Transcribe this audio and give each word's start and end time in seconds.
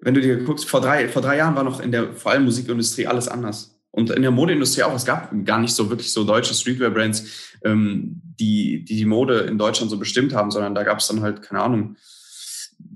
wenn 0.00 0.14
du 0.14 0.20
dir 0.20 0.38
guckst, 0.44 0.68
vor 0.68 0.80
drei, 0.80 1.08
vor 1.08 1.22
drei 1.22 1.36
Jahren 1.36 1.54
war 1.54 1.64
noch 1.64 1.80
in 1.80 1.92
der 1.92 2.14
vor 2.14 2.32
allem 2.32 2.44
Musikindustrie 2.44 3.06
alles 3.06 3.28
anders. 3.28 3.76
Und 3.92 4.10
in 4.10 4.22
der 4.22 4.30
Modeindustrie 4.30 4.84
auch. 4.84 4.94
Es 4.94 5.04
gab 5.04 5.32
gar 5.44 5.58
nicht 5.58 5.74
so 5.74 5.90
wirklich 5.90 6.12
so 6.12 6.22
deutsche 6.22 6.54
Streetwear-Brands, 6.54 7.56
ähm, 7.64 8.22
die, 8.38 8.84
die 8.84 8.96
die 8.96 9.04
Mode 9.04 9.40
in 9.40 9.58
Deutschland 9.58 9.90
so 9.90 9.98
bestimmt 9.98 10.32
haben, 10.32 10.52
sondern 10.52 10.74
da 10.74 10.84
gab 10.84 11.00
es 11.00 11.08
dann 11.08 11.22
halt, 11.22 11.42
keine 11.42 11.60
Ahnung, 11.60 11.96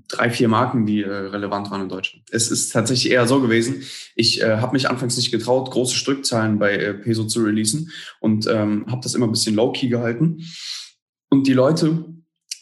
drei, 0.07 0.29
vier 0.29 0.47
Marken, 0.47 0.85
die 0.85 1.03
äh, 1.03 1.09
relevant 1.09 1.69
waren 1.69 1.81
in 1.81 1.89
Deutschland. 1.89 2.25
Es 2.31 2.49
ist 2.49 2.71
tatsächlich 2.71 3.11
eher 3.11 3.27
so 3.27 3.41
gewesen. 3.41 3.83
Ich 4.15 4.41
äh, 4.41 4.57
habe 4.57 4.73
mich 4.73 4.89
anfangs 4.89 5.17
nicht 5.17 5.31
getraut, 5.31 5.69
große 5.71 5.95
Stückzahlen 5.95 6.59
bei 6.59 6.75
äh, 6.75 6.93
Peso 6.93 7.25
zu 7.25 7.43
releasen 7.43 7.91
und 8.21 8.47
ähm, 8.47 8.85
habe 8.87 9.01
das 9.03 9.15
immer 9.15 9.27
ein 9.27 9.31
bisschen 9.31 9.55
low-key 9.55 9.89
gehalten. 9.89 10.45
Und 11.29 11.47
die 11.47 11.53
Leute 11.53 12.05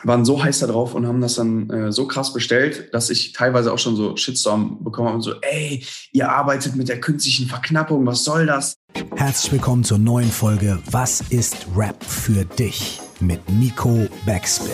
waren 0.03 0.25
so 0.25 0.43
heiß 0.43 0.59
da 0.59 0.67
drauf 0.67 0.93
und 0.95 1.07
haben 1.07 1.21
das 1.21 1.35
dann 1.35 1.69
äh, 1.69 1.91
so 1.91 2.07
krass 2.07 2.33
bestellt, 2.33 2.93
dass 2.93 3.09
ich 3.09 3.31
teilweise 3.31 3.71
auch 3.71 3.79
schon 3.79 3.95
so 3.95 4.15
Shitstorm 4.17 4.83
bekommen 4.83 5.07
habe 5.07 5.15
und 5.15 5.21
so, 5.21 5.33
ey, 5.41 5.83
ihr 6.11 6.29
arbeitet 6.29 6.75
mit 6.75 6.89
der 6.89 6.99
künstlichen 6.99 7.47
Verknappung, 7.47 8.05
was 8.05 8.23
soll 8.23 8.45
das? 8.45 8.75
Herzlich 9.15 9.53
willkommen 9.53 9.83
zur 9.83 9.97
neuen 9.97 10.29
Folge 10.29 10.79
Was 10.91 11.21
ist 11.29 11.65
Rap 11.75 12.03
für 12.03 12.45
dich? 12.45 12.99
mit 13.19 13.39
Nico 13.49 14.07
Backspin. 14.25 14.71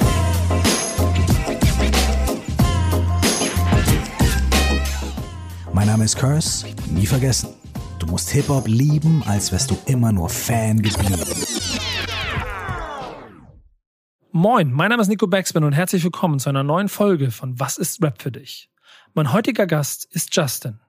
Mein 5.71 5.88
Name 5.88 6.05
ist 6.05 6.18
Curse, 6.18 6.66
nie 6.90 7.05
vergessen. 7.05 7.49
Du 7.99 8.07
musst 8.07 8.32
Hip-Hop 8.32 8.68
lieben, 8.68 9.21
als 9.27 9.52
wärst 9.52 9.70
du 9.70 9.77
immer 9.85 10.12
nur 10.12 10.30
Fan 10.30 10.82
geblieben. 10.82 11.20
Moin, 14.32 14.72
mein 14.72 14.90
Name 14.90 15.02
ist 15.02 15.08
Nico 15.08 15.26
Backspin 15.26 15.64
und 15.64 15.74
herzlich 15.74 16.04
willkommen 16.04 16.38
zu 16.38 16.50
einer 16.50 16.62
neuen 16.62 16.88
Folge 16.88 17.32
von 17.32 17.60
Was 17.60 17.80
ist 17.80 18.04
Rap 18.04 18.22
für 18.22 18.32
dich? 18.32 18.70
Mein 19.16 19.34
heutiger 19.34 19.66
Gast 19.66 20.08
ist 20.12 20.36
Justin. 20.36 20.80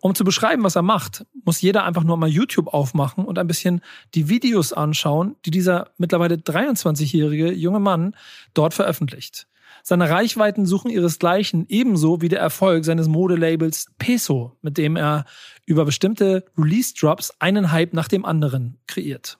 Um 0.00 0.16
zu 0.16 0.24
beschreiben, 0.24 0.64
was 0.64 0.74
er 0.74 0.82
macht, 0.82 1.24
muss 1.44 1.60
jeder 1.60 1.84
einfach 1.84 2.02
nur 2.02 2.16
mal 2.16 2.28
YouTube 2.28 2.74
aufmachen 2.74 3.24
und 3.24 3.38
ein 3.38 3.46
bisschen 3.46 3.82
die 4.16 4.28
Videos 4.28 4.72
anschauen, 4.72 5.36
die 5.46 5.52
dieser 5.52 5.92
mittlerweile 5.96 6.34
23-jährige 6.34 7.52
junge 7.52 7.78
Mann 7.78 8.16
dort 8.52 8.74
veröffentlicht. 8.74 9.46
Seine 9.84 10.10
Reichweiten 10.10 10.66
suchen 10.66 10.90
ihresgleichen, 10.90 11.66
ebenso 11.68 12.20
wie 12.20 12.28
der 12.28 12.40
Erfolg 12.40 12.84
seines 12.84 13.06
Modelabels 13.06 13.92
Peso, 13.98 14.56
mit 14.60 14.76
dem 14.76 14.96
er 14.96 15.24
über 15.66 15.84
bestimmte 15.84 16.44
Release-Drops 16.58 17.32
einen 17.38 17.70
Hype 17.70 17.94
nach 17.94 18.08
dem 18.08 18.24
anderen 18.24 18.80
kreiert. 18.88 19.38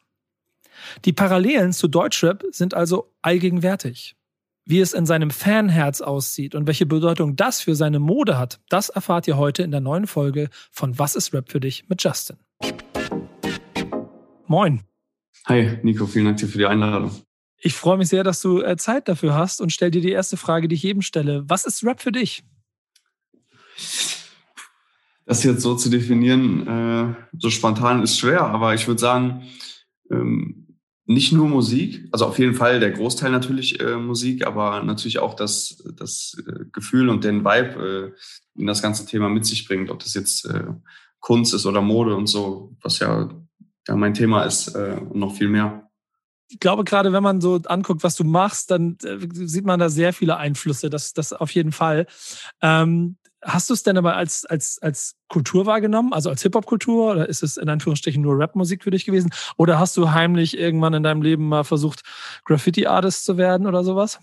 Die 1.04 1.12
Parallelen 1.12 1.72
zu 1.72 1.88
Deutschrap 1.88 2.44
sind 2.50 2.74
also 2.74 3.12
allgegenwärtig. 3.22 4.16
Wie 4.66 4.80
es 4.80 4.92
in 4.92 5.06
seinem 5.06 5.30
Fanherz 5.30 6.00
aussieht 6.00 6.54
und 6.54 6.66
welche 6.66 6.86
Bedeutung 6.86 7.34
das 7.34 7.60
für 7.60 7.74
seine 7.74 7.98
Mode 7.98 8.38
hat, 8.38 8.60
das 8.68 8.88
erfahrt 8.88 9.26
ihr 9.26 9.36
heute 9.36 9.62
in 9.62 9.70
der 9.70 9.80
neuen 9.80 10.06
Folge 10.06 10.48
von 10.70 10.98
Was 10.98 11.16
ist 11.16 11.32
Rap 11.34 11.50
für 11.50 11.60
dich 11.60 11.88
mit 11.88 12.02
Justin. 12.02 12.36
Moin. 14.46 14.82
Hi, 15.46 15.78
Nico, 15.82 16.06
vielen 16.06 16.26
Dank 16.26 16.38
dir 16.38 16.46
für 16.46 16.58
die 16.58 16.66
Einladung. 16.66 17.10
Ich 17.62 17.74
freue 17.74 17.98
mich 17.98 18.08
sehr, 18.08 18.24
dass 18.24 18.40
du 18.40 18.62
äh, 18.62 18.76
Zeit 18.76 19.08
dafür 19.08 19.34
hast 19.34 19.60
und 19.60 19.70
stell 19.72 19.90
dir 19.90 20.00
die 20.00 20.12
erste 20.12 20.36
Frage, 20.36 20.68
die 20.68 20.74
ich 20.74 20.82
jedem 20.82 21.02
stelle. 21.02 21.44
Was 21.48 21.64
ist 21.64 21.84
Rap 21.84 22.00
für 22.00 22.12
dich? 22.12 22.44
Das 25.26 25.44
jetzt 25.44 25.62
so 25.62 25.74
zu 25.76 25.90
definieren, 25.90 26.66
äh, 26.66 27.14
so 27.38 27.50
spontan 27.50 28.02
ist 28.02 28.18
schwer, 28.18 28.42
aber 28.42 28.74
ich 28.74 28.88
würde 28.88 29.00
sagen, 29.00 29.44
ähm, 30.10 30.69
nicht 31.10 31.32
nur 31.32 31.48
Musik, 31.48 32.06
also 32.12 32.26
auf 32.26 32.38
jeden 32.38 32.54
Fall 32.54 32.78
der 32.78 32.92
Großteil 32.92 33.32
natürlich 33.32 33.80
äh, 33.80 33.96
Musik, 33.96 34.46
aber 34.46 34.84
natürlich 34.84 35.18
auch 35.18 35.34
das, 35.34 35.82
das 35.96 36.40
äh, 36.46 36.66
Gefühl 36.72 37.08
und 37.08 37.24
den 37.24 37.44
Vibe, 37.44 38.14
äh, 38.14 38.58
den 38.58 38.68
das 38.68 38.80
ganze 38.80 39.06
Thema 39.06 39.28
mit 39.28 39.44
sich 39.44 39.66
bringt, 39.66 39.90
ob 39.90 39.98
das 39.98 40.14
jetzt 40.14 40.44
äh, 40.44 40.66
Kunst 41.18 41.52
ist 41.52 41.66
oder 41.66 41.82
Mode 41.82 42.14
und 42.14 42.28
so, 42.28 42.76
was 42.80 43.00
ja, 43.00 43.28
ja 43.88 43.96
mein 43.96 44.14
Thema 44.14 44.44
ist 44.44 44.68
äh, 44.76 44.98
und 45.00 45.16
noch 45.16 45.34
viel 45.34 45.48
mehr 45.48 45.90
ich 46.52 46.58
glaube, 46.58 46.82
gerade 46.82 47.12
wenn 47.12 47.22
man 47.22 47.40
so 47.40 47.60
anguckt, 47.66 48.02
was 48.02 48.16
du 48.16 48.24
machst, 48.24 48.72
dann 48.72 48.98
äh, 49.04 49.18
sieht 49.32 49.64
man 49.64 49.78
da 49.78 49.88
sehr 49.88 50.12
viele 50.12 50.36
Einflüsse. 50.36 50.90
Das, 50.90 51.12
das 51.12 51.32
auf 51.32 51.52
jeden 51.52 51.70
Fall. 51.70 52.06
Ähm, 52.60 53.18
hast 53.42 53.70
du 53.70 53.74
es 53.74 53.82
denn 53.82 53.96
aber 53.96 54.16
als, 54.16 54.44
als, 54.44 54.78
als 54.82 55.16
Kultur 55.28 55.66
wahrgenommen, 55.66 56.12
also 56.12 56.30
als 56.30 56.42
Hip-Hop-Kultur, 56.42 57.12
oder 57.12 57.28
ist 57.28 57.42
es 57.42 57.56
in 57.56 57.68
Anführungsstrichen 57.68 58.22
nur 58.22 58.38
Rap-Musik 58.38 58.84
für 58.84 58.90
dich 58.90 59.04
gewesen? 59.04 59.30
Oder 59.56 59.78
hast 59.78 59.96
du 59.96 60.10
heimlich 60.10 60.58
irgendwann 60.58 60.94
in 60.94 61.02
deinem 61.02 61.22
Leben 61.22 61.48
mal 61.48 61.64
versucht, 61.64 62.02
Graffiti-Artist 62.44 63.24
zu 63.24 63.36
werden 63.36 63.66
oder 63.66 63.84
sowas? 63.84 64.20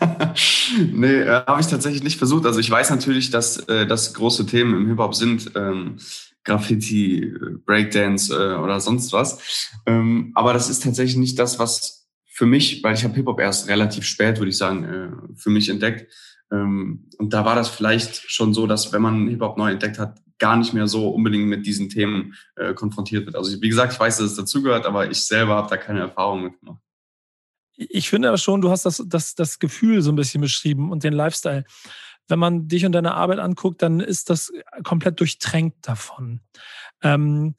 nee, 0.92 1.20
äh, 1.20 1.44
habe 1.46 1.60
ich 1.60 1.66
tatsächlich 1.66 2.02
nicht 2.02 2.18
versucht. 2.18 2.46
Also 2.46 2.60
ich 2.60 2.70
weiß 2.70 2.90
natürlich, 2.90 3.30
dass 3.30 3.58
äh, 3.68 3.86
das 3.86 4.14
große 4.14 4.46
Themen 4.46 4.74
im 4.74 4.88
Hip-Hop 4.88 5.14
sind. 5.14 5.52
Ähm, 5.54 5.98
Graffiti, 6.44 7.32
Breakdance 7.66 8.34
äh, 8.34 8.56
oder 8.56 8.80
sonst 8.80 9.12
was. 9.12 9.70
Ähm, 9.86 10.32
aber 10.34 10.52
das 10.52 10.68
ist 10.68 10.82
tatsächlich 10.82 11.16
nicht 11.16 11.38
das, 11.38 11.58
was 11.58 12.08
für 12.26 12.46
mich, 12.46 12.82
weil 12.82 12.94
ich 12.94 13.04
habe 13.04 13.14
Hip-Hop 13.14 13.38
erst 13.38 13.68
relativ 13.68 14.04
spät, 14.04 14.38
würde 14.38 14.50
ich 14.50 14.56
sagen, 14.56 14.84
äh, 14.84 15.36
für 15.36 15.50
mich 15.50 15.68
entdeckt. 15.68 16.10
Ähm, 16.52 17.08
und 17.18 17.32
da 17.32 17.44
war 17.44 17.56
das 17.56 17.68
vielleicht 17.68 18.30
schon 18.30 18.54
so, 18.54 18.66
dass 18.66 18.92
wenn 18.92 19.02
man 19.02 19.28
Hip-Hop 19.28 19.58
neu 19.58 19.72
entdeckt 19.72 19.98
hat, 19.98 20.20
gar 20.38 20.56
nicht 20.56 20.74
mehr 20.74 20.86
so 20.86 21.08
unbedingt 21.08 21.46
mit 21.46 21.66
diesen 21.66 21.88
Themen 21.88 22.34
äh, 22.56 22.74
konfrontiert 22.74 23.26
wird. 23.26 23.36
Also 23.36 23.60
wie 23.60 23.68
gesagt, 23.68 23.92
ich 23.92 24.00
weiß, 24.00 24.18
dass 24.18 24.32
es 24.32 24.36
dazugehört, 24.36 24.86
aber 24.86 25.10
ich 25.10 25.24
selber 25.24 25.54
habe 25.54 25.70
da 25.70 25.76
keine 25.76 26.00
Erfahrung 26.00 26.44
mitgemacht. 26.44 26.80
Ich 27.74 28.10
finde 28.10 28.28
aber 28.28 28.38
schon, 28.38 28.60
du 28.60 28.70
hast 28.70 28.84
das, 28.84 29.02
das, 29.06 29.34
das 29.34 29.58
Gefühl 29.58 30.02
so 30.02 30.12
ein 30.12 30.16
bisschen 30.16 30.40
beschrieben 30.40 30.90
und 30.90 31.04
den 31.04 31.12
Lifestyle 31.12 31.64
wenn 32.28 32.38
man 32.38 32.68
dich 32.68 32.86
und 32.86 32.92
deine 32.92 33.14
Arbeit 33.14 33.38
anguckt, 33.38 33.82
dann 33.82 34.00
ist 34.00 34.30
das 34.30 34.52
komplett 34.84 35.20
durchtränkt 35.20 35.86
davon. 35.86 36.40
Ähm, 37.02 37.56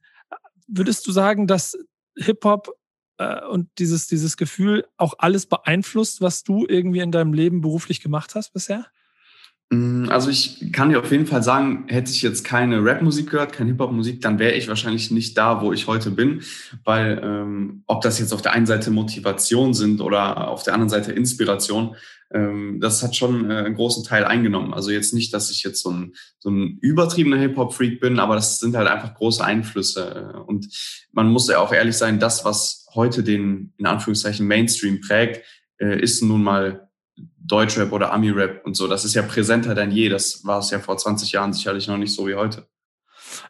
würdest 0.67 1.05
du 1.07 1.11
sagen, 1.11 1.47
dass 1.47 1.77
Hip-Hop 2.17 2.71
äh, 3.17 3.45
und 3.45 3.69
dieses, 3.79 4.07
dieses 4.07 4.37
Gefühl 4.37 4.85
auch 4.97 5.15
alles 5.19 5.45
beeinflusst, 5.45 6.21
was 6.21 6.43
du 6.43 6.65
irgendwie 6.67 6.99
in 6.99 7.11
deinem 7.11 7.33
Leben 7.33 7.61
beruflich 7.61 8.01
gemacht 8.01 8.35
hast 8.35 8.53
bisher? 8.53 8.85
Mm, 9.69 10.09
also 10.09 10.29
ich 10.29 10.71
kann 10.71 10.89
dir 10.89 10.99
auf 10.99 11.11
jeden 11.11 11.25
Fall 11.25 11.43
sagen, 11.43 11.85
hätte 11.87 12.11
ich 12.11 12.21
jetzt 12.21 12.43
keine 12.43 12.83
Rap-Musik 12.83 13.29
gehört, 13.29 13.53
keine 13.53 13.71
Hip-Hop-Musik, 13.71 14.21
dann 14.21 14.39
wäre 14.39 14.53
ich 14.53 14.67
wahrscheinlich 14.67 15.11
nicht 15.11 15.37
da, 15.37 15.61
wo 15.61 15.73
ich 15.73 15.87
heute 15.87 16.11
bin, 16.11 16.41
weil 16.83 17.21
ähm, 17.23 17.83
ob 17.87 18.01
das 18.01 18.19
jetzt 18.19 18.33
auf 18.33 18.41
der 18.41 18.53
einen 18.53 18.65
Seite 18.65 18.91
Motivation 18.91 19.73
sind 19.73 20.01
oder 20.01 20.47
auf 20.47 20.63
der 20.63 20.73
anderen 20.73 20.89
Seite 20.89 21.11
Inspiration, 21.11 21.95
das 22.79 23.03
hat 23.03 23.15
schon 23.15 23.49
äh, 23.49 23.57
einen 23.57 23.75
großen 23.75 24.03
Teil 24.03 24.25
eingenommen. 24.25 24.73
Also 24.73 24.91
jetzt 24.91 25.13
nicht, 25.13 25.33
dass 25.33 25.51
ich 25.51 25.63
jetzt 25.63 25.81
so 25.81 25.91
ein, 25.91 26.13
so 26.39 26.49
ein 26.49 26.79
übertriebener 26.81 27.37
Hip-Hop-Freak 27.37 27.99
bin, 27.99 28.19
aber 28.19 28.35
das 28.35 28.59
sind 28.59 28.75
halt 28.75 28.87
einfach 28.87 29.13
große 29.13 29.43
Einflüsse. 29.43 30.43
Und 30.47 30.67
man 31.11 31.29
muss 31.29 31.47
ja 31.47 31.59
auch 31.59 31.71
ehrlich 31.71 31.95
sein, 31.95 32.19
das, 32.19 32.43
was 32.43 32.87
heute 32.95 33.23
den, 33.23 33.73
in 33.77 33.85
Anführungszeichen, 33.85 34.47
Mainstream 34.47 34.99
prägt, 35.01 35.45
äh, 35.77 35.99
ist 36.01 36.23
nun 36.23 36.43
mal 36.43 36.89
Deutschrap 37.37 37.91
oder 37.91 38.11
Ami-Rap 38.11 38.65
und 38.65 38.75
so. 38.75 38.87
Das 38.87 39.05
ist 39.05 39.13
ja 39.13 39.21
präsenter 39.21 39.75
denn 39.75 39.91
je. 39.91 40.09
Das 40.09 40.43
war 40.45 40.59
es 40.59 40.71
ja 40.71 40.79
vor 40.79 40.97
20 40.97 41.31
Jahren 41.33 41.53
sicherlich 41.53 41.87
noch 41.87 41.97
nicht 41.97 42.13
so 42.13 42.27
wie 42.27 42.35
heute. 42.35 42.67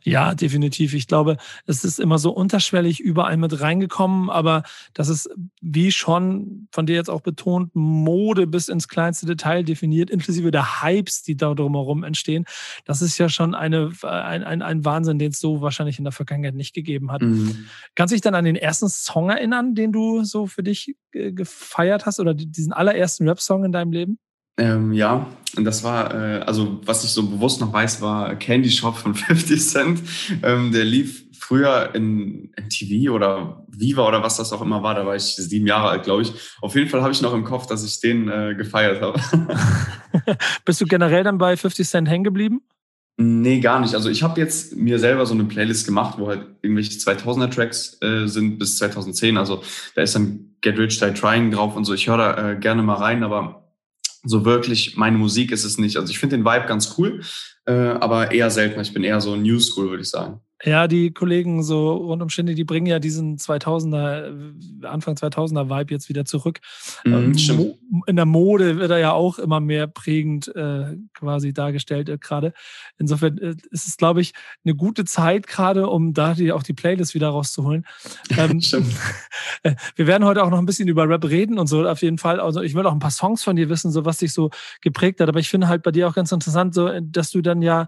Ja, 0.04 0.36
definitiv. 0.36 0.94
Ich 0.94 1.08
glaube, 1.08 1.38
es 1.66 1.84
ist 1.84 2.00
immer 2.00 2.18
so 2.18 2.32
unterschwellig 2.32 3.00
überall 3.00 3.38
mit 3.38 3.60
reingekommen, 3.60 4.30
aber 4.30 4.64
das 4.94 5.10
ist, 5.10 5.30
wie 5.62 5.92
schon 5.92 6.68
von 6.72 6.86
dir 6.86 6.96
jetzt 6.96 7.10
auch 7.10 7.22
betont, 7.22 7.72
Mode 7.74 8.48
bis 8.48 8.68
ins 8.68 8.88
kleinste 8.88 9.26
Detail 9.26 9.64
definiert, 9.64 10.10
inklusive 10.10 10.52
der 10.52 10.82
Hypes, 10.84 11.24
die 11.24 11.36
da 11.36 11.54
drumherum 11.54 12.04
entstehen. 12.04 12.46
Das 12.86 13.02
ist 13.02 13.18
ja 13.18 13.30
schon 13.30 13.56
eine, 13.56 13.92
ein, 14.04 14.44
ein, 14.44 14.62
ein 14.62 14.86
Wahnsinn, 14.86 15.20
den 15.20 15.32
es 15.32 15.40
so 15.40 15.62
wahrscheinlich 15.62 15.98
in 15.98 16.04
der 16.04 16.14
Vergangenheit 16.14 16.56
nicht 16.56 16.74
gegeben 16.74 17.12
hat. 17.12 17.22
Mhm. 17.22 17.68
Kannst 17.96 18.12
du 18.12 18.16
dich 18.16 18.22
dann 18.22 18.36
an 18.36 18.46
den 18.46 18.56
ersten 18.56 18.90
Song 18.90 19.30
erinnern, 19.30 19.76
den 19.76 19.92
du 19.92 20.24
so 20.24 20.48
für 20.48 20.64
dich 20.64 20.96
gefeiert 21.12 22.06
hast 22.06 22.20
oder 22.20 22.34
diesen 22.34 22.74
allerersten 22.74 23.28
Rap-Song 23.28 23.64
in 23.66 23.72
deinem 23.72 23.92
Leben? 23.92 24.20
Ähm, 24.58 24.94
ja, 24.94 25.28
und 25.56 25.66
das 25.66 25.84
war, 25.84 26.14
äh, 26.14 26.40
also 26.42 26.80
was 26.86 27.04
ich 27.04 27.12
so 27.12 27.28
bewusst 27.28 27.62
noch 27.62 27.74
weiß, 27.74 28.02
war 28.02 28.36
Candy 28.36 28.70
Shop 28.70 28.98
von 28.98 29.16
50 29.16 29.62
Cent. 29.62 30.02
Ähm, 30.42 30.72
der 30.72 30.86
lief 30.86 31.24
früher 31.38 31.94
in 31.94 32.52
MTV 32.58 33.12
oder 33.12 33.66
Viva 33.68 34.08
oder 34.08 34.24
was 34.24 34.38
das 34.38 34.54
auch 34.54 34.62
immer 34.62 34.82
war. 34.82 34.96
Da 34.96 35.06
war 35.06 35.16
ich 35.16 35.24
sieben 35.24 35.68
Jahre 35.68 35.90
alt, 35.90 36.04
glaube 36.04 36.22
ich. 36.22 36.34
Auf 36.62 36.76
jeden 36.76 36.90
Fall 36.90 37.02
habe 37.02 37.12
ich 37.12 37.22
noch 37.22 37.34
im 37.34 37.44
Kopf, 37.44 37.68
dass 37.68 37.84
ich 37.84 38.00
den 38.00 38.30
äh, 38.30 38.56
gefeiert 38.56 39.02
habe. 39.02 39.20
Bist 40.66 40.82
du 40.82 40.86
generell 40.86 41.24
dann 41.24 41.38
bei 41.38 41.58
50 41.58 41.88
Cent 41.88 42.10
hängen 42.10 42.24
geblieben? 42.24 42.62
Nee, 43.18 43.60
gar 43.60 43.80
nicht. 43.80 43.94
Also 43.94 44.10
ich 44.10 44.24
habe 44.24 44.40
jetzt 44.40 44.76
mir 44.76 44.98
selber 44.98 45.26
so 45.26 45.36
eine 45.36 45.44
Playlist 45.44 45.86
gemacht, 45.86 46.18
wo 46.18 46.28
halt 46.30 46.48
irgendwelche 46.62 46.92
2000er 46.92 47.52
Tracks 47.52 47.98
äh, 48.02 48.26
sind 48.26 48.58
bis 48.58 48.78
2010. 48.78 49.38
Also 49.38 49.62
da 49.96 50.02
ist 50.02 50.16
dann 50.16 50.56
Get 50.62 50.80
Rich, 50.80 51.00
Die 51.00 51.14
Trying 51.14 51.52
drauf 51.52 51.76
und 51.76 51.86
so. 51.86 51.94
Ich 51.94 52.08
höre 52.08 52.18
da 52.18 52.52
äh, 52.52 52.56
gerne 52.56 52.82
mal 52.82 52.96
rein, 52.96 53.24
aber 53.24 53.63
so 54.24 54.46
wirklich 54.46 54.96
meine 54.96 55.18
Musik 55.18 55.52
ist 55.52 55.64
es 55.64 55.78
nicht. 55.78 55.98
Also 55.98 56.12
ich 56.12 56.20
finde 56.20 56.38
den 56.38 56.46
Vibe 56.46 56.66
ganz 56.66 56.96
cool, 56.98 57.22
äh, 57.66 57.74
aber 57.74 58.32
eher 58.32 58.50
selten. 58.50 58.80
Ich 58.82 58.94
bin 58.94 59.04
eher 59.04 59.22
so 59.22 59.36
New 59.36 59.60
School, 59.60 59.90
würde 59.90 60.04
ich 60.04 60.10
sagen. 60.10 60.40
Ja, 60.66 60.88
die 60.88 61.12
Kollegen 61.12 61.62
so 61.62 61.92
rund 61.92 62.22
um 62.22 62.30
Shindy, 62.30 62.56
die 62.56 62.64
bringen 62.64 62.88
ja 62.88 63.00
diesen 63.00 63.38
2000er, 63.38 64.86
Anfang 64.86 65.16
2000er 65.16 65.70
Vibe 65.70 65.94
jetzt 65.94 66.08
wieder 66.08 66.24
zurück. 66.24 66.62
Mhm, 67.04 67.34
ähm, 67.38 67.74
in 68.08 68.16
der 68.16 68.26
Mode 68.26 68.78
wird 68.78 68.90
er 68.90 69.00
ja 69.00 69.12
auch 69.12 69.40
immer 69.40 69.60
mehr 69.60 69.88
prägend 69.88 70.48
äh, 70.56 70.96
quasi 71.14 71.54
dargestellt 71.54 72.08
äh, 72.08 72.18
gerade. 72.18 72.54
Insofern 72.98 73.38
äh, 73.40 73.56
ist 73.72 73.88
es, 73.88 73.98
glaube 73.98 74.22
ich, 74.22 74.34
eine 74.64 74.74
gute 74.74 75.04
Zeit 75.04 75.48
gerade, 75.48 75.88
um 75.90 76.14
da 76.14 76.34
die, 76.34 76.54
auch 76.54 76.64
die 76.64 76.74
Playlist 76.74 77.14
wieder 77.14 77.30
rauszuholen. 77.30 77.86
Ähm, 78.36 78.62
äh, 79.64 79.76
wir 79.96 80.08
werden 80.08 80.26
heute 80.26 80.44
auch 80.44 80.50
noch 80.50 80.58
ein 80.58 80.66
bisschen 80.66 80.88
über 80.88 81.08
Rap 81.08 81.26
reden 81.26 81.60
und 81.60 81.68
so 81.68 81.88
auf 81.88 82.02
jeden 82.02 82.18
Fall. 82.18 82.40
Also 82.40 82.62
ich 82.62 82.74
will 82.74 82.86
auch 82.86 82.92
ein 82.92 83.00
paar 83.00 83.12
Songs 83.12 83.44
von 83.44 83.56
dir 83.56 83.70
wissen, 83.70 83.92
so 83.92 84.06
was 84.06 84.18
dich 84.18 84.34
so 84.34 84.50
geprägt 84.82 85.20
hat. 85.20 85.30
Aber 85.30 85.40
ich 85.40 85.50
finde 85.50 85.68
halt 85.68 85.84
bei 85.84 85.92
dir 85.92 86.08
auch 86.08 86.16
ganz 86.16 86.32
interessant, 86.32 86.74
so 86.74 86.90
dass 87.02 87.30
du 87.30 87.42
dann 87.42 87.62
ja 87.62 87.88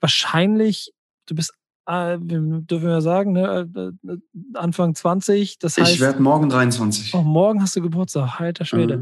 wahrscheinlich, 0.00 0.92
du 1.26 1.34
bist 1.34 1.52
äh, 1.86 2.18
dürfen 2.18 2.88
wir 2.88 3.00
sagen, 3.00 3.32
ne? 3.32 3.68
Äh, 3.74 3.80
äh, 3.80 4.18
Anfang 4.54 4.94
20. 4.94 5.58
Das 5.58 5.76
heißt, 5.76 5.92
ich 5.92 6.00
werde 6.00 6.22
morgen 6.22 6.48
23. 6.48 7.14
Oh, 7.14 7.22
morgen 7.22 7.62
hast 7.62 7.76
du 7.76 7.82
Geburtstag, 7.82 8.40
alter 8.40 8.64
Schwede. 8.64 8.98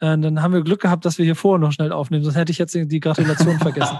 Mhm. 0.00 0.22
dann 0.22 0.42
haben 0.42 0.54
wir 0.54 0.62
Glück 0.62 0.80
gehabt, 0.80 1.04
dass 1.04 1.18
wir 1.18 1.24
hier 1.24 1.36
vorher 1.36 1.58
noch 1.58 1.72
schnell 1.72 1.92
aufnehmen, 1.92 2.24
sonst 2.24 2.36
hätte 2.36 2.52
ich 2.52 2.58
jetzt 2.58 2.74
die 2.74 3.00
Gratulation 3.00 3.58
vergessen. 3.60 3.98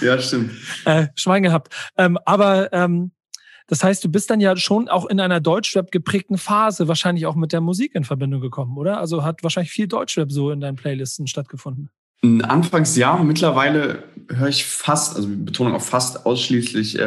ja, 0.00 0.18
stimmt. 0.18 0.52
Äh, 0.84 1.06
Schwein 1.14 1.42
gehabt. 1.42 1.72
Ähm, 1.96 2.18
aber 2.24 2.72
ähm, 2.72 3.12
das 3.66 3.82
heißt, 3.82 4.04
du 4.04 4.10
bist 4.10 4.28
dann 4.28 4.40
ja 4.40 4.56
schon 4.56 4.88
auch 4.88 5.06
in 5.06 5.20
einer 5.20 5.40
Deutschrap 5.40 5.90
geprägten 5.90 6.36
Phase 6.36 6.88
wahrscheinlich 6.88 7.26
auch 7.26 7.36
mit 7.36 7.52
der 7.52 7.60
Musik 7.60 7.94
in 7.94 8.04
Verbindung 8.04 8.40
gekommen, 8.40 8.76
oder? 8.76 8.98
Also 8.98 9.24
hat 9.24 9.42
wahrscheinlich 9.42 9.72
viel 9.72 9.88
Deutschrap 9.88 10.30
so 10.30 10.50
in 10.50 10.60
deinen 10.60 10.76
Playlisten 10.76 11.26
stattgefunden. 11.26 11.88
Anfangs 12.42 12.96
ja, 12.96 13.16
mittlerweile 13.16 14.04
höre 14.28 14.48
ich 14.48 14.64
fast, 14.64 15.16
also 15.16 15.28
Betonung 15.28 15.74
auf 15.74 15.86
fast 15.86 16.26
ausschließlich 16.26 16.98
äh, 16.98 17.04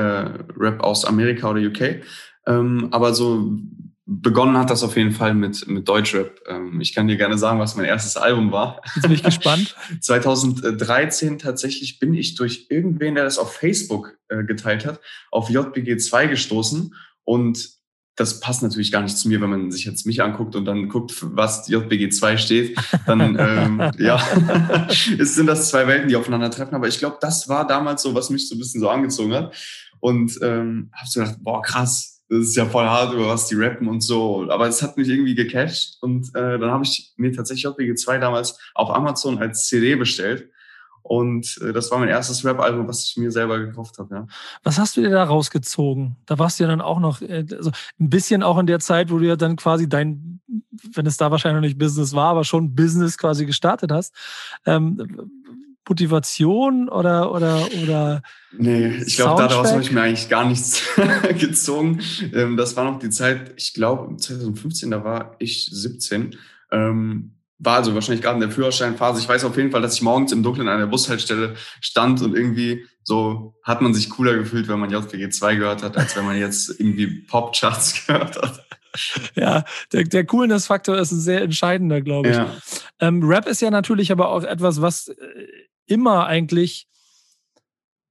Rap 0.58 0.82
aus 0.82 1.06
Amerika 1.06 1.50
oder 1.50 1.62
UK. 1.62 2.02
Ähm, 2.48 2.90
aber 2.92 3.14
so 3.14 3.60
begonnen 4.06 4.58
hat 4.58 4.70
das 4.70 4.84
auf 4.84 4.96
jeden 4.98 5.12
Fall 5.12 5.34
mit, 5.34 5.68
mit 5.68 5.88
Deutschrap. 5.88 6.40
Ähm, 6.48 6.80
ich 6.80 6.94
kann 6.94 7.08
dir 7.08 7.18
gerne 7.18 7.38
sagen, 7.38 7.60
was 7.60 7.76
mein 7.76 7.86
erstes 7.86 8.18
Album 8.18 8.52
war. 8.52 8.82
Jetzt 8.96 9.02
bin 9.02 9.12
ich 9.12 9.24
gespannt. 9.24 9.76
2013 10.00 11.40
tatsächlich 11.40 12.00
bin 12.00 12.14
ich 12.14 12.36
durch 12.36 12.68
irgendwen, 12.70 13.16
der 13.16 13.24
das 13.24 13.40
auf 13.40 13.54
Facebook 13.54 14.18
äh, 14.30 14.44
geteilt 14.44 14.86
hat, 14.86 15.00
auf 15.32 15.50
JBG 15.50 15.98
2 15.98 16.28
gestoßen 16.28 16.94
und 17.24 17.75
das 18.16 18.40
passt 18.40 18.64
natürlich 18.64 18.92
gar 18.92 19.02
nicht 19.02 19.18
zu 19.18 19.28
mir, 19.28 19.42
wenn 19.42 19.50
man 19.50 19.72
sich 19.72 19.86
jetzt 19.86 20.06
mich 20.06 20.24
anguckt 20.24 20.56
und 20.56 20.66
dann 20.66 20.88
guckt, 20.88 21.14
was 21.22 21.68
JBG 21.68 22.10
2 22.10 22.38
steht, 22.38 22.78
dann 23.06 23.36
ähm, 23.40 23.92
ja, 23.98 24.22
es 25.20 25.36
sind 25.36 25.48
das 25.48 25.70
zwei 25.70 25.86
Welten, 25.88 26.08
die 26.08 26.16
aufeinandertreffen. 26.16 26.76
Aber 26.76 26.88
ich 26.88 27.00
glaube, 27.00 27.18
das 27.20 27.50
war 27.50 27.68
damals 27.68 28.04
so, 28.04 28.16
was 28.16 28.30
mich 28.30 28.48
so 28.48 28.56
ein 28.56 28.60
bisschen 28.60 28.82
so 28.82 28.90
angezogen 28.90 29.34
hat. 29.34 29.56
Und 30.00 30.38
ähm, 30.42 30.92
habe 30.94 31.10
so 31.10 31.20
gedacht, 31.20 31.38
boah, 31.42 31.62
krass, 31.62 32.22
das 32.30 32.40
ist 32.40 32.56
ja 32.56 32.66
voll 32.66 32.86
hart, 32.86 33.14
über 33.14 33.28
was 33.28 33.48
die 33.48 33.56
rappen 33.56 33.88
und 33.88 34.02
so. 34.02 34.48
Aber 34.50 34.68
es 34.68 34.82
hat 34.82 34.98
mich 34.98 35.10
irgendwie 35.10 35.36
gecatcht. 35.36 35.98
Und 36.02 36.30
äh, 36.36 36.58
dann 36.58 36.72
habe 36.72 36.84
ich 36.84 37.14
mir 37.18 37.34
tatsächlich 37.34 37.64
JBG 37.64 37.96
2 37.96 38.20
damals 38.20 38.58
auf 38.76 38.92
Amazon 38.92 39.40
als 39.40 39.68
CD 39.68 39.96
bestellt 39.96 40.50
und 41.08 41.60
äh, 41.62 41.72
das 41.72 41.92
war 41.92 42.00
mein 42.00 42.10
erstes 42.10 42.44
Rap-Album, 42.44 42.88
was 42.88 43.06
ich 43.06 43.16
mir 43.16 43.30
selber 43.30 43.60
gekauft 43.60 44.00
habe. 44.00 44.16
Ja. 44.16 44.28
Was 44.64 44.80
hast 44.80 44.98
du 44.98 45.02
dir 45.02 45.12
da 45.12 45.24
rausgezogen? 45.24 46.16
Da 46.26 46.40
warst 46.40 46.60
du 46.60 46.64
ja 46.64 46.68
dann 46.68 46.82
auch 46.82 47.00
noch, 47.00 47.22
äh, 47.22 47.46
also 47.52 47.70
ein 48.00 48.10
bisschen 48.10 48.42
auch 48.42 48.58
in 48.58 48.66
der 48.66 48.80
Zeit, 48.80 49.12
wo 49.12 49.20
du 49.20 49.28
ja 49.28 49.36
dann 49.36 49.56
quasi 49.56 49.88
dein, 49.88 50.40
wenn 50.96 51.06
es 51.06 51.18
da 51.18 51.30
wahrscheinlich 51.30 51.62
noch 51.62 51.68
nicht 51.68 51.78
Business 51.78 52.16
war, 52.16 52.30
aber 52.30 52.44
schon 52.44 52.74
Business 52.74 53.20
quasi 53.20 53.46
gestartet 53.46 53.92
hast. 53.92 54.16
Ähm, 54.66 55.30
Motivation 55.88 56.90
oder 56.90 57.32
oder 57.32 57.68
oder 57.84 58.24
Nee, 58.58 58.88
ich 59.06 59.18
glaube, 59.18 59.48
daraus 59.48 59.74
habe 59.74 59.84
ich 59.84 59.92
mir 59.92 60.02
eigentlich 60.02 60.28
gar 60.28 60.48
nichts 60.48 60.82
gezogen. 61.40 62.02
Ähm, 62.34 62.58
das 62.58 62.76
war 62.76 62.84
noch 62.84 62.98
die 62.98 63.12
Zeit, 63.12 63.54
ich 63.58 63.76
glaube, 63.76 64.18
2015, 64.18 64.90
da 64.90 65.04
war 65.04 65.36
ich 65.38 65.70
17. 65.72 66.36
Ähm, 66.72 67.35
war 67.58 67.78
also 67.78 67.94
wahrscheinlich 67.94 68.22
gerade 68.22 68.36
in 68.36 68.42
der 68.42 68.52
Führerscheinphase. 68.52 69.22
Ich 69.22 69.30
weiß 69.30 69.46
auf 69.46 69.56
jeden 69.58 69.72
Fall, 69.72 69.82
dass 69.82 69.96
ich 69.96 70.02
morgens 70.02 70.32
im 70.32 70.44
Dunkeln 70.44 70.68
an 70.68 70.80
der 70.80 70.88
Bushaltestelle 70.88 71.56
stand 71.82 72.22
und 72.22 72.36
irgendwie 72.36 72.86
so 73.04 73.56
hat 73.64 73.82
man 73.82 73.94
sich 73.94 74.10
cooler 74.10 74.36
gefühlt, 74.36 74.68
wenn 74.68 74.80
man 74.80 74.90
JPG 74.90 75.30
2 75.30 75.56
gehört 75.56 75.84
hat, 75.84 75.96
als 75.96 76.16
wenn 76.16 76.26
man 76.26 76.38
jetzt 76.38 76.80
irgendwie 76.80 77.08
Pop-Charts 77.08 78.06
gehört 78.08 78.42
hat. 78.42 78.68
Ja, 79.36 79.64
der, 79.92 80.06
der 80.06 80.26
Coolness-Faktor 80.26 80.98
ist 80.98 81.12
ein 81.12 81.20
sehr 81.20 81.42
entscheidender, 81.42 82.02
glaube 82.02 82.30
ich. 82.30 82.36
Ja. 82.36 82.56
Ähm, 83.00 83.24
Rap 83.24 83.46
ist 83.48 83.62
ja 83.62 83.70
natürlich 83.70 84.12
aber 84.12 84.30
auch 84.30 84.44
etwas, 84.44 84.82
was 84.82 85.10
äh, 85.10 85.16
immer 85.86 86.26
eigentlich, 86.26 86.88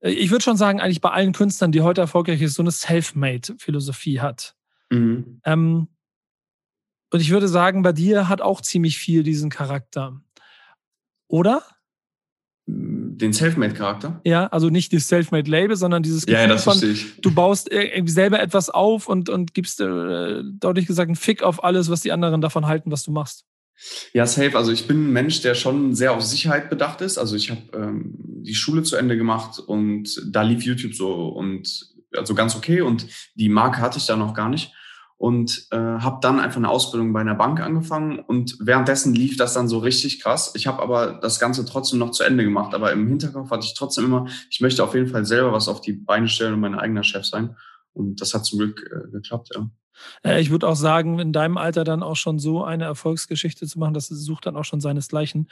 äh, 0.00 0.11
ich 0.11 0.31
würde 0.31 0.44
schon 0.44 0.56
sagen, 0.56 0.81
eigentlich 0.81 1.00
bei 1.00 1.11
allen 1.11 1.32
Künstlern, 1.32 1.73
die 1.73 1.81
heute 1.81 2.02
erfolgreich 2.02 2.38
sind, 2.38 2.50
so 2.50 2.62
eine 2.62 2.70
Self-Made-Philosophie 2.70 4.20
hat. 4.20 4.55
Mhm. 4.91 5.41
Ähm, 5.44 5.88
und 7.14 7.20
ich 7.20 7.31
würde 7.31 7.46
sagen, 7.46 7.82
bei 7.82 7.93
dir 7.93 8.28
hat 8.28 8.40
auch 8.40 8.61
ziemlich 8.61 8.99
viel 8.99 9.22
diesen 9.22 9.49
Charakter. 9.49 10.20
Oder? 11.28 11.62
Den 12.66 13.32
Selfmade-Charakter? 13.32 14.20
Ja, 14.25 14.49
also 14.49 14.69
nicht 14.69 14.93
das 14.93 15.06
Selfmade-Label, 15.06 15.76
sondern 15.76 16.02
dieses 16.02 16.26
Gefühl 16.26 16.40
ja, 16.40 16.49
das 16.49 16.64
von, 16.64 16.76
ich. 16.82 17.20
du 17.20 17.32
baust 17.32 17.70
irgendwie 17.70 18.11
selber 18.11 18.43
etwas 18.43 18.69
auf 18.69 19.06
und, 19.06 19.28
und 19.28 19.55
gibst 19.55 19.81
äh, 19.81 20.43
deutlich 20.58 20.88
gesagt 20.88 21.06
einen 21.06 21.14
Fick 21.14 21.44
auf 21.44 21.62
alles, 21.62 21.88
was 21.88 22.00
die 22.00 22.11
anderen 22.11 22.40
davon 22.40 22.66
halten, 22.66 22.90
was 22.90 23.05
du 23.05 23.12
machst. 23.12 23.44
Ja, 24.12 24.26
safe. 24.26 24.58
Also 24.58 24.72
ich 24.72 24.88
bin 24.88 25.06
ein 25.06 25.12
Mensch, 25.12 25.40
der 25.40 25.55
schon 25.55 25.94
sehr 25.94 26.14
auf 26.14 26.22
Sicherheit 26.22 26.69
bedacht 26.69 27.00
ist. 27.00 27.17
Also 27.17 27.37
ich 27.37 27.49
habe 27.49 27.62
ähm, 27.75 28.17
die 28.19 28.56
Schule 28.56 28.82
zu 28.82 28.96
Ende 28.96 29.17
gemacht 29.17 29.60
und 29.60 30.20
da 30.26 30.43
lief 30.43 30.64
YouTube 30.64 30.94
so 30.94 31.28
und 31.28 31.94
also 32.17 32.34
ganz 32.34 32.56
okay 32.56 32.81
und 32.81 33.06
die 33.37 33.49
Marke 33.49 33.81
hatte 33.81 33.99
ich 33.99 34.06
da 34.06 34.17
noch 34.17 34.34
gar 34.34 34.49
nicht 34.49 34.72
und 35.24 35.68
äh, 35.70 35.76
habe 35.78 36.18
dann 36.20 36.38
einfach 36.38 36.58
eine 36.58 36.68
Ausbildung 36.68 37.14
bei 37.14 37.22
einer 37.22 37.34
Bank 37.34 37.58
angefangen 37.58 38.18
und 38.18 38.58
währenddessen 38.60 39.14
lief 39.14 39.38
das 39.38 39.54
dann 39.54 39.68
so 39.68 39.78
richtig 39.78 40.20
krass. 40.20 40.52
Ich 40.54 40.66
habe 40.66 40.82
aber 40.82 41.14
das 41.14 41.40
Ganze 41.40 41.64
trotzdem 41.64 41.98
noch 41.98 42.10
zu 42.10 42.24
Ende 42.24 42.44
gemacht, 42.44 42.74
aber 42.74 42.92
im 42.92 43.08
Hinterkopf 43.08 43.50
hatte 43.50 43.64
ich 43.64 43.72
trotzdem 43.72 44.04
immer, 44.04 44.26
ich 44.50 44.60
möchte 44.60 44.84
auf 44.84 44.94
jeden 44.94 45.06
Fall 45.06 45.24
selber 45.24 45.50
was 45.50 45.66
auf 45.66 45.80
die 45.80 45.94
Beine 45.94 46.28
stellen 46.28 46.52
und 46.52 46.60
mein 46.60 46.78
eigener 46.78 47.04
Chef 47.04 47.24
sein 47.24 47.56
und 47.94 48.20
das 48.20 48.34
hat 48.34 48.44
zum 48.44 48.58
Glück 48.58 48.84
äh, 48.84 49.10
geklappt, 49.12 49.48
ja. 49.54 49.66
Ich 50.36 50.50
würde 50.50 50.66
auch 50.68 50.74
sagen, 50.74 51.20
in 51.20 51.32
deinem 51.32 51.56
Alter 51.56 51.84
dann 51.84 52.02
auch 52.02 52.16
schon 52.16 52.40
so 52.40 52.64
eine 52.64 52.82
Erfolgsgeschichte 52.82 53.66
zu 53.66 53.78
machen, 53.78 53.94
das 53.94 54.08
sucht 54.08 54.44
dann 54.44 54.56
auch 54.56 54.64
schon 54.64 54.80
seinesgleichen. 54.80 55.48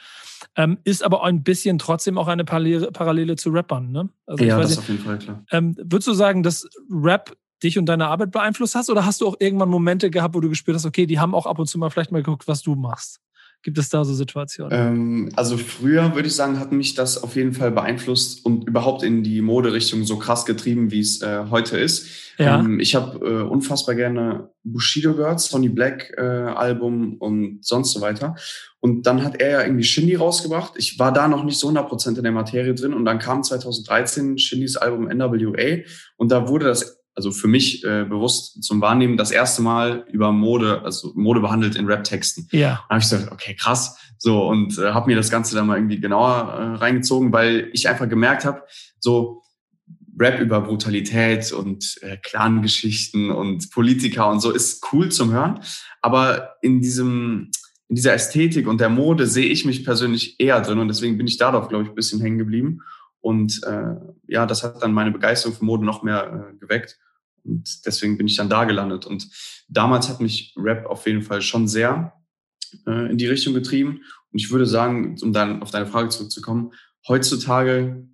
Ähm, 0.57 0.79
ist 0.83 1.01
aber 1.01 1.23
ein 1.23 1.43
bisschen 1.43 1.79
trotzdem 1.79 2.17
auch 2.17 2.27
eine 2.27 2.43
Parallele, 2.43 2.91
Parallele 2.91 3.37
zu 3.37 3.51
Rappern, 3.51 3.91
ne? 3.91 4.09
Also 4.25 4.43
ja, 4.43 4.59
das 4.59 4.71
nicht, 4.71 4.79
auf 4.79 4.89
jeden 4.89 5.03
Fall, 5.03 5.17
klar. 5.17 5.45
Ähm, 5.49 5.77
würdest 5.77 6.09
du 6.09 6.13
sagen, 6.13 6.43
dass 6.43 6.67
Rap 6.91 7.37
dich 7.63 7.77
und 7.77 7.85
deine 7.87 8.07
Arbeit 8.07 8.31
beeinflusst 8.31 8.75
hast? 8.75 8.89
Oder 8.89 9.05
hast 9.05 9.21
du 9.21 9.27
auch 9.27 9.35
irgendwann 9.39 9.69
Momente 9.69 10.09
gehabt, 10.09 10.35
wo 10.35 10.39
du 10.39 10.49
gespürt 10.49 10.75
hast, 10.75 10.85
okay, 10.85 11.05
die 11.05 11.19
haben 11.19 11.33
auch 11.33 11.45
ab 11.45 11.59
und 11.59 11.67
zu 11.67 11.77
mal 11.77 11.89
vielleicht 11.89 12.11
mal 12.11 12.23
geguckt, 12.23 12.47
was 12.47 12.61
du 12.61 12.75
machst? 12.75 13.19
Gibt 13.63 13.77
es 13.77 13.87
da 13.87 14.03
so 14.03 14.13
Situationen? 14.13 14.71
Ähm, 14.77 15.29
also 15.37 15.57
früher 15.57 16.15
würde 16.15 16.27
ich 16.27 16.35
sagen, 16.35 16.59
hat 16.59 16.73
mich 16.73 16.95
das 16.95 17.23
auf 17.23 17.37
jeden 17.37 17.53
Fall 17.53 17.71
beeinflusst 17.71 18.45
und 18.45 18.67
überhaupt 18.67 19.03
in 19.03 19.23
die 19.23 19.41
Moderichtung 19.41 20.03
so 20.03 20.17
krass 20.17 20.45
getrieben, 20.45 20.91
wie 20.91 20.99
es 20.99 21.21
äh, 21.21 21.45
heute 21.49 21.77
ist. 21.77 22.07
Ja. 22.37 22.59
Ähm, 22.59 22.81
ich 22.81 22.93
habe 22.93 23.25
äh, 23.25 23.41
unfassbar 23.43 23.95
gerne 23.95 24.49
Bushido 24.65 25.13
gehört, 25.13 25.39
Sonny 25.39 25.69
Black 25.69 26.13
äh, 26.17 26.21
Album 26.21 27.15
und 27.19 27.63
sonst 27.63 27.93
so 27.93 28.01
weiter. 28.01 28.35
Und 28.81 29.07
dann 29.07 29.23
hat 29.23 29.39
er 29.39 29.49
ja 29.49 29.61
irgendwie 29.61 29.85
Shindy 29.85 30.15
rausgebracht. 30.15 30.73
Ich 30.75 30.99
war 30.99 31.13
da 31.13 31.29
noch 31.29 31.45
nicht 31.45 31.57
so 31.57 31.69
100% 31.69 32.17
in 32.17 32.23
der 32.23 32.33
Materie 32.33 32.73
drin. 32.73 32.93
Und 32.93 33.05
dann 33.05 33.17
kam 33.17 33.43
2013 33.43 34.37
Shindys 34.37 34.75
Album 34.75 35.05
NWA. 35.07 35.83
Und 36.17 36.33
da 36.33 36.49
wurde 36.49 36.65
das 36.65 37.02
also 37.15 37.31
für 37.31 37.47
mich 37.47 37.83
äh, 37.83 38.05
bewusst 38.05 38.63
zum 38.63 38.81
Wahrnehmen, 38.81 39.17
das 39.17 39.31
erste 39.31 39.61
Mal 39.61 40.05
über 40.11 40.31
Mode, 40.31 40.81
also 40.83 41.11
Mode 41.15 41.41
behandelt 41.41 41.75
in 41.75 41.85
Rap-Texten. 41.85 42.47
Ja. 42.51 42.83
Da 42.87 42.95
habe 42.95 42.99
ich 42.99 43.09
gesagt, 43.09 43.31
okay, 43.31 43.55
krass. 43.55 43.97
So, 44.17 44.47
und 44.47 44.77
äh, 44.79 44.91
habe 44.91 45.07
mir 45.07 45.15
das 45.15 45.29
Ganze 45.29 45.55
dann 45.55 45.67
mal 45.67 45.77
irgendwie 45.77 45.99
genauer 45.99 46.29
äh, 46.29 46.75
reingezogen, 46.77 47.31
weil 47.31 47.69
ich 47.73 47.87
einfach 47.87 48.09
gemerkt 48.09 48.45
habe, 48.45 48.63
so 48.99 49.43
Rap 50.19 50.39
über 50.39 50.61
Brutalität 50.61 51.51
und 51.51 51.97
äh, 52.01 52.17
Clan-Geschichten 52.17 53.31
und 53.31 53.71
Politiker 53.71 54.29
und 54.29 54.39
so 54.39 54.51
ist 54.51 54.85
cool 54.91 55.09
zum 55.09 55.31
Hören. 55.31 55.59
Aber 56.01 56.55
in 56.61 56.81
diesem, 56.81 57.51
in 57.89 57.95
dieser 57.95 58.13
Ästhetik 58.13 58.67
und 58.67 58.79
der 58.79 58.89
Mode 58.89 59.27
sehe 59.27 59.47
ich 59.47 59.65
mich 59.65 59.83
persönlich 59.83 60.39
eher 60.39 60.61
drin 60.61 60.79
und 60.79 60.87
deswegen 60.87 61.17
bin 61.17 61.27
ich 61.27 61.37
darauf, 61.37 61.67
glaube 61.67 61.83
ich, 61.83 61.89
ein 61.89 61.95
bisschen 61.95 62.21
hängen 62.21 62.37
geblieben. 62.37 62.81
Und 63.21 63.61
äh, 63.63 63.95
ja, 64.27 64.45
das 64.45 64.63
hat 64.63 64.83
dann 64.83 64.93
meine 64.93 65.11
Begeisterung 65.11 65.55
für 65.55 65.65
Mode 65.65 65.85
noch 65.85 66.03
mehr 66.03 66.51
äh, 66.51 66.57
geweckt. 66.57 66.99
Und 67.43 67.85
deswegen 67.85 68.17
bin 68.17 68.27
ich 68.27 68.37
dann 68.37 68.49
da 68.49 68.65
gelandet. 68.65 69.05
Und 69.05 69.27
damals 69.67 70.09
hat 70.09 70.21
mich 70.21 70.53
Rap 70.57 70.85
auf 70.85 71.05
jeden 71.05 71.21
Fall 71.21 71.41
schon 71.41 71.67
sehr 71.67 72.13
äh, 72.87 73.11
in 73.11 73.17
die 73.17 73.27
Richtung 73.27 73.53
getrieben. 73.53 74.01
Und 74.31 74.39
ich 74.39 74.51
würde 74.51 74.65
sagen, 74.65 75.15
um 75.21 75.33
dann 75.33 75.61
auf 75.61 75.71
deine 75.71 75.85
Frage 75.85 76.09
zurückzukommen, 76.09 76.73
heutzutage 77.07 78.07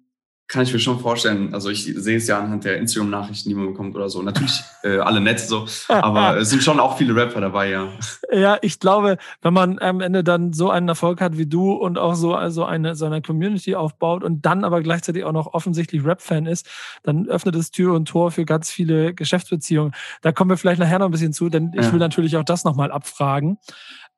kann 0.50 0.64
ich 0.64 0.74
mir 0.74 0.80
schon 0.80 1.00
vorstellen. 1.00 1.54
Also 1.54 1.70
ich 1.70 1.86
sehe 1.86 2.18
es 2.18 2.28
ja 2.28 2.40
anhand 2.40 2.66
der 2.66 2.78
Instagram-Nachrichten, 2.78 3.50
die 3.50 3.56
man 3.56 3.68
bekommt 3.68 3.96
oder 3.96 4.10
so. 4.10 4.24
Natürlich 4.24 4.62
äh, 4.84 4.98
alle 4.98 5.22
nett 5.22 5.40
so, 5.40 5.68
aber 5.88 6.38
es 6.38 6.50
sind 6.50 6.64
schon 6.64 6.80
auch 6.80 6.98
viele 6.98 7.16
Rapper 7.16 7.40
dabei, 7.40 7.70
ja. 7.70 7.88
Ja, 8.34 8.58
ich 8.62 8.80
glaube, 8.80 9.18
wenn 9.44 9.54
man 9.54 9.78
am 9.80 10.02
Ende 10.02 10.24
dann 10.24 10.52
so 10.52 10.72
einen 10.72 10.90
Erfolg 10.90 11.22
hat 11.22 11.38
wie 11.38 11.46
du 11.46 11.74
und 11.74 12.00
auch 12.00 12.16
so 12.16 12.34
also 12.34 12.66
eine 12.66 12.96
so 12.96 13.06
eine 13.06 13.22
Community 13.22 13.76
aufbaut 13.76 14.24
und 14.24 14.44
dann 14.44 14.64
aber 14.64 14.82
gleichzeitig 14.82 15.24
auch 15.24 15.32
noch 15.32 15.54
offensichtlich 15.54 16.04
Rap-Fan 16.04 16.48
ist, 16.48 16.68
dann 17.04 17.28
öffnet 17.28 17.56
es 17.56 17.70
Tür 17.70 17.94
und 17.94 18.08
Tor 18.08 18.32
für 18.32 18.44
ganz 18.44 18.72
viele 18.72 19.14
Geschäftsbeziehungen. 19.14 19.94
Da 20.24 20.32
kommen 20.32 20.50
wir 20.50 20.58
vielleicht 20.58 20.80
nachher 20.80 20.98
noch 20.98 21.06
ein 21.06 21.12
bisschen 21.12 21.32
zu, 21.32 21.50
denn 21.50 21.72
ich 21.76 21.86
ja. 21.86 21.92
will 21.92 22.00
natürlich 22.00 22.38
auch 22.38 22.44
das 22.44 22.64
nochmal 22.64 22.92
abfragen. 22.92 23.60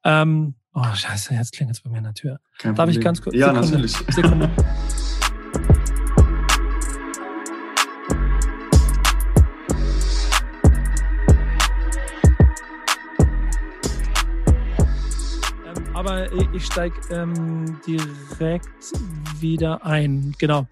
Ähm, 0.05 0.55
oh, 0.73 0.83
scheiße, 0.93 1.33
jetzt 1.33 1.51
klingelt 1.51 1.75
es 1.75 1.83
bei 1.83 1.89
mir 1.89 1.97
an 1.97 2.05
der 2.05 2.13
Tür. 2.13 2.39
Kein 2.57 2.73
Darf 2.73 2.85
Problem. 2.85 2.99
ich 2.99 3.03
ganz 3.03 3.21
kurz? 3.21 3.35
Ja, 3.35 3.47
Sekunde, 3.47 3.67
natürlich. 3.67 3.97
Sekunde. 4.15 4.49
aber 16.01 16.31
ich 16.55 16.65
steige 16.65 16.95
ähm, 17.11 17.79
direkt 17.85 18.67
wieder 19.39 19.85
ein. 19.85 20.33
Genau. 20.39 20.65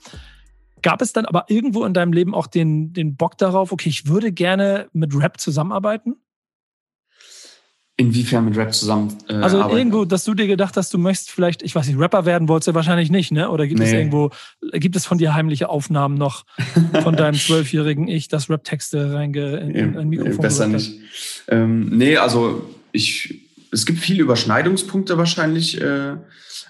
Gab 0.81 1.03
es 1.03 1.13
dann 1.13 1.25
aber 1.25 1.45
irgendwo 1.49 1.85
in 1.85 1.93
deinem 1.93 2.13
Leben 2.13 2.33
auch 2.33 2.47
den, 2.47 2.93
den 2.93 3.15
Bock 3.15 3.37
darauf, 3.37 3.71
okay, 3.71 3.89
ich 3.89 4.07
würde 4.07 4.31
gerne 4.31 4.87
mit 4.91 5.13
Rap 5.15 5.39
zusammenarbeiten? 5.39 6.15
Inwiefern 7.95 8.45
mit 8.45 8.57
Rap 8.57 8.73
zusammen? 8.73 9.15
Äh, 9.27 9.33
also 9.33 9.59
arbeiten? 9.59 9.77
irgendwo, 9.77 10.05
dass 10.05 10.23
du 10.23 10.33
dir 10.33 10.47
gedacht 10.47 10.75
hast, 10.77 10.91
du 10.95 10.97
möchtest 10.97 11.29
vielleicht, 11.29 11.61
ich 11.61 11.75
weiß 11.75 11.87
nicht, 11.87 11.99
Rapper 11.99 12.25
werden 12.25 12.47
wolltest 12.47 12.69
du 12.69 12.73
wahrscheinlich 12.73 13.11
nicht, 13.11 13.31
ne? 13.31 13.51
Oder 13.51 13.67
gibt 13.67 13.81
nee. 13.81 13.85
es 13.85 13.93
irgendwo, 13.93 14.31
gibt 14.73 14.95
es 14.95 15.05
von 15.05 15.19
dir 15.19 15.35
heimliche 15.35 15.69
Aufnahmen 15.69 16.15
noch 16.15 16.43
von 17.03 17.15
deinem 17.15 17.35
zwölfjährigen 17.39 18.07
Ich, 18.07 18.29
das 18.29 18.49
Rap-Texte 18.49 19.13
reinge 19.13 19.57
in, 19.57 19.75
in 19.75 19.97
ein 19.97 20.09
Mikrofon? 20.09 20.41
Besser 20.41 20.65
nicht. 20.65 20.99
Ähm, 21.49 21.95
nee, 21.95 22.17
also 22.17 22.67
ich 22.93 23.48
es 23.71 23.85
gibt 23.85 23.99
viele 23.99 24.23
Überschneidungspunkte 24.23 25.17
wahrscheinlich, 25.17 25.79
äh, 25.81 26.17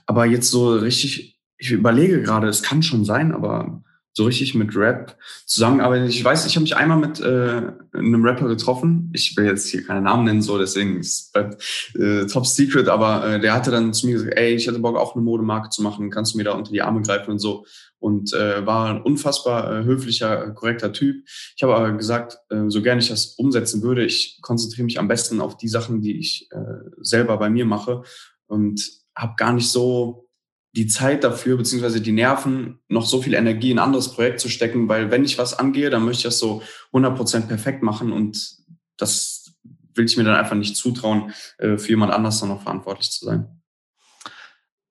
aber 0.06 0.26
jetzt 0.26 0.50
so 0.50 0.76
richtig, 0.76 1.40
ich 1.58 1.72
überlege 1.72 2.22
gerade, 2.22 2.48
es 2.48 2.64
kann 2.64 2.84
schon 2.84 3.06
sein, 3.06 3.32
aber 3.32 3.84
so 4.14 4.26
richtig 4.26 4.56
mit 4.56 4.76
Rap 4.76 5.18
zusammenarbeiten. 5.46 6.08
Ich 6.08 6.24
weiß, 6.24 6.46
ich 6.46 6.56
habe 6.56 6.64
mich 6.64 6.76
einmal 6.76 6.98
mit 6.98 7.22
äh, 7.22 7.62
einem 7.94 8.26
Rapper 8.26 8.48
getroffen. 8.48 9.12
Ich 9.14 9.38
will 9.38 9.46
jetzt 9.46 9.70
hier 9.70 9.86
keine 9.86 10.02
Namen 10.02 10.26
nennen, 10.26 10.42
so 10.42 10.58
deswegen 10.58 11.00
ist 11.00 11.32
es 11.34 11.96
äh, 11.96 12.26
top 12.26 12.46
secret, 12.46 12.90
aber 12.90 13.26
äh, 13.26 13.40
der 13.40 13.54
hatte 13.54 13.72
dann 13.72 13.94
zu 13.94 14.08
mir 14.08 14.14
gesagt, 14.14 14.34
ey, 14.36 14.56
ich 14.56 14.68
hätte 14.68 14.80
Bock 14.80 14.98
auch 14.98 15.16
eine 15.16 15.24
Modemarke 15.24 15.70
zu 15.70 15.84
machen, 15.84 16.10
kannst 16.10 16.34
du 16.34 16.38
mir 16.38 16.44
da 16.44 16.52
unter 16.52 16.72
die 16.72 16.82
Arme 16.82 17.02
greifen 17.02 17.32
und 17.32 17.40
so. 17.40 17.66
Und 18.00 18.34
äh, 18.34 18.66
war 18.66 18.90
ein 18.90 19.02
unfassbar 19.02 19.82
äh, 19.82 19.84
höflicher, 19.84 20.52
korrekter 20.52 20.94
Typ. 20.94 21.24
Ich 21.56 21.64
habe 21.64 21.76
aber 21.76 21.92
gesagt, 21.94 22.38
äh, 22.50 22.70
so 22.70 22.82
gerne 22.82 23.02
ich 23.02 23.10
das 23.10 23.36
umsetzen 23.38 23.82
würde, 23.82 24.06
ich 24.06 24.40
konzentriere 24.42 24.86
mich 24.86 25.00
am 25.00 25.08
besten 25.08 25.42
auf 25.42 25.58
die 25.58 25.68
Sachen, 25.68 26.02
die 26.02 26.18
ich 26.18 26.50
äh, 26.52 26.90
selber 27.02 27.38
bei 27.38 27.50
mir 27.50 27.66
mache 27.66 28.04
und 28.48 28.82
habe 29.16 29.34
gar 29.38 29.54
nicht 29.54 29.70
so 29.70 30.30
die 30.76 30.88
Zeit 30.88 31.24
dafür, 31.24 31.58
beziehungsweise 31.58 32.00
die 32.00 32.12
Nerven, 32.12 32.80
noch 32.88 33.06
so 33.06 33.22
viel 33.22 33.34
Energie 33.34 33.72
in 33.72 33.80
ein 33.80 33.86
anderes 33.86 34.14
Projekt 34.14 34.40
zu 34.40 34.50
stecken, 34.50 34.88
weil 34.88 35.12
wenn 35.12 35.26
ich 35.26 35.38
was 35.38 35.58
angehe, 35.58 35.90
dann 35.90 36.06
möchte 36.06 36.20
ich 36.20 36.24
das 36.24 36.40
so 36.40 36.62
100% 36.94 37.48
perfekt 37.48 37.84
machen 37.84 38.12
und 38.12 38.58
das 38.98 39.52
will 39.96 40.06
ich 40.06 40.16
mir 40.16 40.24
dann 40.24 40.36
einfach 40.36 40.56
nicht 40.56 40.76
zutrauen, 40.76 41.34
äh, 41.58 41.78
für 41.78 41.90
jemand 41.90 42.14
anders 42.14 42.40
dann 42.40 42.50
noch 42.50 42.62
verantwortlich 42.62 43.12
zu 43.12 43.26
sein. 43.26 43.59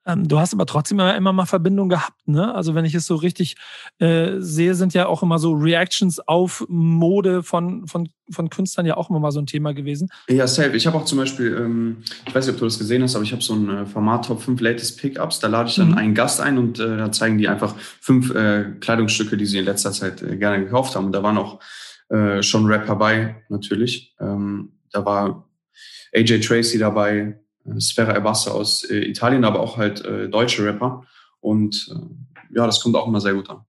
Ähm, 0.09 0.27
du 0.27 0.39
hast 0.39 0.55
aber 0.55 0.65
trotzdem 0.65 0.99
immer 1.01 1.33
mal 1.35 1.45
Verbindung 1.45 1.91
gehabt, 1.91 2.27
ne? 2.27 2.55
Also 2.55 2.75
wenn 2.75 2.87
ich 2.87 2.95
es 2.95 3.05
so 3.05 3.15
richtig 3.15 3.57
äh, 3.99 4.37
sehe, 4.39 4.75
sind 4.75 4.95
ja 4.95 5.07
auch 5.07 5.23
immer 5.23 5.39
so 5.39 5.53
Reactions 5.53 6.19
auf 6.27 6.65
Mode 6.69 7.43
von, 7.43 7.87
von, 7.87 8.09
von 8.31 8.49
Künstlern 8.49 8.87
ja 8.87 8.97
auch 8.97 9.11
immer 9.11 9.21
mal 9.21 9.33
so 9.33 9.39
ein 9.39 9.47
Thema 9.47 9.75
gewesen. 9.75 10.09
Ja, 10.31 10.47
safe. 10.47 10.75
Ich 10.75 10.87
habe 10.87 10.97
auch 10.97 11.05
zum 11.05 11.19
Beispiel, 11.19 11.55
ähm, 11.55 11.99
ich 12.27 12.35
weiß 12.35 12.47
nicht, 12.47 12.55
ob 12.55 12.61
du 12.61 12.65
das 12.65 12.79
gesehen 12.79 13.03
hast, 13.03 13.17
aber 13.17 13.25
ich 13.25 13.33
habe 13.33 13.43
so 13.43 13.55
ein 13.55 13.69
äh, 13.69 13.87
Format 13.87 14.25
Top 14.27 14.41
5 14.41 14.59
Latest 14.63 14.99
Pickups. 14.99 15.41
Da 15.41 15.49
lade 15.49 15.69
ich 15.69 15.77
dann 15.77 15.91
mhm. 15.91 15.99
einen 15.99 16.15
Gast 16.15 16.41
ein 16.41 16.57
und 16.57 16.81
äh, 16.81 16.97
da 16.97 17.13
zeigen 17.13 17.37
die 17.37 17.49
einfach 17.49 17.75
fünf 18.01 18.35
äh, 18.35 18.65
Kleidungsstücke, 18.81 19.37
die 19.37 19.47
sie 19.47 19.59
in 19.59 19.67
letzter 19.67 19.93
Zeit 19.93 20.23
äh, 20.23 20.39
gerne 20.39 20.65
gekauft 20.65 20.97
haben. 20.97 21.07
Und 21.07 21.13
da 21.13 21.23
waren 21.23 21.37
auch 21.37 21.61
äh, 22.09 22.43
schon 22.43 22.65
Rapper 22.65 22.97
bei, 22.97 23.45
natürlich. 23.51 24.15
Ähm, 24.19 24.73
da 24.91 25.05
war 25.05 25.45
AJ 26.15 26.41
Tracy 26.41 26.79
dabei, 26.79 27.39
Sfera 27.79 28.17
Ebasse 28.17 28.53
aus 28.53 28.85
äh, 28.85 28.99
Italien, 28.99 29.45
aber 29.45 29.61
auch 29.61 29.77
halt 29.77 30.05
äh, 30.05 30.29
deutsche 30.29 30.65
Rapper. 30.65 31.05
Und 31.41 31.91
äh, 31.95 32.57
ja, 32.57 32.67
das 32.67 32.81
kommt 32.81 32.97
auch 32.97 33.07
immer 33.07 33.21
sehr 33.21 33.35
gut 33.35 33.49
an. 33.51 33.61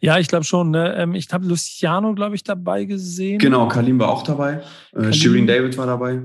Ja, 0.00 0.18
ich 0.18 0.28
glaube 0.28 0.44
schon. 0.44 0.70
Ne? 0.70 0.94
Ähm, 0.96 1.14
ich 1.14 1.28
habe 1.32 1.46
Luciano, 1.46 2.14
glaube 2.14 2.34
ich, 2.34 2.42
dabei 2.42 2.84
gesehen. 2.84 3.38
Genau, 3.38 3.68
Kalim 3.68 3.98
war 3.98 4.08
auch 4.08 4.22
dabei. 4.22 4.62
Äh, 4.94 5.12
Shirin 5.12 5.46
David 5.46 5.76
war 5.78 5.86
dabei. 5.86 6.22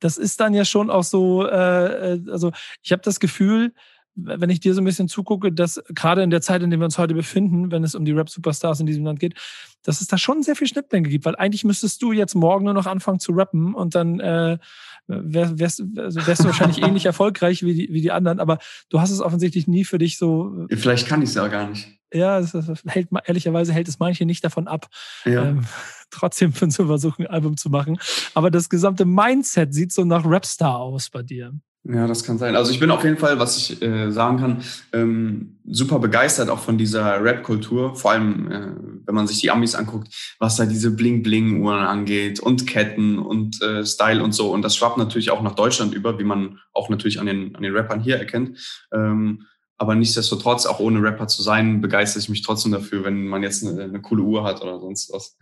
Das 0.00 0.18
ist 0.18 0.40
dann 0.40 0.52
ja 0.52 0.64
schon 0.64 0.90
auch 0.90 1.04
so, 1.04 1.46
äh, 1.46 2.20
also 2.30 2.52
ich 2.82 2.92
habe 2.92 3.02
das 3.02 3.20
Gefühl, 3.20 3.72
wenn 4.16 4.50
ich 4.50 4.60
dir 4.60 4.74
so 4.74 4.80
ein 4.80 4.84
bisschen 4.84 5.08
zugucke, 5.08 5.50
dass 5.50 5.82
gerade 5.88 6.22
in 6.22 6.30
der 6.30 6.40
Zeit, 6.40 6.62
in 6.62 6.70
der 6.70 6.78
wir 6.78 6.84
uns 6.84 6.98
heute 6.98 7.14
befinden, 7.14 7.72
wenn 7.72 7.82
es 7.82 7.94
um 7.94 8.04
die 8.04 8.12
Rap-Superstars 8.12 8.80
in 8.80 8.86
diesem 8.86 9.04
Land 9.04 9.18
geht, 9.18 9.34
dass 9.82 10.00
es 10.00 10.06
da 10.06 10.18
schon 10.18 10.42
sehr 10.42 10.56
viel 10.56 10.68
Schnittmenge 10.68 11.08
gibt, 11.08 11.24
weil 11.24 11.36
eigentlich 11.36 11.64
müsstest 11.64 12.00
du 12.00 12.12
jetzt 12.12 12.34
morgen 12.34 12.64
nur 12.64 12.74
noch 12.74 12.86
anfangen 12.86 13.18
zu 13.18 13.32
rappen 13.32 13.74
und 13.74 13.94
dann 13.94 14.20
äh, 14.20 14.58
wärst, 15.06 15.82
also 15.96 16.26
wärst 16.26 16.42
du 16.42 16.46
wahrscheinlich 16.46 16.82
ähnlich 16.82 17.06
erfolgreich 17.06 17.62
wie 17.62 17.74
die, 17.74 17.92
wie 17.92 18.00
die 18.00 18.12
anderen, 18.12 18.40
aber 18.40 18.58
du 18.88 19.00
hast 19.00 19.10
es 19.10 19.20
offensichtlich 19.20 19.66
nie 19.66 19.84
für 19.84 19.98
dich 19.98 20.18
so. 20.18 20.66
Vielleicht 20.70 21.06
kann 21.06 21.22
ich 21.22 21.30
es 21.30 21.34
ja 21.34 21.46
gar 21.48 21.68
nicht. 21.68 21.88
Ja, 22.14 22.40
das, 22.40 22.54
hält, 22.86 23.08
ehrlicherweise 23.26 23.72
hält 23.72 23.88
es 23.88 23.98
manche 23.98 24.24
nicht 24.24 24.44
davon 24.44 24.68
ab, 24.68 24.88
ja. 25.24 25.46
ähm, 25.46 25.64
trotzdem 26.10 26.54
zu 26.54 26.86
versuchen, 26.86 27.26
ein 27.26 27.32
Album 27.32 27.56
zu 27.56 27.70
machen. 27.70 27.98
Aber 28.34 28.50
das 28.50 28.68
gesamte 28.68 29.04
Mindset 29.04 29.74
sieht 29.74 29.92
so 29.92 30.04
nach 30.04 30.24
Rapstar 30.24 30.78
aus 30.78 31.10
bei 31.10 31.22
dir. 31.22 31.52
Ja, 31.86 32.06
das 32.06 32.24
kann 32.24 32.38
sein. 32.38 32.56
Also 32.56 32.72
ich 32.72 32.80
bin 32.80 32.90
auf 32.90 33.04
jeden 33.04 33.18
Fall, 33.18 33.38
was 33.38 33.58
ich 33.58 33.82
äh, 33.82 34.10
sagen 34.10 34.38
kann, 34.38 34.62
ähm, 34.94 35.58
super 35.66 35.98
begeistert 35.98 36.48
auch 36.48 36.60
von 36.60 36.78
dieser 36.78 37.22
Rap-Kultur. 37.22 37.94
Vor 37.94 38.12
allem, 38.12 38.50
äh, 38.50 38.68
wenn 39.04 39.14
man 39.14 39.26
sich 39.26 39.40
die 39.40 39.50
Amis 39.50 39.74
anguckt, 39.74 40.08
was 40.38 40.56
da 40.56 40.64
diese 40.64 40.92
Bling-Bling-Uhren 40.92 41.84
angeht 41.84 42.40
und 42.40 42.66
Ketten 42.66 43.18
und 43.18 43.60
äh, 43.60 43.84
Style 43.84 44.24
und 44.24 44.32
so. 44.32 44.50
Und 44.50 44.62
das 44.62 44.76
schwappt 44.76 44.96
natürlich 44.96 45.30
auch 45.30 45.42
nach 45.42 45.56
Deutschland 45.56 45.94
über, 45.94 46.18
wie 46.18 46.24
man 46.24 46.58
auch 46.72 46.88
natürlich 46.88 47.20
an 47.20 47.26
den, 47.26 47.54
an 47.54 47.62
den 47.62 47.76
Rappern 47.76 48.00
hier 48.00 48.16
erkennt. 48.16 48.58
Ähm, 48.90 49.42
aber 49.76 49.94
nichtsdestotrotz, 49.94 50.66
auch 50.66 50.78
ohne 50.78 51.02
Rapper 51.02 51.26
zu 51.26 51.42
sein, 51.42 51.80
begeistere 51.80 52.20
ich 52.20 52.28
mich 52.28 52.42
trotzdem 52.42 52.72
dafür, 52.72 53.04
wenn 53.04 53.26
man 53.26 53.42
jetzt 53.42 53.64
eine, 53.64 53.84
eine 53.84 54.00
coole 54.00 54.22
Uhr 54.22 54.44
hat 54.44 54.62
oder 54.62 54.80
sonst 54.80 55.12
was. 55.12 55.36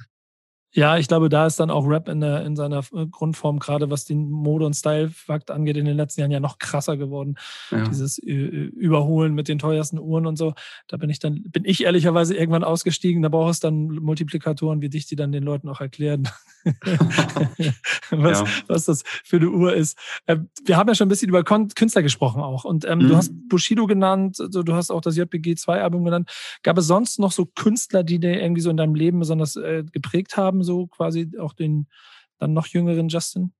Ja, 0.74 0.96
ich 0.96 1.06
glaube, 1.06 1.28
da 1.28 1.46
ist 1.46 1.60
dann 1.60 1.70
auch 1.70 1.86
Rap 1.86 2.08
in, 2.08 2.20
der, 2.20 2.46
in 2.46 2.56
seiner 2.56 2.78
äh, 2.94 3.06
Grundform, 3.06 3.58
gerade 3.58 3.90
was 3.90 4.06
den 4.06 4.30
Mode- 4.30 4.64
und 4.64 4.74
Style-Fakt 4.74 5.50
angeht, 5.50 5.76
in 5.76 5.84
den 5.84 5.96
letzten 5.96 6.20
Jahren 6.20 6.30
ja 6.30 6.40
noch 6.40 6.58
krasser 6.58 6.96
geworden. 6.96 7.36
Ja. 7.70 7.84
Dieses 7.84 8.18
Überholen 8.18 9.34
mit 9.34 9.48
den 9.48 9.58
teuersten 9.58 9.98
Uhren 9.98 10.26
und 10.26 10.36
so. 10.36 10.54
Da 10.88 10.96
bin 10.96 11.10
ich 11.10 11.18
dann, 11.18 11.42
bin 11.42 11.64
ich 11.66 11.84
ehrlicherweise 11.84 12.34
irgendwann 12.34 12.64
ausgestiegen. 12.64 13.22
Da 13.22 13.28
braucht 13.28 13.52
es 13.52 13.60
dann 13.60 13.86
Multiplikatoren 13.86 14.80
wie 14.80 14.88
dich, 14.88 15.06
die 15.06 15.16
dann 15.16 15.30
den 15.30 15.42
Leuten 15.42 15.68
auch 15.68 15.82
erklären, 15.82 16.28
was, 18.10 18.40
ja. 18.40 18.46
was 18.66 18.86
das 18.86 19.02
für 19.24 19.36
eine 19.36 19.50
Uhr 19.50 19.74
ist. 19.74 19.98
Ähm, 20.26 20.48
wir 20.64 20.78
haben 20.78 20.88
ja 20.88 20.94
schon 20.94 21.06
ein 21.06 21.10
bisschen 21.10 21.28
über 21.28 21.44
Künstler 21.44 22.02
gesprochen 22.02 22.40
auch. 22.40 22.64
Und 22.64 22.86
ähm, 22.86 23.00
mhm. 23.00 23.08
du 23.08 23.16
hast 23.16 23.32
Bushido 23.48 23.86
genannt, 23.86 24.38
du 24.38 24.72
hast 24.72 24.90
auch 24.90 25.02
das 25.02 25.16
JPG 25.16 25.52
2-Album 25.52 26.04
genannt. 26.04 26.30
Gab 26.62 26.78
es 26.78 26.86
sonst 26.86 27.18
noch 27.18 27.32
so 27.32 27.44
Künstler, 27.44 28.04
die 28.04 28.18
dir 28.18 28.40
irgendwie 28.40 28.62
so 28.62 28.70
in 28.70 28.78
deinem 28.78 28.94
Leben 28.94 29.18
besonders 29.18 29.56
äh, 29.56 29.84
geprägt 29.92 30.38
haben, 30.38 30.61
so 30.64 30.86
quasi 30.86 31.30
auch 31.38 31.52
den 31.52 31.86
dann 32.38 32.52
noch 32.52 32.66
jüngeren 32.66 33.08
Justin? 33.08 33.52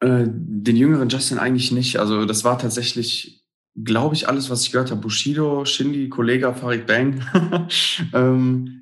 Äh, 0.00 0.26
den 0.28 0.76
jüngeren 0.76 1.08
Justin 1.08 1.38
eigentlich 1.38 1.72
nicht. 1.72 1.98
Also 1.98 2.24
das 2.24 2.44
war 2.44 2.58
tatsächlich 2.58 3.44
glaube 3.84 4.16
ich, 4.16 4.28
alles, 4.28 4.50
was 4.50 4.62
ich 4.62 4.72
gehört 4.72 4.90
habe. 4.90 5.00
Bushido, 5.00 5.64
Shindy, 5.64 6.08
Kollega, 6.08 6.52
Farid 6.52 6.86
Bang. 6.86 7.22
ähm, 8.12 8.78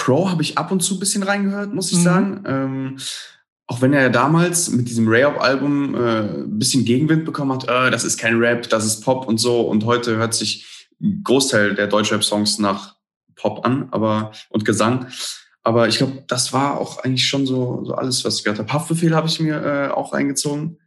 Crow 0.00 0.30
habe 0.30 0.42
ich 0.42 0.56
ab 0.56 0.72
und 0.72 0.80
zu 0.82 0.94
ein 0.94 0.98
bisschen 0.98 1.22
reingehört, 1.22 1.74
muss 1.74 1.92
ich 1.92 1.98
mhm. 1.98 2.02
sagen. 2.02 2.44
Ähm, 2.46 2.98
auch 3.66 3.82
wenn 3.82 3.92
er 3.92 4.00
ja 4.00 4.08
damals 4.08 4.70
mit 4.70 4.88
diesem 4.88 5.06
Ray-Up-Album 5.06 5.94
äh, 5.94 6.20
ein 6.38 6.58
bisschen 6.58 6.86
Gegenwind 6.86 7.26
bekommen 7.26 7.52
hat, 7.52 7.68
äh, 7.68 7.90
das 7.90 8.04
ist 8.04 8.16
kein 8.16 8.38
Rap, 8.38 8.68
das 8.70 8.86
ist 8.86 9.02
Pop 9.02 9.28
und 9.28 9.38
so. 9.38 9.60
Und 9.60 9.84
heute 9.84 10.16
hört 10.16 10.32
sich 10.32 10.88
ein 11.02 11.20
Großteil 11.22 11.74
der 11.74 11.86
Deutschrap-Songs 11.86 12.58
nach 12.58 12.96
Pop 13.40 13.64
an 13.64 13.88
aber 13.90 14.32
und 14.48 14.64
Gesang. 14.64 15.06
Aber 15.62 15.88
ich 15.88 15.98
glaube, 15.98 16.24
das 16.26 16.52
war 16.52 16.78
auch 16.80 17.04
eigentlich 17.04 17.26
schon 17.26 17.46
so, 17.46 17.84
so 17.84 17.94
alles, 17.94 18.24
was 18.24 18.38
ich 18.38 18.44
gehört 18.44 18.58
habe. 18.58 18.72
Haftbefehl 18.72 19.14
habe 19.14 19.28
ich 19.28 19.40
mir 19.40 19.62
äh, 19.62 19.88
auch 19.88 20.12
reingezogen. 20.12 20.78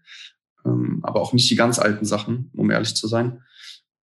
Ähm, 0.65 0.99
aber 1.03 1.21
auch 1.21 1.33
nicht 1.33 1.49
die 1.49 1.55
ganz 1.55 1.77
alten 1.77 2.05
Sachen, 2.05 2.49
um 2.55 2.71
ehrlich 2.71 2.95
zu 2.95 3.07
sein. 3.07 3.41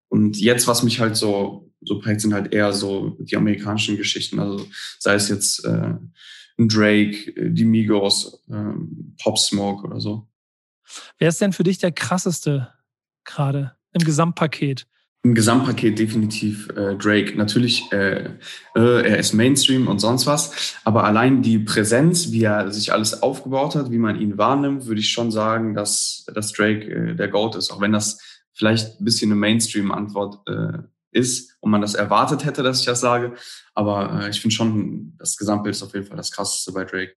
Und 0.07 0.37
jetzt, 0.37 0.67
was 0.67 0.83
mich 0.83 0.99
halt 0.99 1.15
so 1.15 1.71
so 1.81 1.99
prägt, 1.99 2.21
sind 2.21 2.33
halt 2.33 2.53
eher 2.53 2.73
so 2.73 3.17
die 3.19 3.35
amerikanischen 3.35 3.97
Geschichten. 3.97 4.39
Also 4.39 4.67
sei 4.99 5.15
es 5.15 5.29
jetzt 5.29 5.65
äh, 5.65 5.95
ein 6.57 6.67
Drake, 6.67 7.31
äh, 7.35 7.49
die 7.51 7.65
Migos, 7.65 8.43
äh, 8.49 8.73
Pop 9.21 9.37
Smoke 9.37 9.85
oder 9.85 9.99
so. 9.99 10.27
Wer 11.17 11.29
ist 11.29 11.41
denn 11.41 11.53
für 11.53 11.63
dich 11.63 11.79
der 11.79 11.91
krasseste 11.91 12.71
gerade 13.23 13.75
im 13.93 14.03
Gesamtpaket? 14.03 14.87
Im 15.23 15.35
Gesamtpaket 15.35 15.99
definitiv 15.99 16.69
äh, 16.69 16.95
Drake. 16.95 17.37
Natürlich, 17.37 17.91
äh, 17.91 18.29
äh, 18.75 19.07
er 19.07 19.17
ist 19.19 19.33
Mainstream 19.33 19.87
und 19.87 19.99
sonst 19.99 20.25
was, 20.25 20.75
aber 20.83 21.03
allein 21.03 21.43
die 21.43 21.59
Präsenz, 21.59 22.31
wie 22.31 22.43
er 22.43 22.71
sich 22.71 22.91
alles 22.91 23.21
aufgebaut 23.21 23.75
hat, 23.75 23.91
wie 23.91 23.99
man 23.99 24.19
ihn 24.19 24.39
wahrnimmt, 24.39 24.87
würde 24.87 24.99
ich 24.99 25.11
schon 25.11 25.29
sagen, 25.29 25.75
dass, 25.75 26.25
dass 26.33 26.53
Drake 26.53 26.85
äh, 26.85 27.15
der 27.15 27.27
GOAT 27.27 27.55
ist, 27.55 27.69
auch 27.69 27.79
wenn 27.81 27.91
das 27.91 28.19
vielleicht 28.53 28.99
ein 28.99 29.05
bisschen 29.05 29.31
eine 29.31 29.39
Mainstream-Antwort 29.39 30.39
äh, 30.47 30.79
ist 31.11 31.55
und 31.59 31.69
man 31.69 31.81
das 31.81 31.93
erwartet 31.93 32.45
hätte, 32.45 32.63
dass 32.63 32.79
ich 32.79 32.85
das 32.85 33.01
sage. 33.01 33.35
Aber 33.75 34.23
äh, 34.23 34.29
ich 34.29 34.41
finde 34.41 34.55
schon, 34.55 35.13
das 35.19 35.37
Gesamtbild 35.37 35.75
ist 35.75 35.83
auf 35.83 35.93
jeden 35.93 36.07
Fall 36.07 36.17
das 36.17 36.31
krasseste 36.31 36.71
bei 36.71 36.83
Drake. 36.83 37.13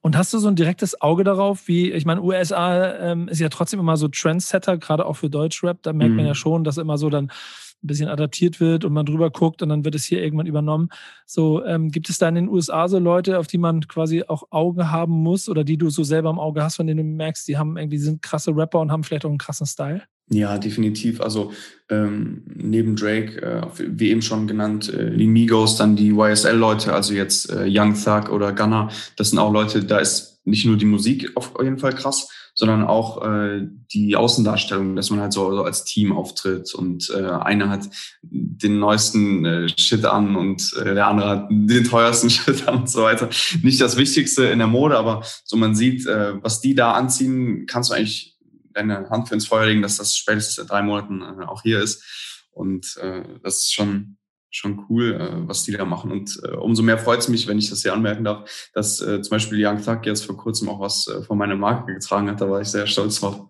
Und 0.00 0.16
hast 0.16 0.32
du 0.34 0.38
so 0.38 0.48
ein 0.48 0.56
direktes 0.56 1.00
Auge 1.00 1.22
darauf, 1.22 1.68
wie, 1.68 1.92
ich 1.92 2.04
meine, 2.04 2.22
USA 2.22 2.94
ähm, 2.94 3.28
ist 3.28 3.40
ja 3.40 3.48
trotzdem 3.48 3.80
immer 3.80 3.96
so 3.96 4.08
Trendsetter, 4.08 4.78
gerade 4.78 5.06
auch 5.06 5.14
für 5.14 5.30
Deutschrap. 5.30 5.82
Da 5.82 5.92
merkt 5.92 6.10
mhm. 6.10 6.16
man 6.16 6.26
ja 6.26 6.34
schon, 6.34 6.64
dass 6.64 6.78
immer 6.78 6.98
so 6.98 7.08
dann 7.08 7.26
ein 7.26 7.86
bisschen 7.86 8.08
adaptiert 8.08 8.58
wird 8.58 8.84
und 8.84 8.92
man 8.92 9.06
drüber 9.06 9.30
guckt 9.30 9.62
und 9.62 9.68
dann 9.68 9.84
wird 9.84 9.94
es 9.94 10.04
hier 10.04 10.22
irgendwann 10.22 10.46
übernommen. 10.46 10.88
So, 11.24 11.64
ähm, 11.64 11.90
gibt 11.90 12.08
es 12.08 12.18
da 12.18 12.28
in 12.28 12.34
den 12.34 12.48
USA 12.48 12.88
so 12.88 12.98
Leute, 12.98 13.38
auf 13.38 13.46
die 13.46 13.58
man 13.58 13.86
quasi 13.86 14.24
auch 14.26 14.44
Augen 14.50 14.90
haben 14.90 15.12
muss 15.12 15.48
oder 15.48 15.62
die 15.62 15.76
du 15.76 15.90
so 15.90 16.02
selber 16.02 16.30
im 16.30 16.38
Auge 16.38 16.62
hast, 16.62 16.76
von 16.76 16.86
denen 16.86 16.98
du 16.98 17.16
merkst, 17.16 17.46
die 17.46 17.58
haben 17.58 17.76
irgendwie, 17.76 17.98
sind 17.98 18.22
krasse 18.22 18.56
Rapper 18.56 18.80
und 18.80 18.90
haben 18.90 19.04
vielleicht 19.04 19.24
auch 19.24 19.30
einen 19.30 19.38
krassen 19.38 19.66
Style? 19.66 20.02
Ja, 20.28 20.58
definitiv. 20.58 21.20
Also 21.20 21.52
ähm, 21.88 22.42
neben 22.46 22.96
Drake, 22.96 23.40
äh, 23.40 23.62
wie 23.78 24.10
eben 24.10 24.22
schon 24.22 24.48
genannt, 24.48 24.92
äh, 24.92 25.16
die 25.16 25.26
Migos, 25.26 25.76
dann 25.76 25.94
die 25.94 26.10
YSL-Leute, 26.10 26.92
also 26.92 27.14
jetzt 27.14 27.50
äh, 27.50 27.66
Young 27.68 27.94
Thug 27.94 28.30
oder 28.30 28.52
Gunner, 28.52 28.90
das 29.16 29.30
sind 29.30 29.38
auch 29.38 29.52
Leute, 29.52 29.84
da 29.84 29.98
ist 29.98 30.40
nicht 30.44 30.66
nur 30.66 30.76
die 30.76 30.84
Musik 30.84 31.30
auf 31.36 31.52
jeden 31.62 31.78
Fall 31.78 31.92
krass, 31.92 32.28
sondern 32.54 32.84
auch 32.84 33.24
äh, 33.24 33.68
die 33.92 34.16
Außendarstellung, 34.16 34.96
dass 34.96 35.10
man 35.10 35.20
halt 35.20 35.32
so, 35.32 35.54
so 35.54 35.62
als 35.62 35.84
Team 35.84 36.10
auftritt 36.12 36.74
und 36.74 37.10
äh, 37.10 37.22
einer 37.22 37.68
hat 37.68 37.88
den 38.22 38.78
neuesten 38.80 39.44
äh, 39.44 39.68
Shit 39.76 40.04
an 40.06 40.34
und 40.34 40.72
äh, 40.80 40.94
der 40.94 41.06
andere 41.06 41.28
hat 41.28 41.48
den 41.50 41.84
teuersten 41.84 42.30
Shit 42.30 42.66
an 42.66 42.80
und 42.80 42.90
so 42.90 43.02
weiter. 43.02 43.28
Nicht 43.62 43.80
das 43.80 43.96
Wichtigste 43.96 44.46
in 44.46 44.58
der 44.58 44.68
Mode, 44.68 44.96
aber 44.96 45.22
so 45.44 45.56
man 45.56 45.76
sieht, 45.76 46.06
äh, 46.06 46.42
was 46.42 46.60
die 46.60 46.74
da 46.74 46.92
anziehen, 46.92 47.66
kannst 47.66 47.90
du 47.90 47.94
eigentlich 47.94 48.35
deine 48.76 49.10
Hand 49.10 49.28
für 49.28 49.34
ins 49.34 49.48
Feuer 49.48 49.66
legen, 49.66 49.82
dass 49.82 49.96
das 49.96 50.16
spätestens 50.16 50.58
in 50.58 50.66
drei 50.66 50.82
Monaten 50.82 51.22
äh, 51.22 51.44
auch 51.44 51.62
hier 51.62 51.80
ist. 51.80 52.48
Und 52.52 52.96
äh, 52.98 53.22
das 53.42 53.56
ist 53.56 53.74
schon, 53.74 54.18
schon 54.50 54.86
cool, 54.88 55.14
äh, 55.14 55.48
was 55.48 55.64
die 55.64 55.72
da 55.72 55.84
machen. 55.84 56.12
Und 56.12 56.38
äh, 56.44 56.50
umso 56.50 56.82
mehr 56.82 56.98
freut 56.98 57.20
es 57.20 57.28
mich, 57.28 57.46
wenn 57.46 57.58
ich 57.58 57.70
das 57.70 57.82
hier 57.82 57.92
anmerken 57.92 58.24
darf, 58.24 58.70
dass 58.72 59.00
äh, 59.00 59.20
zum 59.22 59.30
Beispiel 59.30 59.64
Young 59.64 59.82
Thug 59.82 60.04
jetzt 60.04 60.24
vor 60.24 60.36
kurzem 60.36 60.68
auch 60.68 60.80
was 60.80 61.08
äh, 61.08 61.22
von 61.22 61.38
meiner 61.38 61.56
Marke 61.56 61.92
getragen 61.92 62.30
hat. 62.30 62.40
Da 62.40 62.48
war 62.48 62.60
ich 62.60 62.68
sehr 62.68 62.86
stolz 62.86 63.20
drauf. 63.20 63.48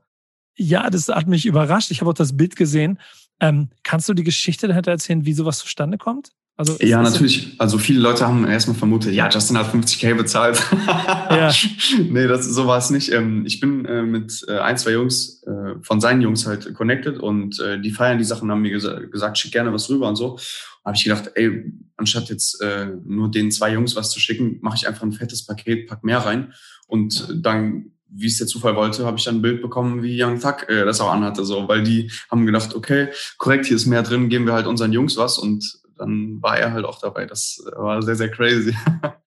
Ja, 0.57 0.89
das 0.89 1.09
hat 1.09 1.27
mich 1.27 1.45
überrascht. 1.45 1.91
Ich 1.91 2.01
habe 2.01 2.11
auch 2.11 2.15
das 2.15 2.37
Bild 2.37 2.57
gesehen. 2.57 2.99
Ähm, 3.41 3.69
kannst 3.83 4.09
du 4.09 4.15
die 4.15 4.25
Geschichte 4.25 4.69
dahinter 4.69 4.93
erzählen, 4.93 5.27
wie 5.27 5.35
sowas 5.35 5.59
zustande 5.59 5.99
kommt? 5.99 6.33
Also 6.59 6.77
ja, 6.81 7.03
natürlich. 7.03 7.55
Also 7.59 7.77
viele 7.77 8.01
Leute 8.01 8.27
haben 8.27 8.47
erstmal 8.47 8.77
vermutet, 8.77 9.13
ja, 9.13 9.29
Justin 9.29 9.59
hat 9.59 9.75
50k 9.75 10.15
bezahlt. 10.15 10.59
ja. 10.87 11.53
nee, 12.09 12.27
das, 12.27 12.47
so 12.47 12.67
war 12.67 12.79
es 12.79 12.89
nicht. 12.89 13.13
Ähm, 13.13 13.45
ich 13.45 13.61
bin 13.61 13.85
äh, 13.85 14.03
mit 14.03 14.43
äh, 14.49 14.59
ein, 14.59 14.79
zwei 14.79 14.93
Jungs 14.93 15.43
äh, 15.43 15.75
von 15.83 16.01
seinen 16.01 16.23
Jungs 16.23 16.47
halt 16.47 16.73
connected 16.75 17.19
und 17.19 17.63
die 17.85 17.91
feiern 17.91 18.19
die 18.19 18.25
Sachen, 18.25 18.51
haben 18.51 18.63
mir 18.63 18.71
gesagt, 18.71 19.39
schick 19.39 19.53
gerne 19.53 19.73
was 19.73 19.91
rüber 19.91 20.09
und 20.09 20.17
so. 20.17 20.39
Habe 20.85 20.97
ich 20.97 21.05
gedacht, 21.05 21.33
ey, 21.35 21.73
anstatt 21.97 22.29
jetzt 22.29 22.63
nur 23.05 23.31
den 23.31 23.51
zwei 23.51 23.73
Jungs 23.73 23.97
was 23.97 24.11
zu 24.11 24.21
schicken, 24.21 24.59
mache 24.61 24.77
ich 24.77 24.87
einfach 24.87 25.03
ein 25.03 25.13
fettes 25.13 25.45
Paket, 25.45 25.89
pack 25.89 26.05
mehr 26.05 26.19
rein. 26.19 26.53
Und 26.87 27.29
dann 27.43 27.91
wie 28.09 28.27
es 28.27 28.39
der 28.39 28.47
Zufall 28.47 28.77
wollte, 28.77 29.05
habe 29.05 29.19
ich 29.19 29.25
dann 29.25 29.37
ein 29.37 29.43
Bild 29.43 29.61
bekommen, 29.61 30.03
wie 30.03 30.23
Young 30.23 30.41
Thug 30.41 30.69
äh, 30.69 30.85
das 30.85 31.01
auch 31.01 31.13
anhatte, 31.13 31.45
so, 31.45 31.69
weil 31.69 31.83
die 31.83 32.11
haben 32.31 32.47
gedacht, 32.47 32.75
okay, 32.75 33.09
korrekt, 33.37 33.67
hier 33.67 33.77
ist 33.77 33.87
mehr 33.87 34.03
drin, 34.03 34.29
geben 34.29 34.47
wir 34.47 34.53
halt 34.53 34.67
unseren 34.67 34.93
Jungs 34.93 35.17
was 35.17 35.39
und 35.39 35.81
dann 35.97 36.43
war 36.43 36.59
er 36.59 36.73
halt 36.73 36.85
auch 36.85 37.01
dabei. 37.01 37.27
Das 37.27 37.63
war 37.77 38.03
sehr, 38.03 38.17
sehr 38.17 38.31
crazy. 38.31 38.77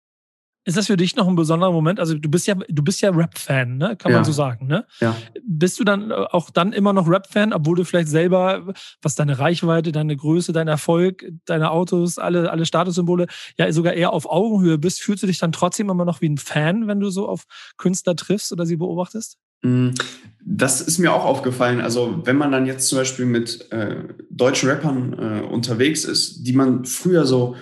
Ist 0.63 0.77
das 0.77 0.88
für 0.88 0.98
dich 0.98 1.15
noch 1.15 1.27
ein 1.27 1.36
besonderer 1.36 1.72
Moment? 1.72 2.00
Also 2.00 2.15
du 2.15 2.30
bist 2.30 2.46
ja, 2.46 2.53
du 2.53 2.84
bist 2.84 3.01
ja 3.01 3.10
Rap-Fan, 3.10 3.77
ne? 3.77 3.96
Kann 3.98 4.12
ja. 4.12 4.20
man 4.20 4.25
so 4.25 4.32
sagen, 4.32 4.68
ne? 4.68 4.86
Ja. 5.00 5.15
Bist 5.44 5.80
du 5.80 5.84
dann 5.84 6.12
äh, 6.12 6.13
auch 6.13 6.51
dann 6.51 6.72
immer 6.72 6.94
noch 6.94 7.08
Rap-Fan, 7.08 7.51
obwohl 7.51 7.77
du 7.77 7.84
vielleicht 7.84 8.10
selber, 8.10 8.72
was 9.01 9.15
deine 9.15 9.39
Reichweite, 9.39 9.91
deine 9.91 10.15
Größe, 10.15 10.53
dein 10.53 10.68
Erfolg, 10.68 11.25
deine 11.46 11.72
Autos, 11.72 12.20
alle, 12.20 12.51
alle 12.51 12.68
Statussymbole, 12.68 13.25
ja 13.58 13.72
sogar 13.72 13.94
eher 13.94 14.13
auf 14.13 14.30
Augenhöhe 14.30 14.77
bist, 14.77 15.01
fühlst 15.01 15.24
du 15.24 15.27
dich 15.27 15.39
dann 15.39 15.51
trotzdem 15.51 15.89
immer 15.89 16.06
noch 16.06 16.22
wie 16.22 16.30
ein 16.30 16.38
Fan, 16.38 16.88
wenn 16.88 17.00
du 17.00 17.10
so 17.10 17.27
auf 17.27 17.46
Künstler 17.77 18.15
triffst 18.15 18.51
oder 18.51 18.68
sie 18.68 18.77
beobachtest? 18.77 19.39
Mm, 19.62 19.89
das 20.44 20.82
ist 20.82 20.98
mir 20.98 21.13
auch 21.13 21.25
aufgefallen. 21.25 21.82
Also 21.82 22.22
wenn 22.25 22.38
man 22.38 22.51
dann 22.51 22.65
jetzt 22.65 22.88
zum 22.88 22.98
Beispiel 22.98 23.25
mit 23.25 23.72
äh, 23.72 24.03
deutschen 24.30 24.70
Rappern 24.70 25.13
äh, 25.13 25.41
unterwegs 25.46 26.03
ist, 26.03 26.44
die 26.44 26.53
man 26.53 26.86
früher 26.86 27.25
so 27.25 27.56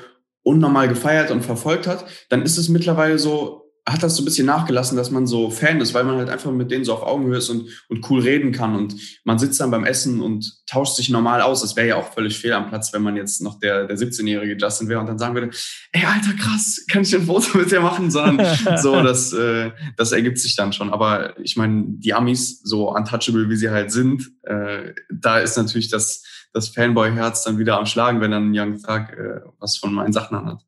unnormal 0.43 0.87
gefeiert 0.87 1.31
und 1.31 1.43
verfolgt 1.43 1.87
hat, 1.87 2.05
dann 2.29 2.41
ist 2.41 2.57
es 2.57 2.69
mittlerweile 2.69 3.19
so, 3.19 3.68
hat 3.87 4.03
das 4.03 4.15
so 4.15 4.21
ein 4.21 4.25
bisschen 4.25 4.45
nachgelassen, 4.45 4.97
dass 4.97 5.11
man 5.11 5.27
so 5.27 5.49
Fan 5.49 5.81
ist, 5.81 5.93
weil 5.93 6.03
man 6.03 6.17
halt 6.17 6.29
einfach 6.29 6.51
mit 6.51 6.71
denen 6.71 6.85
so 6.85 6.93
auf 6.93 7.03
Augenhöhe 7.03 7.37
ist 7.37 7.49
und, 7.49 7.69
und 7.87 8.09
cool 8.09 8.21
reden 8.21 8.51
kann. 8.51 8.75
Und 8.75 8.95
man 9.23 9.39
sitzt 9.39 9.59
dann 9.59 9.71
beim 9.71 9.85
Essen 9.85 10.21
und 10.21 10.63
tauscht 10.67 10.95
sich 10.95 11.09
normal 11.09 11.41
aus. 11.41 11.61
Das 11.61 11.75
wäre 11.75 11.87
ja 11.87 11.95
auch 11.95 12.13
völlig 12.13 12.37
fehl 12.37 12.53
am 12.53 12.69
Platz, 12.69 12.93
wenn 12.93 13.01
man 13.01 13.15
jetzt 13.15 13.41
noch 13.41 13.59
der, 13.59 13.87
der 13.87 13.97
17-jährige 13.97 14.57
Justin 14.57 14.89
wäre 14.89 14.99
und 14.99 15.07
dann 15.07 15.19
sagen 15.19 15.33
würde, 15.33 15.49
ey, 15.91 16.03
Alter, 16.05 16.33
krass, 16.33 16.85
kann 16.91 17.01
ich 17.03 17.15
ein 17.15 17.25
Foto 17.25 17.57
mit 17.57 17.71
dir 17.71 17.81
machen? 17.81 18.11
Sondern 18.11 18.45
so, 18.77 19.01
das, 19.01 19.33
äh, 19.33 19.71
das 19.97 20.11
ergibt 20.11 20.39
sich 20.39 20.55
dann 20.55 20.73
schon. 20.73 20.91
Aber 20.91 21.39
ich 21.39 21.55
meine, 21.55 21.85
die 21.87 22.13
Amis, 22.13 22.61
so 22.63 22.93
untouchable 22.95 23.49
wie 23.49 23.55
sie 23.55 23.69
halt 23.69 23.91
sind, 23.91 24.29
äh, 24.43 24.93
da 25.11 25.39
ist 25.39 25.57
natürlich 25.57 25.89
das, 25.89 26.23
das 26.53 26.69
Fanboy-Herz 26.69 27.43
dann 27.43 27.57
wieder 27.57 27.77
am 27.77 27.85
Schlagen, 27.85 28.21
wenn 28.21 28.31
dann 28.31 28.51
ein 28.51 28.59
Young 28.59 28.81
Thug 28.81 29.09
äh, 29.17 29.41
was 29.59 29.77
von 29.77 29.93
meinen 29.93 30.13
Sachen 30.13 30.45
hat. 30.45 30.63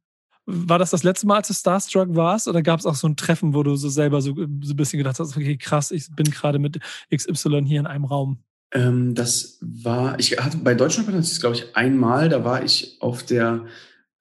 War 0.45 0.79
das 0.79 0.89
das 0.89 1.03
letzte 1.03 1.27
Mal, 1.27 1.37
als 1.37 1.47
du 1.47 1.53
Starstruck 1.53 2.15
warst? 2.15 2.47
Oder 2.47 2.61
gab 2.61 2.79
es 2.79 2.85
auch 2.85 2.95
so 2.95 3.07
ein 3.07 3.15
Treffen, 3.15 3.53
wo 3.53 3.63
du 3.63 3.75
so 3.75 3.89
selber 3.89 4.21
so, 4.21 4.35
so 4.35 4.41
ein 4.43 4.75
bisschen 4.75 4.97
gedacht 4.97 5.19
hast, 5.19 5.37
okay, 5.37 5.57
krass, 5.57 5.91
ich 5.91 6.07
bin 6.15 6.29
gerade 6.31 6.59
mit 6.59 6.79
XY 7.13 7.63
hier 7.65 7.79
in 7.79 7.87
einem 7.87 8.05
Raum? 8.05 8.39
Ähm, 8.73 9.13
das 9.15 9.57
war, 9.61 10.19
ich 10.19 10.37
hatte 10.37 10.57
bei 10.57 10.73
Deutschland 10.73 11.07
hatte 11.07 11.19
ich 11.19 11.39
glaube 11.39 11.57
ich, 11.57 11.75
einmal, 11.75 12.29
da 12.29 12.43
war 12.43 12.63
ich 12.63 12.97
auf 13.01 13.23
der 13.23 13.65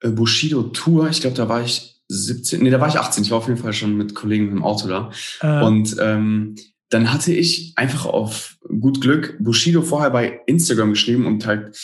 äh, 0.01 0.09
Bushido 0.09 0.63
Tour. 0.63 1.09
Ich 1.09 1.21
glaube, 1.21 1.35
da 1.35 1.49
war 1.49 1.63
ich 1.63 2.01
17, 2.09 2.61
nee, 2.61 2.69
da 2.69 2.79
war 2.79 2.89
ich 2.89 2.97
18. 2.97 3.23
Ich 3.23 3.31
war 3.31 3.37
auf 3.37 3.47
jeden 3.47 3.61
Fall 3.61 3.73
schon 3.73 3.95
mit 3.95 4.13
Kollegen 4.13 4.51
im 4.51 4.63
Auto 4.63 4.87
da. 4.87 5.11
Äh. 5.39 5.63
Und 5.63 5.95
ähm, 5.99 6.55
dann 6.89 7.13
hatte 7.13 7.33
ich 7.33 7.73
einfach 7.77 8.05
auf 8.05 8.57
gut 8.67 8.99
Glück 8.99 9.37
Bushido 9.39 9.81
vorher 9.81 10.09
bei 10.09 10.41
Instagram 10.45 10.91
geschrieben 10.91 11.25
und 11.25 11.45
halt, 11.45 11.77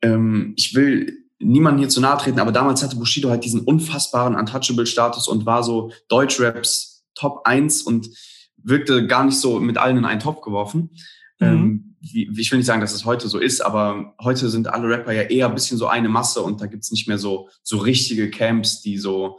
ähm, 0.00 0.54
ich 0.56 0.74
will 0.74 1.23
niemanden 1.44 1.78
hier 1.78 1.88
zu 1.88 2.00
nahe 2.00 2.18
treten, 2.18 2.40
aber 2.40 2.52
damals 2.52 2.82
hatte 2.82 2.96
Bushido 2.96 3.30
halt 3.30 3.44
diesen 3.44 3.60
unfassbaren 3.60 4.34
Untouchable-Status 4.34 5.28
und 5.28 5.46
war 5.46 5.62
so 5.62 5.92
Deutschraps 6.08 7.04
Top 7.14 7.42
1 7.44 7.82
und 7.82 8.08
wirkte 8.56 9.06
gar 9.06 9.24
nicht 9.24 9.38
so 9.38 9.60
mit 9.60 9.78
allen 9.78 9.98
in 9.98 10.04
einen 10.04 10.20
Topf 10.20 10.40
geworfen. 10.40 10.90
Mhm. 11.38 11.46
Ähm, 11.46 11.96
wie, 12.00 12.28
ich 12.38 12.50
will 12.50 12.58
nicht 12.58 12.66
sagen, 12.66 12.80
dass 12.80 12.92
es 12.92 13.04
heute 13.04 13.28
so 13.28 13.38
ist, 13.38 13.60
aber 13.60 14.14
heute 14.22 14.48
sind 14.48 14.68
alle 14.68 14.88
Rapper 14.88 15.12
ja 15.12 15.22
eher 15.22 15.48
ein 15.48 15.54
bisschen 15.54 15.78
so 15.78 15.86
eine 15.86 16.08
Masse 16.08 16.42
und 16.42 16.60
da 16.60 16.66
gibt's 16.66 16.90
nicht 16.90 17.08
mehr 17.08 17.18
so, 17.18 17.48
so 17.62 17.78
richtige 17.78 18.30
Camps, 18.30 18.82
die 18.82 18.98
so 18.98 19.38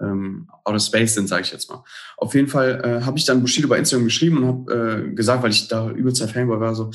ähm, 0.00 0.48
outer 0.64 0.80
space 0.80 1.14
sind, 1.14 1.28
sage 1.28 1.42
ich 1.42 1.52
jetzt 1.52 1.70
mal. 1.70 1.84
Auf 2.16 2.34
jeden 2.34 2.48
Fall 2.48 2.80
äh, 2.84 3.04
habe 3.04 3.18
ich 3.18 3.24
dann 3.24 3.40
Bushido 3.40 3.68
bei 3.68 3.78
Instagram 3.78 4.04
geschrieben 4.04 4.38
und 4.38 4.46
habe 4.46 5.06
äh, 5.08 5.14
gesagt, 5.14 5.42
weil 5.42 5.50
ich 5.50 5.68
da 5.68 5.90
übelster 5.90 6.28
Fanboy 6.28 6.60
war, 6.60 6.74
so, 6.74 6.90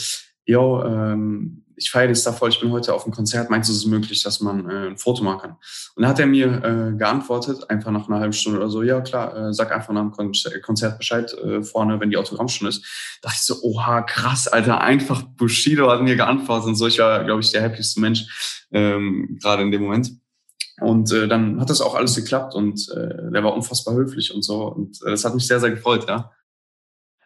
yo, 0.46 0.84
ähm, 0.84 1.64
ich 1.82 1.92
feiere 1.92 2.10
das 2.10 2.24
da 2.24 2.32
voll, 2.32 2.50
ich 2.50 2.60
bin 2.60 2.72
heute 2.72 2.94
auf 2.94 3.06
einem 3.06 3.14
Konzert, 3.14 3.50
meinst 3.50 3.70
du, 3.70 3.74
es 3.74 3.80
ist 3.80 3.86
möglich, 3.86 4.22
dass 4.24 4.40
man 4.40 4.70
äh, 4.70 4.88
ein 4.88 4.98
Foto 4.98 5.24
machen 5.24 5.42
kann? 5.42 5.52
Und 5.96 6.04
dann 6.04 6.08
hat 6.08 6.20
er 6.20 6.28
mir 6.28 6.64
äh, 6.64 6.98
geantwortet, 6.98 7.70
einfach 7.70 7.92
nach 7.92 8.08
einer 8.08 8.20
halben 8.20 8.34
Stunde 8.34 8.60
oder 8.60 8.70
so, 8.70 8.84
ja 8.84 9.02
klar, 9.02 9.36
äh, 9.36 9.54
sag 9.54 9.72
einfach 9.72 9.94
nach 9.94 10.16
dem 10.16 10.32
Konzert 10.62 10.98
Bescheid 10.98 11.34
äh, 11.34 11.64
vorne, 11.64 12.00
wenn 12.00 12.10
die 12.10 12.18
Autogrammstunde 12.18 12.70
ist. 12.70 12.84
Da 13.22 13.30
dachte 13.30 13.40
ich 13.40 13.46
so, 13.46 13.62
oha, 13.64 14.02
krass, 14.04 14.48
Alter, 14.48 14.82
einfach 14.82 15.24
Bushido 15.24 15.90
hat 15.90 16.02
mir 16.02 16.16
geantwortet 16.16 16.68
und 16.68 16.76
so. 16.76 16.88
Ich 16.88 17.00
war, 17.00 17.24
glaube 17.24 17.42
ich, 17.42 17.52
der 17.52 17.64
happyste 17.64 18.00
Mensch 18.00 18.66
ähm, 18.72 19.38
gerade 19.42 19.64
in 19.64 19.72
dem 19.72 19.82
Moment. 19.82 20.12
Und 20.80 21.12
äh, 21.12 21.28
dann 21.28 21.60
hat 21.60 21.70
das 21.70 21.82
auch 21.82 21.94
alles 21.94 22.16
geklappt 22.16 22.56
und 22.56 22.90
äh, 22.90 23.32
der 23.32 23.44
war 23.44 23.54
unfassbar 23.54 23.94
höflich 23.94 24.34
und 24.34 24.42
so. 24.44 24.64
Und 24.64 25.00
äh, 25.04 25.12
das 25.12 25.24
hat 25.26 25.36
mich 25.36 25.46
sehr, 25.46 25.60
sehr 25.60 25.70
gefreut, 25.70 26.08
ja. 26.08 26.32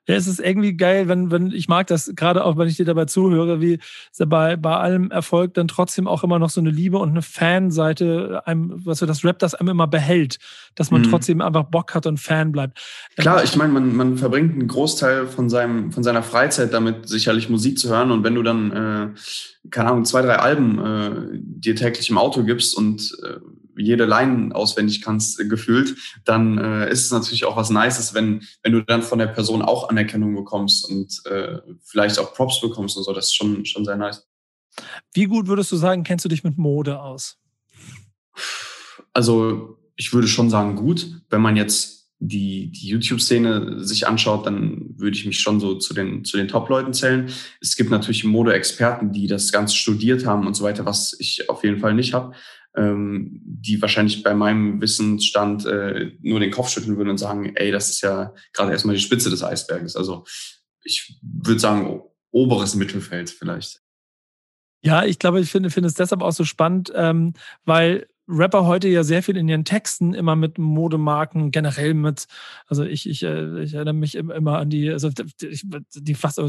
Ja, 0.08 0.16
es 0.16 0.28
ist 0.28 0.40
irgendwie 0.40 0.74
geil, 0.74 1.08
wenn, 1.08 1.32
wenn 1.32 1.52
ich 1.52 1.68
mag 1.68 1.88
das 1.88 2.12
gerade 2.16 2.46
auch, 2.46 2.58
wenn 2.58 2.68
ich 2.68 2.78
dir 2.78 2.86
dabei 2.86 3.06
zuhöre, 3.06 3.60
wie 3.60 3.80
bei, 4.28 4.56
bei 4.56 4.76
allem 4.76 5.10
Erfolg 5.10 5.56
dann 5.56 5.68
trotzdem 5.68 6.08
auch 6.08 6.24
immer 6.24 6.38
noch 6.38 6.52
so 6.52 6.62
eine 6.62 6.70
Liebe 6.70 7.00
und 7.00 7.10
eine 7.10 7.24
Fanseite 7.24 8.44
einem, 8.46 8.86
was 8.86 9.00
für 9.00 9.08
das 9.08 9.26
Rap 9.26 9.40
das 9.40 9.56
einem 9.56 9.70
immer 9.70 9.88
behält, 9.88 10.38
dass 10.76 10.92
man 10.92 11.02
mhm. 11.02 11.10
trotzdem 11.10 11.42
einfach 11.42 11.64
Bock 11.64 11.96
hat 11.96 12.06
und 12.06 12.20
Fan 12.20 12.52
bleibt. 12.52 12.80
Klar, 13.18 13.44
ich 13.44 13.56
meine, 13.56 13.74
man, 13.74 13.96
man 13.96 14.18
verbringt 14.18 14.54
einen 14.54 14.68
Großteil 14.68 15.28
von 15.28 15.50
seinem, 15.50 15.92
von 15.92 16.04
seiner 16.04 16.22
Freizeit 16.22 16.72
damit, 16.74 17.10
sicherlich 17.10 17.50
Musik 17.50 17.80
zu 17.80 17.90
hören 17.90 18.12
und 18.12 18.24
wenn 18.24 18.36
du 18.36 18.44
dann, 18.44 18.72
äh, 18.72 19.70
keine 19.72 19.90
Ahnung, 19.90 20.06
zwei, 20.06 20.22
drei 20.22 20.36
Alben 20.36 20.80
äh, 20.80 21.12
dir 21.34 21.76
täglich 21.76 22.12
im 22.12 22.20
Auto 22.20 22.44
gibst 22.44 22.78
und 22.78 23.18
äh, 23.24 23.40
jede 23.78 24.06
Line 24.06 24.54
auswendig 24.54 25.02
kannst, 25.02 25.40
äh, 25.40 25.48
gefühlt, 25.48 25.96
dann 26.24 26.58
äh, 26.58 26.92
ist 26.92 27.06
es 27.06 27.12
natürlich 27.12 27.46
auch 27.46 27.58
was 27.58 27.70
Nices, 27.70 28.14
wenn, 28.14 28.44
wenn 28.64 28.74
du 28.74 28.84
dann 28.84 29.02
von 29.02 29.20
der 29.20 29.28
Person 29.28 29.62
auch 29.62 29.90
Anerkennung 29.90 30.36
bekommst 30.36 30.90
und 30.90 31.22
äh, 31.26 31.60
vielleicht 31.84 32.20
auch 32.20 32.34
Props 32.34 32.62
bekommst 32.62 32.98
und 32.98 33.04
so. 33.04 33.14
Das 33.14 33.26
ist 33.26 33.36
schon, 33.36 33.66
schon 33.66 33.86
sehr 33.86 33.98
nice. 33.98 34.28
Wie 35.14 35.26
gut 35.26 35.48
würdest 35.48 35.72
du 35.72 35.78
sagen, 35.78 36.04
kennst 36.04 36.26
du 36.26 36.30
dich 36.30 36.44
mit 36.44 36.58
Mode 36.58 37.02
aus? 37.02 37.38
Also 39.14 39.78
ich 39.96 40.14
würde 40.14 40.28
schon 40.28 40.50
sagen, 40.50 40.76
gut. 40.76 41.22
Wenn 41.30 41.42
man 41.42 41.56
jetzt 41.56 41.96
die, 42.20 42.72
die 42.72 42.88
YouTube-Szene 42.88 43.84
sich 43.84 44.08
anschaut, 44.08 44.46
dann 44.46 44.98
würde 44.98 45.18
ich 45.18 45.26
mich 45.26 45.40
schon 45.40 45.60
so 45.60 45.76
zu 45.76 45.94
den, 45.94 46.24
zu 46.24 46.38
den 46.38 46.48
Top-Leuten 46.48 46.94
zählen. 46.94 47.30
Es 47.62 47.76
gibt 47.76 47.92
natürlich 47.92 48.24
Mode-Experten, 48.24 49.12
die 49.12 49.28
das 49.28 49.52
Ganze 49.52 49.76
studiert 49.76 50.26
haben 50.26 50.48
und 50.48 50.56
so 50.56 50.64
weiter, 50.64 50.86
was 50.86 51.16
ich 51.20 51.50
auf 51.50 51.64
jeden 51.64 51.80
Fall 51.80 51.94
nicht 51.94 52.14
habe, 52.14 52.34
ähm, 52.76 53.42
die 53.44 53.82
wahrscheinlich 53.82 54.24
bei 54.24 54.34
meinem 54.34 54.82
Wissensstand 54.82 55.66
äh, 55.66 56.12
nur 56.22 56.40
den 56.40 56.52
Kopf 56.52 56.70
schütteln 56.70 56.98
würden 56.98 57.10
und 57.10 57.18
sagen, 57.18 57.56
ey, 57.56 57.72
das 57.72 57.90
ist 57.90 58.02
ja 58.02 58.34
gerade 58.54 58.72
erstmal 58.72 58.96
die 58.96 59.02
Spitze 59.02 59.30
des 59.30 59.44
Eisberges. 59.44 59.96
Also 59.96 60.26
ich 60.84 61.20
würde 61.22 61.60
sagen, 61.60 62.02
oberes 62.32 62.76
Mittelfeld 62.76 63.30
vielleicht. 63.30 63.82
Ja, 64.82 65.04
ich 65.04 65.18
glaube, 65.18 65.40
ich 65.40 65.50
finde, 65.50 65.70
finde 65.72 65.88
es 65.88 65.96
deshalb 65.96 66.22
auch 66.22 66.32
so 66.32 66.44
spannend, 66.44 66.92
ähm, 66.94 67.34
weil 67.64 68.08
Rapper 68.28 68.66
heute 68.66 68.88
ja 68.88 69.04
sehr 69.04 69.22
viel 69.22 69.38
in 69.38 69.48
ihren 69.48 69.66
Texten 69.66 70.14
immer 70.14 70.36
mit 70.36 70.58
Modemarken, 70.58 71.52
generell 71.52 71.94
mit, 71.94 72.26
also 72.68 72.84
ich, 72.84 73.08
ich, 73.08 73.24
äh, 73.24 73.62
ich 73.64 73.76
erinnere 73.76 73.94
mich 73.94 74.16
immer 74.16 74.58
an 74.58 74.70
die, 74.70 74.90
also 74.90 75.10
die 75.12 76.16
fast, 76.16 76.42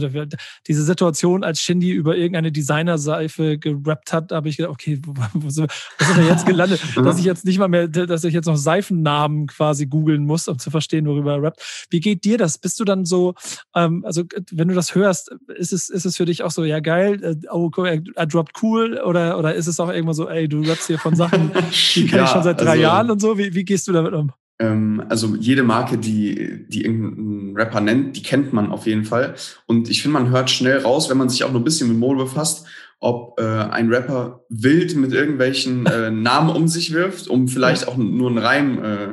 diese 0.66 0.82
Situation, 0.84 1.44
als 1.44 1.60
Shindy 1.60 1.90
über 1.90 2.16
irgendeine 2.16 2.50
Designerseife 2.52 3.58
gerappt 3.58 4.12
hat, 4.12 4.32
habe 4.32 4.48
ich 4.48 4.56
gedacht, 4.56 4.72
okay, 4.72 5.00
wo, 5.04 5.14
wo, 5.34 5.50
sind 5.50 5.70
wir 5.98 6.26
jetzt 6.26 6.46
gelandet? 6.46 6.80
dass 6.96 7.18
ich 7.18 7.24
jetzt 7.24 7.44
nicht 7.44 7.58
mal 7.58 7.68
mehr, 7.68 7.88
dass 7.88 8.24
ich 8.24 8.32
jetzt 8.32 8.46
noch 8.46 8.56
Seifennamen 8.56 9.46
quasi 9.46 9.86
googeln 9.86 10.24
muss, 10.24 10.48
um 10.48 10.58
zu 10.58 10.70
verstehen, 10.70 11.06
worüber 11.06 11.34
er 11.34 11.42
rappt. 11.42 11.86
Wie 11.90 12.00
geht 12.00 12.24
dir 12.24 12.38
das? 12.38 12.58
Bist 12.58 12.80
du 12.80 12.84
dann 12.84 13.04
so, 13.04 13.34
ähm, 13.74 14.02
also 14.06 14.24
wenn 14.50 14.68
du 14.68 14.74
das 14.74 14.94
hörst, 14.94 15.30
ist 15.56 15.72
es, 15.72 15.88
ist 15.88 16.06
es 16.06 16.16
für 16.16 16.24
dich 16.24 16.42
auch 16.42 16.50
so, 16.50 16.64
ja 16.64 16.80
geil, 16.80 17.22
äh, 17.22 17.36
oh, 17.50 17.70
er 17.84 18.26
droppt 18.26 18.62
cool 18.62 18.98
oder, 18.98 19.38
oder 19.38 19.54
ist 19.54 19.66
es 19.66 19.78
auch 19.78 19.90
irgendwann 19.90 20.14
so, 20.14 20.28
ey, 20.28 20.48
du 20.48 20.62
rappst 20.62 20.86
hier 20.86 20.98
von 20.98 21.14
Sachen, 21.14 21.50
Die 21.94 22.06
kenne 22.06 22.22
ja, 22.22 22.24
ich 22.24 22.30
schon 22.30 22.42
seit 22.42 22.60
drei 22.60 22.70
also, 22.70 22.82
Jahren 22.82 23.10
und 23.10 23.20
so. 23.20 23.38
Wie, 23.38 23.54
wie 23.54 23.64
gehst 23.64 23.88
du 23.88 23.92
damit 23.92 24.12
um? 24.12 24.32
Ähm, 24.58 25.02
also 25.08 25.34
jede 25.36 25.62
Marke, 25.62 25.98
die, 25.98 26.66
die 26.68 26.84
irgendeinen 26.84 27.56
Rapper 27.56 27.80
nennt, 27.80 28.16
die 28.16 28.22
kennt 28.22 28.52
man 28.52 28.70
auf 28.70 28.86
jeden 28.86 29.04
Fall. 29.04 29.34
Und 29.66 29.90
ich 29.90 30.02
finde, 30.02 30.18
man 30.18 30.30
hört 30.30 30.50
schnell 30.50 30.78
raus, 30.78 31.10
wenn 31.10 31.18
man 31.18 31.28
sich 31.28 31.44
auch 31.44 31.52
nur 31.52 31.60
ein 31.60 31.64
bisschen 31.64 31.88
mit 31.88 31.98
Mode 31.98 32.24
befasst, 32.24 32.66
ob 32.98 33.38
äh, 33.38 33.44
ein 33.44 33.92
Rapper 33.92 34.44
wild 34.48 34.96
mit 34.96 35.12
irgendwelchen 35.12 35.84
äh, 35.86 36.10
Namen 36.10 36.50
um 36.50 36.66
sich 36.68 36.92
wirft, 36.92 37.28
um 37.28 37.48
vielleicht 37.48 37.86
auch 37.88 37.96
nur 37.96 38.30
einen 38.30 38.38
Reim 38.38 38.84
äh, 38.84 39.08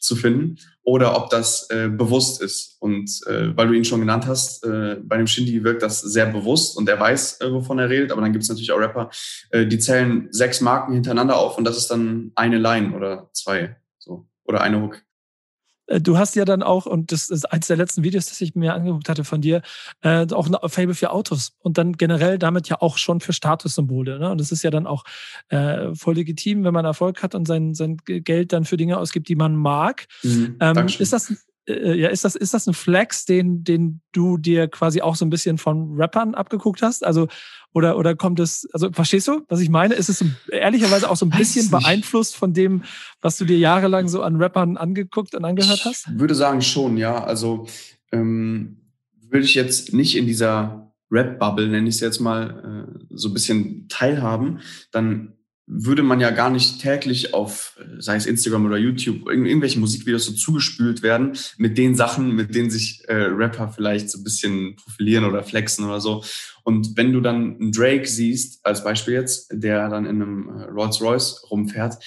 zu 0.00 0.16
finden, 0.16 0.56
oder 0.86 1.16
ob 1.16 1.30
das 1.30 1.68
äh, 1.70 1.88
bewusst 1.88 2.40
ist. 2.40 2.76
Und 2.78 3.10
äh, 3.26 3.56
weil 3.56 3.66
du 3.66 3.72
ihn 3.72 3.84
schon 3.84 3.98
genannt 3.98 4.26
hast, 4.26 4.64
äh, 4.64 4.96
bei 5.02 5.16
dem 5.16 5.26
Shindy 5.26 5.64
wirkt 5.64 5.82
das 5.82 6.00
sehr 6.00 6.26
bewusst 6.26 6.76
und 6.76 6.88
er 6.88 6.98
weiß, 7.00 7.40
äh, 7.40 7.52
wovon 7.52 7.80
er 7.80 7.90
redet. 7.90 8.12
Aber 8.12 8.20
dann 8.20 8.32
gibt 8.32 8.44
es 8.44 8.48
natürlich 8.48 8.70
auch 8.70 8.78
Rapper, 8.78 9.10
äh, 9.50 9.66
die 9.66 9.80
zählen 9.80 10.28
sechs 10.30 10.60
Marken 10.60 10.92
hintereinander 10.92 11.36
auf 11.36 11.58
und 11.58 11.64
das 11.64 11.76
ist 11.76 11.88
dann 11.88 12.30
eine 12.36 12.58
Line 12.58 12.94
oder 12.94 13.28
zwei, 13.32 13.76
so 13.98 14.28
oder 14.44 14.60
eine 14.60 14.80
Hook. 14.80 15.02
Äh, 15.86 16.00
du 16.00 16.18
hast 16.18 16.36
ja 16.36 16.44
dann 16.44 16.62
auch, 16.62 16.86
und 16.86 17.12
das 17.12 17.28
ist 17.28 17.44
eins 17.52 17.66
der 17.66 17.76
letzten 17.76 18.02
Videos, 18.02 18.26
das 18.26 18.40
ich 18.40 18.54
mir 18.54 18.74
angeguckt 18.74 19.08
hatte 19.08 19.24
von 19.24 19.40
dir, 19.40 19.62
äh, 20.02 20.26
auch 20.32 20.48
ein 20.48 20.68
Fable 20.68 20.94
für 20.94 21.10
Autos 21.10 21.52
und 21.58 21.78
dann 21.78 21.92
generell 21.94 22.38
damit 22.38 22.68
ja 22.68 22.80
auch 22.80 22.98
schon 22.98 23.20
für 23.20 23.32
Statussymbole. 23.32 24.18
Ne? 24.18 24.30
Und 24.30 24.40
das 24.40 24.52
ist 24.52 24.62
ja 24.62 24.70
dann 24.70 24.86
auch 24.86 25.04
äh, 25.48 25.94
voll 25.94 26.14
legitim, 26.14 26.64
wenn 26.64 26.74
man 26.74 26.84
Erfolg 26.84 27.22
hat 27.22 27.34
und 27.34 27.46
sein, 27.46 27.74
sein 27.74 27.96
Geld 28.04 28.52
dann 28.52 28.64
für 28.64 28.76
Dinge 28.76 28.98
ausgibt, 28.98 29.28
die 29.28 29.36
man 29.36 29.56
mag. 29.56 30.06
Mhm, 30.22 30.56
ähm, 30.60 30.86
ist 30.98 31.12
das 31.12 31.34
äh, 31.66 31.94
ja, 31.98 32.08
ist 32.08 32.24
das, 32.24 32.36
ist 32.36 32.54
das 32.54 32.66
ein 32.66 32.74
Flex, 32.74 33.24
den, 33.24 33.64
den 33.64 34.00
du 34.12 34.38
dir 34.38 34.68
quasi 34.68 35.00
auch 35.00 35.16
so 35.16 35.24
ein 35.24 35.30
bisschen 35.30 35.58
von 35.58 35.94
Rappern 35.96 36.34
abgeguckt 36.34 36.82
hast? 36.82 37.04
Also, 37.04 37.28
oder, 37.72 37.98
oder 37.98 38.14
kommt 38.14 38.40
es, 38.40 38.66
also 38.72 38.90
verstehst 38.90 39.28
du, 39.28 39.42
was 39.48 39.60
ich 39.60 39.68
meine? 39.68 39.94
Ist 39.94 40.08
es 40.08 40.24
ehrlicherweise 40.50 41.10
auch 41.10 41.16
so 41.16 41.26
ein 41.26 41.30
bisschen 41.30 41.70
beeinflusst 41.70 42.36
von 42.36 42.54
dem, 42.54 42.84
was 43.20 43.36
du 43.36 43.44
dir 43.44 43.58
jahrelang 43.58 44.08
so 44.08 44.22
an 44.22 44.36
Rappern 44.36 44.76
angeguckt 44.76 45.34
und 45.34 45.44
angehört 45.44 45.84
hast? 45.84 46.08
Ich 46.12 46.18
würde 46.18 46.34
sagen 46.34 46.62
schon, 46.62 46.96
ja. 46.96 47.22
Also 47.22 47.66
ähm, 48.12 48.78
würde 49.28 49.44
ich 49.44 49.54
jetzt 49.54 49.92
nicht 49.92 50.16
in 50.16 50.26
dieser 50.26 50.92
Rap-Bubble, 51.10 51.68
nenne 51.68 51.88
ich 51.88 51.96
es 51.96 52.00
jetzt 52.00 52.20
mal, 52.20 52.88
äh, 52.88 53.04
so 53.10 53.28
ein 53.28 53.34
bisschen 53.34 53.88
teilhaben, 53.88 54.60
dann 54.90 55.35
würde 55.66 56.04
man 56.04 56.20
ja 56.20 56.30
gar 56.30 56.48
nicht 56.48 56.80
täglich 56.80 57.34
auf, 57.34 57.76
sei 57.98 58.14
es 58.14 58.26
Instagram 58.26 58.66
oder 58.66 58.76
YouTube, 58.76 59.28
irgendwelche 59.28 59.80
Musikvideos 59.80 60.24
so 60.24 60.32
zugespült 60.32 61.02
werden 61.02 61.36
mit 61.58 61.76
den 61.76 61.96
Sachen, 61.96 62.36
mit 62.36 62.54
denen 62.54 62.70
sich 62.70 63.02
äh, 63.08 63.14
Rapper 63.14 63.70
vielleicht 63.70 64.10
so 64.10 64.18
ein 64.18 64.24
bisschen 64.24 64.76
profilieren 64.76 65.24
oder 65.24 65.42
flexen 65.42 65.84
oder 65.84 66.00
so. 66.00 66.22
Und 66.62 66.96
wenn 66.96 67.12
du 67.12 67.20
dann 67.20 67.56
einen 67.56 67.72
Drake 67.72 68.06
siehst, 68.06 68.64
als 68.64 68.84
Beispiel 68.84 69.14
jetzt, 69.14 69.48
der 69.52 69.88
dann 69.88 70.06
in 70.06 70.22
einem 70.22 70.48
äh, 70.48 70.64
Rolls 70.64 71.00
Royce 71.00 71.44
rumfährt, 71.50 71.98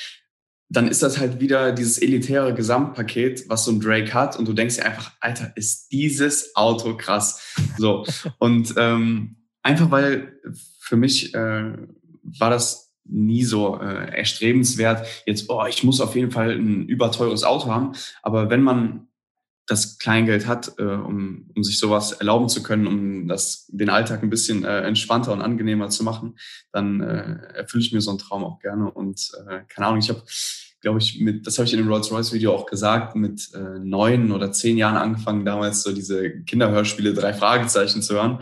dann 0.70 0.88
ist 0.88 1.04
das 1.04 1.18
halt 1.18 1.42
wieder 1.42 1.72
dieses 1.74 1.98
elitäre 1.98 2.54
Gesamtpaket, 2.54 3.50
was 3.50 3.66
so 3.66 3.72
ein 3.72 3.82
Drake 3.82 4.14
hat. 4.14 4.38
Und 4.38 4.48
du 4.48 4.54
denkst 4.54 4.76
dir 4.76 4.86
einfach, 4.86 5.12
Alter, 5.20 5.52
ist 5.56 5.92
dieses 5.92 6.56
Auto 6.56 6.96
krass. 6.96 7.56
So. 7.78 8.06
Und 8.38 8.76
ähm, 8.78 9.38
einfach 9.64 9.92
weil 9.92 10.40
für 10.80 10.96
mich 10.96 11.34
äh, 11.34 11.74
war 12.24 12.50
das 12.52 12.89
nie 13.10 13.44
so 13.44 13.80
äh, 13.80 14.16
erstrebenswert, 14.18 15.06
jetzt, 15.26 15.50
oh, 15.50 15.66
ich 15.68 15.84
muss 15.84 16.02
auf 16.02 16.16
jeden 16.16 16.32
Fall 16.32 16.52
ein 16.52 16.88
überteures 16.88 17.44
Auto 17.44 17.68
haben. 17.68 17.94
Aber 18.22 18.50
wenn 18.50 18.62
man 18.62 19.08
das 19.70 20.00
Kleingeld 20.00 20.48
hat, 20.48 20.74
äh, 20.80 20.84
um, 20.84 21.50
um 21.56 21.64
sich 21.64 21.80
sowas 21.80 22.12
erlauben 22.14 22.50
zu 22.50 22.64
können, 22.64 22.88
um 22.88 23.28
das, 23.28 23.68
den 23.68 23.90
Alltag 23.90 24.24
ein 24.24 24.30
bisschen 24.30 24.64
äh, 24.64 24.82
entspannter 24.82 25.32
und 25.32 25.42
angenehmer 25.42 25.90
zu 25.90 26.04
machen, 26.04 26.38
dann 26.72 27.02
äh, 27.02 27.38
erfülle 27.54 27.84
ich 27.84 27.94
mir 27.94 28.02
so 28.02 28.10
einen 28.10 28.20
Traum 28.20 28.44
auch 28.44 28.60
gerne. 28.60 28.90
Und 28.90 29.32
äh, 29.48 29.62
keine 29.68 29.88
Ahnung, 29.88 30.00
ich 30.00 30.10
habe, 30.10 30.24
glaube 30.82 31.00
ich, 31.00 31.20
mit, 31.20 31.46
das 31.46 31.58
habe 31.60 31.68
ich 31.68 31.74
in 31.74 31.80
dem 31.80 31.88
Rolls-Royce-Video 31.88 32.54
auch 32.54 32.66
gesagt, 32.66 33.16
mit 33.16 33.54
äh, 33.54 33.80
neun 33.80 34.32
oder 34.32 34.52
zehn 34.52 34.78
Jahren 34.78 34.98
angefangen, 34.98 35.46
damals 35.46 35.84
so 35.84 35.94
diese 35.94 36.42
Kinderhörspiele, 36.44 37.14
drei 37.14 37.34
Fragezeichen 37.34 38.02
zu 38.02 38.16
hören. 38.16 38.40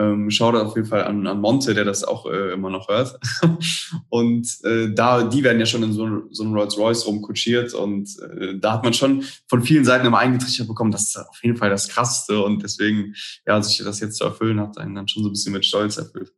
Ähm, 0.00 0.30
schau 0.30 0.50
da 0.50 0.62
auf 0.62 0.76
jeden 0.76 0.88
Fall 0.88 1.04
an, 1.04 1.26
an 1.26 1.40
Monte, 1.42 1.74
der 1.74 1.84
das 1.84 2.04
auch 2.04 2.24
äh, 2.24 2.52
immer 2.54 2.70
noch 2.70 2.88
hört. 2.88 3.20
und 4.08 4.48
äh, 4.64 4.94
da, 4.94 5.24
die 5.24 5.44
werden 5.44 5.60
ja 5.60 5.66
schon 5.66 5.82
in 5.82 5.92
so, 5.92 6.22
so 6.30 6.42
einem 6.42 6.54
Rolls 6.54 6.78
Royce 6.78 7.06
rumkutschiert 7.06 7.74
und 7.74 8.08
äh, 8.20 8.58
da 8.58 8.72
hat 8.72 8.84
man 8.84 8.94
schon 8.94 9.24
von 9.46 9.62
vielen 9.62 9.84
Seiten 9.84 10.06
immer 10.06 10.18
eingetrichtert 10.18 10.68
bekommen, 10.68 10.90
das 10.90 11.08
ist 11.08 11.18
auf 11.18 11.42
jeden 11.42 11.58
Fall 11.58 11.68
das 11.68 11.88
Krasseste 11.88 12.42
und 12.42 12.62
deswegen, 12.62 13.14
ja, 13.46 13.60
sich 13.60 13.76
das 13.84 14.00
jetzt 14.00 14.16
zu 14.16 14.24
erfüllen, 14.24 14.58
hat 14.58 14.78
einen 14.78 14.94
dann 14.94 15.06
schon 15.06 15.22
so 15.22 15.28
ein 15.28 15.32
bisschen 15.32 15.52
mit 15.52 15.66
Stolz 15.66 15.98
erfüllt. 15.98 16.32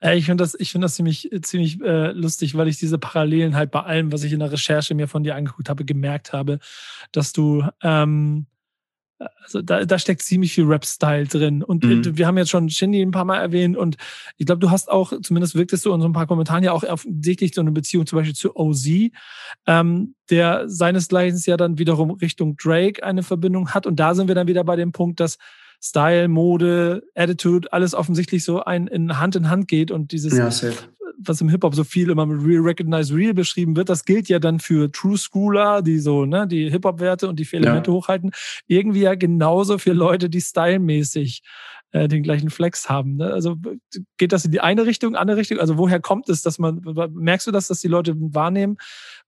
Ich 0.00 0.26
finde 0.26 0.44
das, 0.44 0.54
ich 0.60 0.70
finde 0.70 0.84
das 0.84 0.94
ziemlich, 0.94 1.28
ziemlich 1.42 1.80
äh, 1.80 2.12
lustig, 2.12 2.56
weil 2.56 2.68
ich 2.68 2.78
diese 2.78 2.98
Parallelen 2.98 3.56
halt 3.56 3.72
bei 3.72 3.82
allem, 3.82 4.12
was 4.12 4.22
ich 4.22 4.32
in 4.32 4.38
der 4.38 4.52
Recherche 4.52 4.94
mir 4.94 5.08
von 5.08 5.24
dir 5.24 5.34
angeguckt 5.34 5.68
habe, 5.68 5.84
gemerkt 5.84 6.32
habe, 6.32 6.60
dass 7.10 7.32
du 7.32 7.64
ähm, 7.82 8.46
also 9.18 9.62
da, 9.62 9.84
da 9.84 9.98
steckt 9.98 10.22
ziemlich 10.22 10.52
viel 10.52 10.64
Rap-Style 10.64 11.26
drin. 11.26 11.62
Und 11.62 11.84
mhm. 11.84 12.16
wir 12.16 12.26
haben 12.26 12.38
jetzt 12.38 12.50
schon 12.50 12.68
Shindy 12.68 13.02
ein 13.02 13.10
paar 13.10 13.24
Mal 13.24 13.38
erwähnt 13.38 13.76
und 13.76 13.96
ich 14.36 14.46
glaube, 14.46 14.60
du 14.60 14.70
hast 14.70 14.90
auch, 14.90 15.12
zumindest 15.22 15.54
wirktest 15.54 15.84
du 15.84 15.92
in 15.92 16.00
so 16.00 16.08
ein 16.08 16.12
paar 16.12 16.26
Kommentaren 16.26 16.62
ja 16.62 16.72
auch 16.72 16.84
offensichtlich 16.84 17.54
so 17.54 17.60
eine 17.60 17.72
Beziehung 17.72 18.06
zum 18.06 18.18
Beispiel 18.18 18.34
zu 18.34 18.56
OZ, 18.56 18.86
ähm, 19.66 20.14
der 20.30 20.68
seinesgleichen 20.68 21.38
ja 21.46 21.56
dann 21.56 21.78
wiederum 21.78 22.10
Richtung 22.12 22.56
Drake 22.56 23.02
eine 23.02 23.22
Verbindung 23.22 23.70
hat. 23.70 23.86
Und 23.86 23.98
da 24.00 24.14
sind 24.14 24.28
wir 24.28 24.34
dann 24.34 24.46
wieder 24.46 24.64
bei 24.64 24.76
dem 24.76 24.92
Punkt, 24.92 25.20
dass 25.20 25.38
Style, 25.80 26.28
Mode, 26.28 27.04
Attitude, 27.14 27.72
alles 27.72 27.94
offensichtlich 27.94 28.44
so 28.44 28.62
ein 28.64 28.88
in 28.88 29.18
Hand 29.18 29.36
in 29.36 29.48
Hand 29.48 29.68
geht 29.68 29.90
und 29.90 30.12
dieses 30.12 30.36
ja, 30.36 30.50
was 31.18 31.40
im 31.40 31.48
Hip-Hop 31.48 31.74
so 31.74 31.84
viel 31.84 32.10
immer 32.10 32.26
mit 32.26 32.44
Real 32.44 32.62
Recognize 32.62 33.14
Real 33.14 33.34
beschrieben 33.34 33.76
wird, 33.76 33.88
das 33.88 34.04
gilt 34.04 34.28
ja 34.28 34.38
dann 34.38 34.60
für 34.60 34.90
True 34.90 35.18
Schooler, 35.18 35.82
die 35.82 35.98
so, 35.98 36.24
ne, 36.24 36.46
die 36.46 36.70
Hip-Hop-Werte 36.70 37.28
und 37.28 37.38
die 37.38 37.44
vier 37.44 37.60
Elemente 37.60 37.90
ja. 37.90 37.96
hochhalten, 37.96 38.30
irgendwie 38.66 39.02
ja 39.02 39.14
genauso 39.14 39.78
für 39.78 39.92
Leute, 39.92 40.30
die 40.30 40.40
stylmäßig 40.40 41.42
äh, 41.90 42.08
den 42.08 42.22
gleichen 42.22 42.50
Flex 42.50 42.88
haben. 42.88 43.16
Ne? 43.16 43.32
Also 43.32 43.56
geht 44.16 44.32
das 44.32 44.44
in 44.44 44.52
die 44.52 44.60
eine 44.60 44.86
Richtung, 44.86 45.16
andere 45.16 45.38
Richtung? 45.38 45.58
Also 45.58 45.78
woher 45.78 46.00
kommt 46.00 46.28
es, 46.28 46.42
dass 46.42 46.58
man, 46.58 46.82
merkst 47.12 47.46
du 47.46 47.50
das, 47.50 47.68
dass 47.68 47.80
die 47.80 47.88
Leute 47.88 48.14
wahrnehmen, 48.16 48.76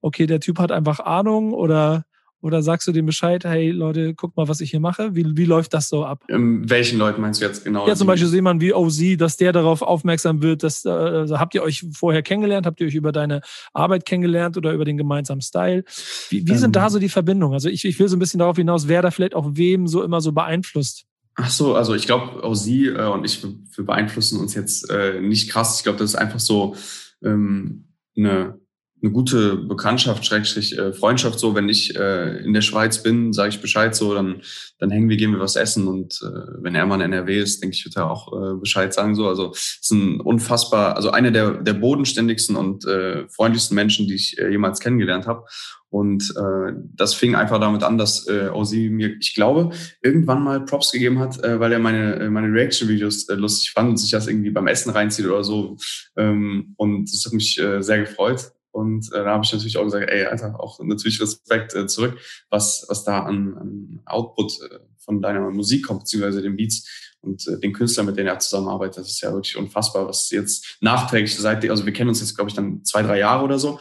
okay, 0.01 0.27
der 0.27 0.41
Typ 0.41 0.59
hat 0.59 0.73
einfach 0.73 1.01
Ahnung 1.01 1.53
oder 1.53 2.05
oder 2.41 2.63
sagst 2.63 2.89
du 2.89 2.93
dem 2.93 3.07
Bescheid, 3.07 3.45
hey 3.45 3.71
Leute, 3.71 4.15
guck 4.15 4.37
mal, 4.37 4.49
was 4.49 4.61
ich 4.61 4.71
hier 4.71 4.81
mache? 4.81 5.15
Wie, 5.15 5.25
wie 5.37 5.45
läuft 5.45 5.75
das 5.75 5.89
so 5.89 6.05
ab? 6.05 6.25
Ähm, 6.29 6.69
welchen 6.69 6.99
Leuten 6.99 7.21
meinst 7.21 7.41
du 7.41 7.45
jetzt 7.45 7.65
genau? 7.65 7.87
Ja, 7.87 7.95
zum 7.95 8.07
Beispiel 8.07 8.29
so 8.29 8.35
jemand 8.35 8.61
wie 8.63 8.73
OZ, 8.73 9.19
dass 9.19 9.37
der 9.37 9.53
darauf 9.53 9.83
aufmerksam 9.83 10.43
wird, 10.43 10.63
dass 10.63 10.85
äh, 10.85 10.91
also 10.91 11.39
habt 11.39 11.55
ihr 11.55 11.63
euch 11.63 11.85
vorher 11.93 12.23
kennengelernt, 12.23 12.67
habt 12.67 12.81
ihr 12.81 12.87
euch 12.87 12.95
über 12.95 13.13
deine 13.13 13.41
Arbeit 13.73 14.07
kennengelernt 14.07 14.57
oder 14.57 14.73
über 14.73 14.85
den 14.85 14.97
gemeinsamen 14.97 15.43
Style? 15.43 15.85
Wie, 16.29 16.47
wie 16.47 16.53
ähm, 16.53 16.59
sind 16.59 16.77
da 16.77 16.91
so 16.91 16.99
die 16.99 17.09
Verbindungen? 17.09 17.55
Also 17.55 17.69
ich, 17.69 17.85
ich 17.85 17.99
will 17.99 18.09
so 18.09 18.17
ein 18.17 18.21
bisschen 18.21 18.39
darauf 18.39 18.57
hinaus, 18.57 18.89
wer 18.89 19.03
da 19.03 19.11
vielleicht 19.11 19.35
auch 19.35 19.51
wem 19.53 19.87
so 19.87 20.03
immer 20.03 20.21
so 20.21 20.33
beeinflusst. 20.33 21.07
Ach 21.35 21.51
so, 21.51 21.75
also 21.75 21.95
ich 21.95 22.07
glaube, 22.07 22.45
OZ 22.45 22.67
äh, 22.67 23.07
und 23.07 23.25
ich, 23.25 23.43
wir 23.43 23.85
beeinflussen 23.85 24.39
uns 24.41 24.55
jetzt 24.55 24.91
äh, 24.91 25.21
nicht 25.21 25.51
krass. 25.51 25.79
Ich 25.79 25.85
glaube, 25.85 25.99
das 25.99 26.11
ist 26.11 26.17
einfach 26.17 26.41
so 26.41 26.75
ähm, 27.23 27.87
eine 28.17 28.60
eine 29.03 29.13
gute 29.13 29.57
Bekanntschaft, 29.57 30.25
Schrägstrich 30.27 30.77
äh, 30.77 30.93
Freundschaft. 30.93 31.39
So, 31.39 31.55
wenn 31.55 31.69
ich 31.69 31.97
äh, 31.97 32.39
in 32.45 32.53
der 32.53 32.61
Schweiz 32.61 33.03
bin, 33.03 33.33
sage 33.33 33.51
ich 33.51 33.61
Bescheid 33.61 33.95
so, 33.95 34.15
dann 34.15 34.43
dann 34.79 34.91
hängen 34.91 35.09
wir, 35.09 35.17
gehen 35.17 35.33
wir 35.33 35.41
was 35.41 35.57
essen. 35.57 35.89
Und 35.89 36.21
äh, 36.23 36.63
wenn 36.63 36.75
er 36.75 36.87
mal 36.87 36.97
in 36.97 37.13
NRW 37.13 37.39
ist, 37.39 37.63
denke 37.63 37.77
ich, 37.77 37.85
wird 37.85 37.97
er 37.97 38.11
auch 38.11 38.33
äh, 38.33 38.55
Bescheid 38.59 38.93
sagen. 38.93 39.15
So, 39.15 39.29
also 39.29 39.53
ist 39.53 39.91
ein 39.91 40.21
unfassbar, 40.21 40.97
also 40.97 41.11
einer 41.11 41.31
der 41.31 41.63
der 41.63 41.75
bodenständigsten 41.75 42.57
und 42.57 42.87
äh, 42.87 43.29
freundlichsten 43.29 43.75
Menschen, 43.75 44.07
die 44.07 44.15
ich 44.15 44.39
äh, 44.39 44.51
jemals 44.51 44.81
kennengelernt 44.81 45.27
habe. 45.27 45.45
Und 45.91 46.33
äh, 46.37 46.73
das 46.95 47.15
fing 47.15 47.35
einfach 47.35 47.59
damit 47.59 47.83
an, 47.83 47.99
dass 47.99 48.29
äh, 48.29 48.49
Ozzy 48.49 48.89
mir, 48.91 49.17
ich 49.19 49.35
glaube, 49.35 49.71
irgendwann 50.03 50.45
mal 50.45 50.65
Props 50.65 50.93
gegeben 50.93 51.19
hat, 51.19 51.43
äh, 51.43 51.59
weil 51.59 51.73
er 51.73 51.81
meine, 51.81 52.15
äh, 52.15 52.31
meine 52.31 52.53
Reaction-Videos 52.53 53.29
äh, 53.29 53.35
lustig 53.35 53.73
fand 53.73 53.91
und 53.91 53.97
sich 53.97 54.13
das 54.13 54.29
irgendwie 54.29 54.51
beim 54.51 54.69
Essen 54.69 54.91
reinzieht 54.91 55.27
oder 55.27 55.43
so. 55.43 55.77
Ähm, 56.17 56.75
und 56.77 57.13
das 57.13 57.25
hat 57.27 57.33
mich 57.33 57.61
äh, 57.61 57.83
sehr 57.83 57.99
gefreut. 57.99 58.53
Und 58.73 59.13
äh, 59.13 59.25
da 59.25 59.31
habe 59.31 59.45
ich 59.45 59.53
natürlich 59.53 59.77
auch 59.79 59.85
gesagt, 59.85 60.09
ey, 60.09 60.25
Alter, 60.27 60.61
auch 60.61 60.79
natürlich 60.81 61.21
Respekt 61.21 61.75
äh, 61.75 61.87
zurück, 61.87 62.19
was, 62.51 62.87
was 62.89 63.05
da 63.05 63.25
an, 63.25 63.57
an 63.57 64.03
Output 64.07 64.61
äh, 64.63 64.79
von 64.99 65.21
deiner 65.21 65.51
Musik 65.51 65.87
kommt, 65.87 66.01
beziehungsweise 66.01 66.43
den 66.43 66.57
Beats 66.57 67.17
und 67.21 67.47
äh, 67.49 67.59
den 67.59 67.73
Künstler, 67.73 68.05
mit 68.05 68.17
denen 68.17 68.29
er 68.29 68.39
zusammenarbeitet. 68.39 68.99
Das 68.99 69.11
ist 69.11 69.21
ja 69.21 69.33
wirklich 69.33 69.57
unfassbar, 69.57 70.07
was 70.07 70.31
jetzt 70.31 70.79
nachträglich 70.81 71.37
seit, 71.37 71.69
also 71.69 71.85
wir 71.85 71.93
kennen 71.93 72.11
uns 72.11 72.21
jetzt, 72.21 72.37
glaube 72.37 72.49
ich, 72.51 72.55
dann 72.55 72.85
zwei, 72.85 73.03
drei 73.03 73.19
Jahre 73.19 73.45
oder 73.45 73.59
so, 73.59 73.81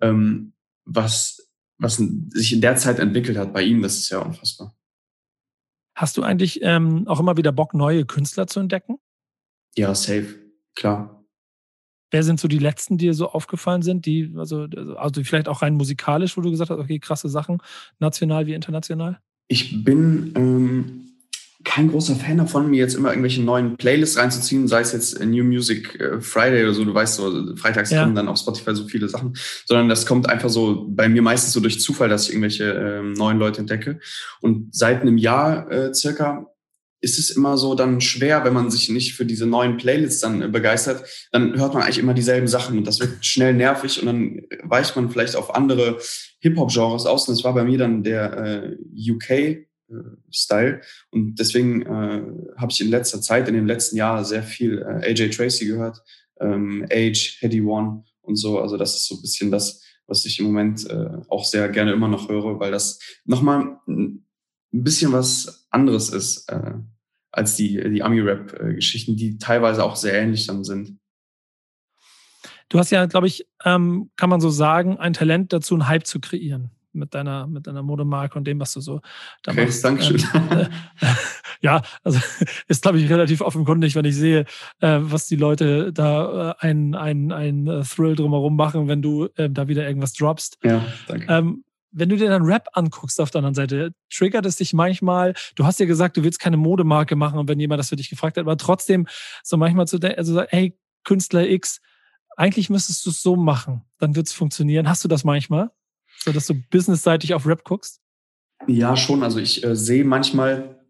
ähm, 0.00 0.52
was, 0.84 1.50
was 1.78 1.96
sich 1.96 2.52
in 2.52 2.60
der 2.60 2.76
Zeit 2.76 2.98
entwickelt 2.98 3.38
hat 3.38 3.52
bei 3.52 3.62
ihm, 3.62 3.82
das 3.82 3.96
ist 3.96 4.10
ja 4.10 4.18
unfassbar. 4.18 4.76
Hast 5.94 6.18
du 6.18 6.22
eigentlich 6.22 6.60
ähm, 6.62 7.08
auch 7.08 7.20
immer 7.20 7.38
wieder 7.38 7.52
Bock, 7.52 7.72
neue 7.72 8.04
Künstler 8.04 8.46
zu 8.46 8.60
entdecken? 8.60 8.98
Ja, 9.76 9.94
safe, 9.94 10.26
klar. 10.74 11.15
Wer 12.10 12.22
sind 12.22 12.38
so 12.40 12.48
die 12.48 12.58
letzten, 12.58 12.98
die 12.98 13.06
dir 13.06 13.14
so 13.14 13.30
aufgefallen 13.30 13.82
sind, 13.82 14.06
die, 14.06 14.32
also, 14.36 14.66
also 14.96 15.22
vielleicht 15.24 15.48
auch 15.48 15.62
rein 15.62 15.74
musikalisch, 15.74 16.36
wo 16.36 16.40
du 16.40 16.50
gesagt 16.50 16.70
hast, 16.70 16.78
okay, 16.78 16.98
krasse 16.98 17.28
Sachen, 17.28 17.58
national 17.98 18.46
wie 18.46 18.54
international? 18.54 19.18
Ich 19.48 19.84
bin 19.84 20.32
ähm, 20.36 21.06
kein 21.66 21.90
großer 21.90 22.14
Fan 22.14 22.38
davon, 22.38 22.70
mir 22.70 22.78
jetzt 22.78 22.94
immer 22.94 23.10
irgendwelche 23.10 23.42
neuen 23.42 23.76
Playlists 23.76 24.16
reinzuziehen, 24.16 24.68
sei 24.68 24.80
es 24.80 24.92
jetzt 24.92 25.24
New 25.24 25.42
Music 25.42 26.00
äh, 26.00 26.20
Friday 26.20 26.62
oder 26.62 26.72
so, 26.72 26.84
du 26.84 26.94
weißt 26.94 27.16
so, 27.16 27.56
freitags 27.56 27.90
ja. 27.90 28.02
kommen 28.02 28.14
dann 28.14 28.28
auf 28.28 28.38
Spotify 28.38 28.74
so 28.74 28.86
viele 28.86 29.08
Sachen, 29.08 29.36
sondern 29.66 29.88
das 29.88 30.06
kommt 30.06 30.28
einfach 30.28 30.48
so 30.48 30.86
bei 30.88 31.08
mir 31.08 31.22
meistens 31.22 31.52
so 31.52 31.60
durch 31.60 31.80
Zufall, 31.80 32.08
dass 32.08 32.28
ich 32.28 32.30
irgendwelche 32.30 32.72
äh, 32.72 33.02
neuen 33.02 33.38
Leute 33.38 33.60
entdecke. 33.60 33.98
Und 34.40 34.74
seit 34.74 35.02
einem 35.02 35.18
Jahr 35.18 35.70
äh, 35.70 35.92
circa 35.92 36.46
ist 37.06 37.20
es 37.20 37.30
immer 37.30 37.56
so 37.56 37.76
dann 37.76 38.00
schwer, 38.00 38.44
wenn 38.44 38.52
man 38.52 38.68
sich 38.68 38.90
nicht 38.90 39.14
für 39.14 39.24
diese 39.24 39.46
neuen 39.46 39.76
Playlists 39.76 40.20
dann 40.20 40.42
äh, 40.42 40.48
begeistert, 40.48 41.04
dann 41.30 41.56
hört 41.56 41.72
man 41.72 41.84
eigentlich 41.84 42.00
immer 42.00 42.14
dieselben 42.14 42.48
Sachen 42.48 42.76
und 42.76 42.86
das 42.86 42.98
wird 42.98 43.24
schnell 43.24 43.54
nervig 43.54 44.00
und 44.00 44.06
dann 44.06 44.42
weicht 44.64 44.96
man 44.96 45.08
vielleicht 45.08 45.36
auf 45.36 45.54
andere 45.54 45.98
Hip-Hop-Genres 46.40 47.06
aus 47.06 47.28
und 47.28 47.38
das 47.38 47.44
war 47.44 47.54
bei 47.54 47.64
mir 47.64 47.78
dann 47.78 48.02
der 48.02 48.32
äh, 48.36 49.12
UK-Style 49.12 50.74
äh, 50.74 50.80
und 51.10 51.36
deswegen 51.36 51.82
äh, 51.82 52.22
habe 52.56 52.72
ich 52.72 52.80
in 52.80 52.90
letzter 52.90 53.20
Zeit, 53.20 53.46
in 53.48 53.54
den 53.54 53.68
letzten 53.68 53.96
Jahren 53.96 54.24
sehr 54.24 54.42
viel 54.42 54.78
äh, 54.78 55.08
AJ 55.08 55.30
Tracy 55.30 55.66
gehört, 55.66 56.02
ähm, 56.40 56.84
Age, 56.90 57.38
Heady 57.40 57.62
One 57.62 58.02
und 58.22 58.34
so, 58.34 58.58
also 58.58 58.76
das 58.76 58.96
ist 58.96 59.06
so 59.06 59.14
ein 59.14 59.22
bisschen 59.22 59.52
das, 59.52 59.80
was 60.08 60.24
ich 60.24 60.40
im 60.40 60.46
Moment 60.46 60.90
äh, 60.90 61.08
auch 61.28 61.44
sehr 61.44 61.68
gerne 61.68 61.92
immer 61.92 62.08
noch 62.08 62.28
höre, 62.28 62.58
weil 62.58 62.72
das 62.72 62.98
nochmal 63.24 63.78
ein 63.86 64.24
bisschen 64.70 65.12
was 65.12 65.66
anderes 65.70 66.10
ist. 66.10 66.48
Äh, 66.48 66.74
als 67.36 67.54
die, 67.54 67.90
die 67.90 68.02
Ami-Rap-Geschichten, 68.02 69.16
die 69.16 69.38
teilweise 69.38 69.84
auch 69.84 69.94
sehr 69.94 70.14
ähnlich 70.14 70.46
dann 70.46 70.64
sind. 70.64 70.98
Du 72.68 72.78
hast 72.78 72.90
ja, 72.90 73.04
glaube 73.06 73.26
ich, 73.26 73.46
ähm, 73.64 74.10
kann 74.16 74.30
man 74.30 74.40
so 74.40 74.50
sagen, 74.50 74.96
ein 74.96 75.12
Talent 75.12 75.52
dazu, 75.52 75.74
einen 75.74 75.86
Hype 75.86 76.06
zu 76.06 76.18
kreieren 76.18 76.70
mit 76.92 77.14
deiner, 77.14 77.46
mit 77.46 77.66
deiner 77.66 77.82
Modemarke 77.82 78.38
und 78.38 78.46
dem, 78.46 78.58
was 78.58 78.72
du 78.72 78.80
so 78.80 79.00
da 79.42 79.52
okay, 79.52 79.66
machst. 79.66 79.84
Dankeschön. 79.84 80.22
Ähm, 80.34 80.60
äh, 80.60 80.66
ja, 81.60 81.82
also 82.02 82.18
ist, 82.68 82.82
glaube 82.82 82.98
ich, 82.98 83.08
relativ 83.10 83.42
offenkundig, 83.42 83.94
wenn 83.94 84.06
ich 84.06 84.16
sehe, 84.16 84.46
äh, 84.80 84.98
was 85.00 85.26
die 85.26 85.36
Leute 85.36 85.92
da 85.92 86.52
äh, 86.52 86.54
ein, 86.66 86.94
ein, 86.94 87.32
ein 87.32 87.66
äh, 87.66 87.82
Thrill 87.82 88.16
drumherum 88.16 88.56
machen, 88.56 88.88
wenn 88.88 89.02
du 89.02 89.28
äh, 89.36 89.50
da 89.50 89.68
wieder 89.68 89.86
irgendwas 89.86 90.14
droppst. 90.14 90.58
Ja, 90.64 90.84
danke. 91.06 91.26
Ähm, 91.28 91.64
wenn 91.92 92.08
du 92.08 92.16
dir 92.16 92.28
dann 92.28 92.42
Rap 92.42 92.68
anguckst 92.72 93.20
auf 93.20 93.30
der 93.30 93.40
anderen 93.40 93.54
Seite, 93.54 93.94
triggert 94.10 94.46
es 94.46 94.56
dich 94.56 94.72
manchmal, 94.72 95.34
du 95.54 95.64
hast 95.64 95.80
ja 95.80 95.86
gesagt, 95.86 96.16
du 96.16 96.24
willst 96.24 96.40
keine 96.40 96.56
Modemarke 96.56 97.16
machen 97.16 97.38
und 97.38 97.48
wenn 97.48 97.60
jemand 97.60 97.78
das 97.78 97.88
für 97.88 97.96
dich 97.96 98.10
gefragt 98.10 98.36
hat, 98.36 98.42
aber 98.42 98.56
trotzdem 98.56 99.06
so 99.42 99.56
manchmal 99.56 99.86
zu 99.86 99.98
denken, 99.98 100.18
also 100.18 100.42
hey, 100.48 100.78
Künstler 101.04 101.48
X, 101.48 101.80
eigentlich 102.36 102.68
müsstest 102.68 103.06
du 103.06 103.10
es 103.10 103.22
so 103.22 103.36
machen, 103.36 103.82
dann 103.98 104.14
wird 104.14 104.26
es 104.26 104.32
funktionieren. 104.32 104.88
Hast 104.88 105.04
du 105.04 105.08
das 105.08 105.24
manchmal? 105.24 105.70
So, 106.18 106.32
dass 106.32 106.46
du 106.46 106.54
businessseitig 106.70 107.34
auf 107.34 107.46
Rap 107.46 107.64
guckst? 107.64 108.00
Ja, 108.66 108.96
schon. 108.96 109.22
Also 109.22 109.38
ich 109.38 109.64
äh, 109.64 109.76
sehe 109.76 110.04
manchmal 110.04 110.80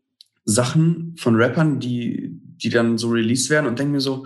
Sachen 0.45 1.17
von 1.19 1.37
Rappern, 1.37 1.81
die, 1.81 2.31
die 2.33 2.71
dann 2.71 2.99
so 2.99 3.09
released 3.09 3.51
werden 3.51 3.67
und 3.67 3.79
denke 3.79 3.93
mir 3.93 4.01
so, 4.01 4.25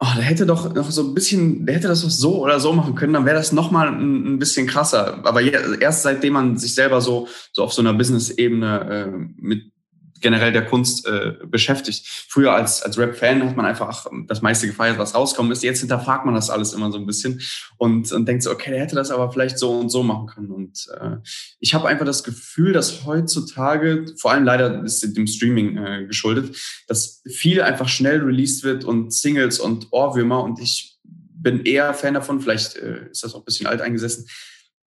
oh, 0.00 0.06
der 0.16 0.24
hätte 0.24 0.46
doch 0.46 0.74
noch 0.74 0.90
so 0.90 1.02
ein 1.02 1.14
bisschen, 1.14 1.66
der 1.66 1.76
hätte 1.76 1.88
das 1.88 2.02
doch 2.02 2.10
so 2.10 2.42
oder 2.42 2.60
so 2.60 2.72
machen 2.72 2.94
können, 2.94 3.12
dann 3.12 3.26
wäre 3.26 3.36
das 3.36 3.52
noch 3.52 3.70
mal 3.70 3.88
ein, 3.88 4.34
ein, 4.34 4.38
bisschen 4.38 4.66
krasser. 4.66 5.20
Aber 5.24 5.40
erst 5.42 6.02
seitdem 6.02 6.34
man 6.34 6.56
sich 6.56 6.74
selber 6.74 7.00
so, 7.00 7.28
so 7.52 7.64
auf 7.64 7.72
so 7.72 7.82
einer 7.82 7.94
Business-Ebene 7.94 8.90
äh, 8.90 9.18
mit 9.36 9.72
generell 10.20 10.52
der 10.52 10.64
Kunst 10.66 11.06
äh, 11.06 11.34
beschäftigt. 11.46 12.06
Früher 12.28 12.52
als, 12.52 12.82
als 12.82 12.98
Rap-Fan 12.98 13.46
hat 13.46 13.56
man 13.56 13.66
einfach 13.66 14.06
das 14.26 14.42
meiste 14.42 14.66
gefeiert, 14.66 14.98
was 14.98 15.14
rauskommen 15.14 15.52
ist. 15.52 15.62
Jetzt 15.62 15.80
hinterfragt 15.80 16.24
man 16.24 16.34
das 16.34 16.50
alles 16.50 16.72
immer 16.72 16.90
so 16.90 16.98
ein 16.98 17.06
bisschen 17.06 17.40
und, 17.76 18.10
und 18.12 18.26
denkt 18.26 18.42
so, 18.42 18.50
okay, 18.50 18.70
der 18.70 18.80
hätte 18.80 18.96
das 18.96 19.10
aber 19.10 19.30
vielleicht 19.32 19.58
so 19.58 19.78
und 19.78 19.90
so 19.90 20.02
machen 20.02 20.26
können. 20.26 20.50
Und 20.50 20.86
äh, 21.00 21.16
ich 21.60 21.74
habe 21.74 21.88
einfach 21.88 22.06
das 22.06 22.24
Gefühl, 22.24 22.72
dass 22.72 23.04
heutzutage, 23.04 24.06
vor 24.16 24.32
allem 24.32 24.44
leider 24.44 24.82
ist 24.84 25.00
dem 25.16 25.26
Streaming 25.26 25.76
äh, 25.76 26.06
geschuldet, 26.06 26.56
dass 26.86 27.22
viel 27.28 27.62
einfach 27.62 27.88
schnell 27.88 28.20
released 28.20 28.64
wird 28.64 28.84
und 28.84 29.12
Singles 29.12 29.60
und 29.60 29.88
Ohrwürmer 29.90 30.42
und 30.42 30.60
ich 30.60 30.98
bin 31.40 31.64
eher 31.64 31.94
Fan 31.94 32.14
davon, 32.14 32.40
vielleicht 32.40 32.76
äh, 32.76 33.08
ist 33.10 33.22
das 33.22 33.34
auch 33.34 33.40
ein 33.40 33.44
bisschen 33.44 33.66
alt 33.66 33.80
eingesessen, 33.80 34.26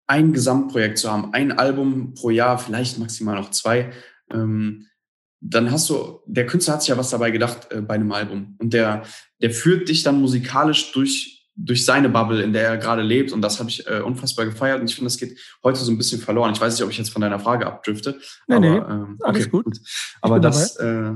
ein 0.06 0.32
Gesamtprojekt 0.32 0.98
zu 0.98 1.10
haben, 1.10 1.32
ein 1.32 1.52
Album 1.52 2.14
pro 2.14 2.30
Jahr, 2.30 2.58
vielleicht 2.58 2.98
maximal 2.98 3.36
noch 3.36 3.50
zwei. 3.50 3.92
Ähm, 4.30 4.86
dann 5.46 5.70
hast 5.70 5.90
du, 5.90 6.20
der 6.26 6.46
Künstler 6.46 6.74
hat 6.74 6.82
sich 6.82 6.88
ja 6.88 6.96
was 6.96 7.10
dabei 7.10 7.30
gedacht 7.30 7.70
äh, 7.70 7.82
bei 7.82 7.94
einem 7.94 8.10
Album. 8.12 8.56
Und 8.58 8.72
der, 8.72 9.02
der 9.42 9.50
führt 9.50 9.88
dich 9.90 10.02
dann 10.02 10.20
musikalisch 10.20 10.92
durch, 10.92 11.46
durch 11.54 11.84
seine 11.84 12.08
Bubble, 12.08 12.42
in 12.42 12.54
der 12.54 12.62
er 12.62 12.76
gerade 12.78 13.02
lebt. 13.02 13.30
Und 13.30 13.42
das 13.42 13.58
habe 13.60 13.68
ich 13.68 13.86
äh, 13.86 14.00
unfassbar 14.00 14.46
gefeiert. 14.46 14.80
Und 14.80 14.88
ich 14.88 14.94
finde, 14.94 15.06
das 15.06 15.18
geht 15.18 15.38
heute 15.62 15.78
so 15.80 15.92
ein 15.92 15.98
bisschen 15.98 16.20
verloren. 16.20 16.52
Ich 16.54 16.60
weiß 16.60 16.74
nicht, 16.74 16.82
ob 16.82 16.90
ich 16.90 16.96
jetzt 16.96 17.10
von 17.10 17.20
deiner 17.20 17.38
Frage 17.38 17.66
abdrifte. 17.66 18.18
Nee, 18.48 18.54
aber, 18.54 18.60
nee, 18.60 18.76
ähm, 18.76 19.16
okay, 19.20 19.28
alles 19.28 19.50
gut. 19.50 19.64
gut. 19.66 19.78
Aber 20.22 20.40
das, 20.40 20.76
äh, 20.76 21.12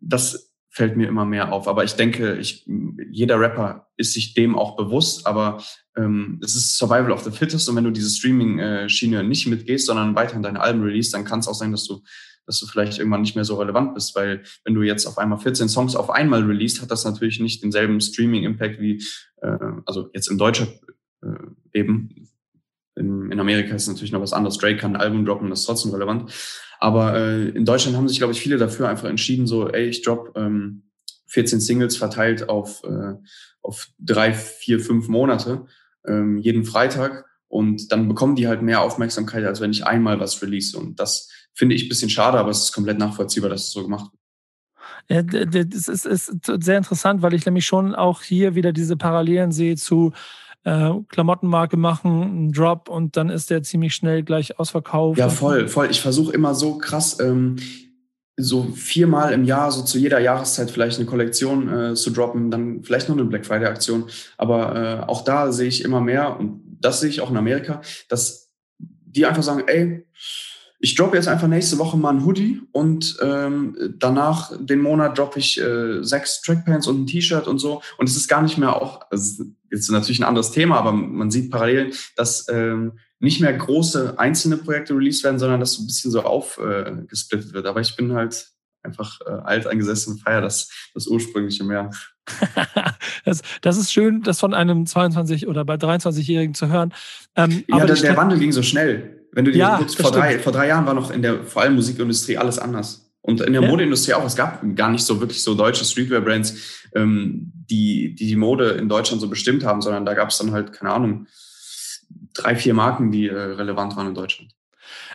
das 0.00 0.52
fällt 0.68 0.96
mir 0.96 1.06
immer 1.06 1.24
mehr 1.24 1.52
auf. 1.52 1.68
Aber 1.68 1.84
ich 1.84 1.94
denke, 1.94 2.38
ich, 2.38 2.68
jeder 3.10 3.38
Rapper 3.38 3.88
ist 3.96 4.14
sich 4.14 4.34
dem 4.34 4.58
auch 4.58 4.76
bewusst, 4.76 5.28
aber 5.28 5.62
ähm, 5.96 6.40
es 6.42 6.56
ist 6.56 6.76
Survival 6.76 7.12
of 7.12 7.22
the 7.22 7.30
Fittest 7.30 7.68
und 7.68 7.76
wenn 7.76 7.84
du 7.84 7.90
diese 7.90 8.10
Streaming-Schiene 8.10 9.22
nicht 9.22 9.46
mitgehst, 9.46 9.86
sondern 9.86 10.14
weiterhin 10.16 10.42
deine 10.42 10.60
Alben 10.60 10.82
release, 10.82 11.12
dann 11.12 11.24
kann 11.24 11.40
es 11.40 11.48
auch 11.48 11.54
sein, 11.54 11.72
dass 11.72 11.86
du 11.86 12.02
dass 12.50 12.58
du 12.58 12.66
vielleicht 12.66 12.98
irgendwann 12.98 13.20
nicht 13.20 13.36
mehr 13.36 13.44
so 13.44 13.54
relevant 13.54 13.94
bist, 13.94 14.16
weil 14.16 14.42
wenn 14.64 14.74
du 14.74 14.82
jetzt 14.82 15.06
auf 15.06 15.18
einmal 15.18 15.38
14 15.38 15.68
Songs 15.68 15.94
auf 15.94 16.10
einmal 16.10 16.42
released, 16.42 16.82
hat 16.82 16.90
das 16.90 17.04
natürlich 17.04 17.38
nicht 17.38 17.62
denselben 17.62 18.00
Streaming-Impact 18.00 18.80
wie, 18.80 19.00
äh, 19.40 19.56
also 19.86 20.10
jetzt 20.12 20.28
in 20.28 20.36
Deutscher 20.36 20.66
äh, 21.22 21.78
eben. 21.78 22.28
In, 22.96 23.30
in 23.30 23.38
Amerika 23.38 23.72
ist 23.76 23.86
natürlich 23.86 24.10
noch 24.10 24.20
was 24.20 24.32
anderes. 24.32 24.58
Drake 24.58 24.78
kann 24.78 24.96
ein 24.96 25.00
Album 25.00 25.24
droppen, 25.24 25.48
das 25.48 25.60
ist 25.60 25.66
trotzdem 25.66 25.92
relevant. 25.92 26.32
Aber 26.80 27.14
äh, 27.14 27.50
in 27.50 27.64
Deutschland 27.64 27.96
haben 27.96 28.08
sich, 28.08 28.18
glaube 28.18 28.32
ich, 28.32 28.40
viele 28.40 28.56
dafür 28.56 28.88
einfach 28.88 29.08
entschieden, 29.08 29.46
so, 29.46 29.68
ey, 29.68 29.86
ich 29.86 30.02
drop 30.02 30.32
ähm, 30.36 30.90
14 31.28 31.60
Singles 31.60 31.96
verteilt 31.96 32.48
auf, 32.48 32.82
äh, 32.82 33.14
auf 33.62 33.90
drei, 34.00 34.34
vier, 34.34 34.80
fünf 34.80 35.06
Monate, 35.06 35.66
ähm, 36.04 36.36
jeden 36.38 36.64
Freitag. 36.64 37.26
Und 37.50 37.90
dann 37.90 38.06
bekommen 38.06 38.36
die 38.36 38.46
halt 38.46 38.62
mehr 38.62 38.80
Aufmerksamkeit, 38.80 39.44
als 39.44 39.60
wenn 39.60 39.72
ich 39.72 39.84
einmal 39.84 40.20
was 40.20 40.40
release. 40.40 40.78
Und 40.78 41.00
das 41.00 41.28
finde 41.52 41.74
ich 41.74 41.84
ein 41.84 41.88
bisschen 41.88 42.08
schade, 42.08 42.38
aber 42.38 42.50
es 42.50 42.62
ist 42.62 42.72
komplett 42.72 42.98
nachvollziehbar, 42.98 43.50
dass 43.50 43.64
es 43.64 43.72
so 43.72 43.82
gemacht 43.82 44.12
wird. 44.12 44.20
Ja, 45.08 45.22
das 45.64 45.88
ist, 45.88 46.06
ist 46.06 46.32
sehr 46.46 46.78
interessant, 46.78 47.22
weil 47.22 47.34
ich 47.34 47.44
nämlich 47.44 47.66
schon 47.66 47.96
auch 47.96 48.22
hier 48.22 48.54
wieder 48.54 48.72
diese 48.72 48.96
Parallelen 48.96 49.50
sehe 49.50 49.74
zu 49.74 50.12
äh, 50.62 50.90
Klamottenmarke 51.08 51.76
machen, 51.76 52.22
einen 52.22 52.52
Drop 52.52 52.88
und 52.88 53.16
dann 53.16 53.30
ist 53.30 53.50
der 53.50 53.64
ziemlich 53.64 53.96
schnell 53.96 54.22
gleich 54.22 54.60
ausverkauft. 54.60 55.18
Ja, 55.18 55.28
voll, 55.28 55.66
voll. 55.66 55.88
Ich 55.90 56.00
versuche 56.00 56.32
immer 56.32 56.54
so 56.54 56.78
krass, 56.78 57.18
ähm, 57.18 57.56
so 58.36 58.68
viermal 58.74 59.32
im 59.32 59.42
Jahr, 59.42 59.72
so 59.72 59.82
zu 59.82 59.98
jeder 59.98 60.20
Jahreszeit 60.20 60.70
vielleicht 60.70 60.98
eine 60.98 61.06
Kollektion 61.06 61.68
äh, 61.68 61.94
zu 61.94 62.10
droppen, 62.10 62.52
dann 62.52 62.84
vielleicht 62.84 63.08
noch 63.08 63.16
eine 63.16 63.24
Black 63.24 63.44
Friday 63.44 63.66
Aktion. 63.66 64.04
Aber 64.38 64.76
äh, 64.76 65.08
auch 65.08 65.24
da 65.24 65.50
sehe 65.50 65.66
ich 65.66 65.84
immer 65.84 66.00
mehr 66.00 66.38
und 66.38 66.69
das 66.80 67.00
sehe 67.00 67.10
ich 67.10 67.20
auch 67.20 67.30
in 67.30 67.36
Amerika, 67.36 67.82
dass 68.08 68.50
die 68.78 69.26
einfach 69.26 69.42
sagen, 69.42 69.64
ey, 69.68 70.04
Ich 70.82 70.94
droppe 70.94 71.16
jetzt 71.16 71.28
einfach 71.28 71.46
nächste 71.46 71.76
Woche 71.76 71.98
mal 71.98 72.08
ein 72.08 72.24
Hoodie 72.24 72.62
und 72.72 73.18
ähm, 73.20 73.76
danach 73.98 74.50
den 74.58 74.80
Monat 74.80 75.18
droppe 75.18 75.38
ich 75.38 75.60
äh, 75.60 76.02
sechs 76.02 76.40
Trackpants 76.40 76.86
und 76.86 77.02
ein 77.02 77.06
T-Shirt 77.06 77.46
und 77.46 77.58
so. 77.58 77.82
Und 77.98 78.08
es 78.08 78.16
ist 78.16 78.28
gar 78.28 78.40
nicht 78.40 78.56
mehr 78.56 78.80
auch, 78.80 79.02
also 79.10 79.44
jetzt 79.70 79.90
natürlich 79.90 80.20
ein 80.20 80.24
anderes 80.24 80.52
Thema, 80.52 80.78
aber 80.78 80.92
man 80.92 81.30
sieht 81.30 81.50
Parallelen, 81.50 81.92
dass 82.16 82.48
ähm, 82.48 82.98
nicht 83.18 83.42
mehr 83.42 83.52
große 83.52 84.18
einzelne 84.18 84.56
Projekte 84.56 84.94
released 84.94 85.22
werden, 85.22 85.38
sondern 85.38 85.60
dass 85.60 85.74
so 85.74 85.82
ein 85.82 85.86
bisschen 85.86 86.10
so 86.10 86.22
aufgesplittet 86.22 87.50
äh, 87.50 87.52
wird. 87.52 87.66
Aber 87.66 87.82
ich 87.82 87.94
bin 87.94 88.14
halt 88.14 88.48
einfach 88.82 89.20
äh, 89.26 89.30
alt 89.30 89.66
eingesessen 89.66 90.14
und 90.14 90.20
feiere 90.20 90.40
das, 90.40 90.70
das 90.94 91.06
ursprüngliche 91.06 91.62
mehr. 91.62 91.90
Das, 93.24 93.42
das 93.60 93.76
ist 93.76 93.92
schön, 93.92 94.22
das 94.22 94.40
von 94.40 94.54
einem 94.54 94.86
22 94.86 95.48
oder 95.48 95.64
bei 95.64 95.74
23-Jährigen 95.74 96.54
zu 96.54 96.68
hören. 96.68 96.92
Ähm, 97.36 97.64
ja, 97.68 97.84
der, 97.84 97.96
der 97.96 98.16
Wandel 98.16 98.38
ging 98.38 98.52
so 98.52 98.62
schnell. 98.62 99.20
Wenn 99.32 99.44
du 99.44 99.52
dir 99.52 99.58
ja, 99.58 99.78
guckst, 99.78 100.00
vor 100.00 100.10
drei, 100.10 100.38
vor 100.38 100.52
drei 100.52 100.68
Jahren 100.68 100.86
war 100.86 100.94
noch 100.94 101.10
in 101.10 101.22
der 101.22 101.44
vor 101.44 101.62
allem 101.62 101.74
Musikindustrie 101.74 102.36
alles 102.36 102.58
anders. 102.58 103.10
Und 103.22 103.40
in 103.42 103.52
der 103.52 103.62
ja. 103.62 103.68
Modeindustrie 103.68 104.14
auch. 104.14 104.24
Es 104.24 104.34
gab 104.34 104.62
gar 104.74 104.90
nicht 104.90 105.04
so 105.04 105.20
wirklich 105.20 105.42
so 105.42 105.54
deutsche 105.54 105.84
Streetwear-Brands, 105.84 106.88
ähm, 106.94 107.52
die, 107.70 108.14
die 108.14 108.26
die 108.26 108.36
Mode 108.36 108.70
in 108.70 108.88
Deutschland 108.88 109.20
so 109.20 109.28
bestimmt 109.28 109.64
haben, 109.64 109.82
sondern 109.82 110.06
da 110.06 110.14
gab 110.14 110.30
es 110.30 110.38
dann 110.38 110.52
halt, 110.52 110.72
keine 110.72 110.92
Ahnung, 110.92 111.26
drei, 112.32 112.56
vier 112.56 112.74
Marken, 112.74 113.12
die 113.12 113.28
äh, 113.28 113.34
relevant 113.34 113.96
waren 113.96 114.08
in 114.08 114.14
Deutschland. 114.14 114.52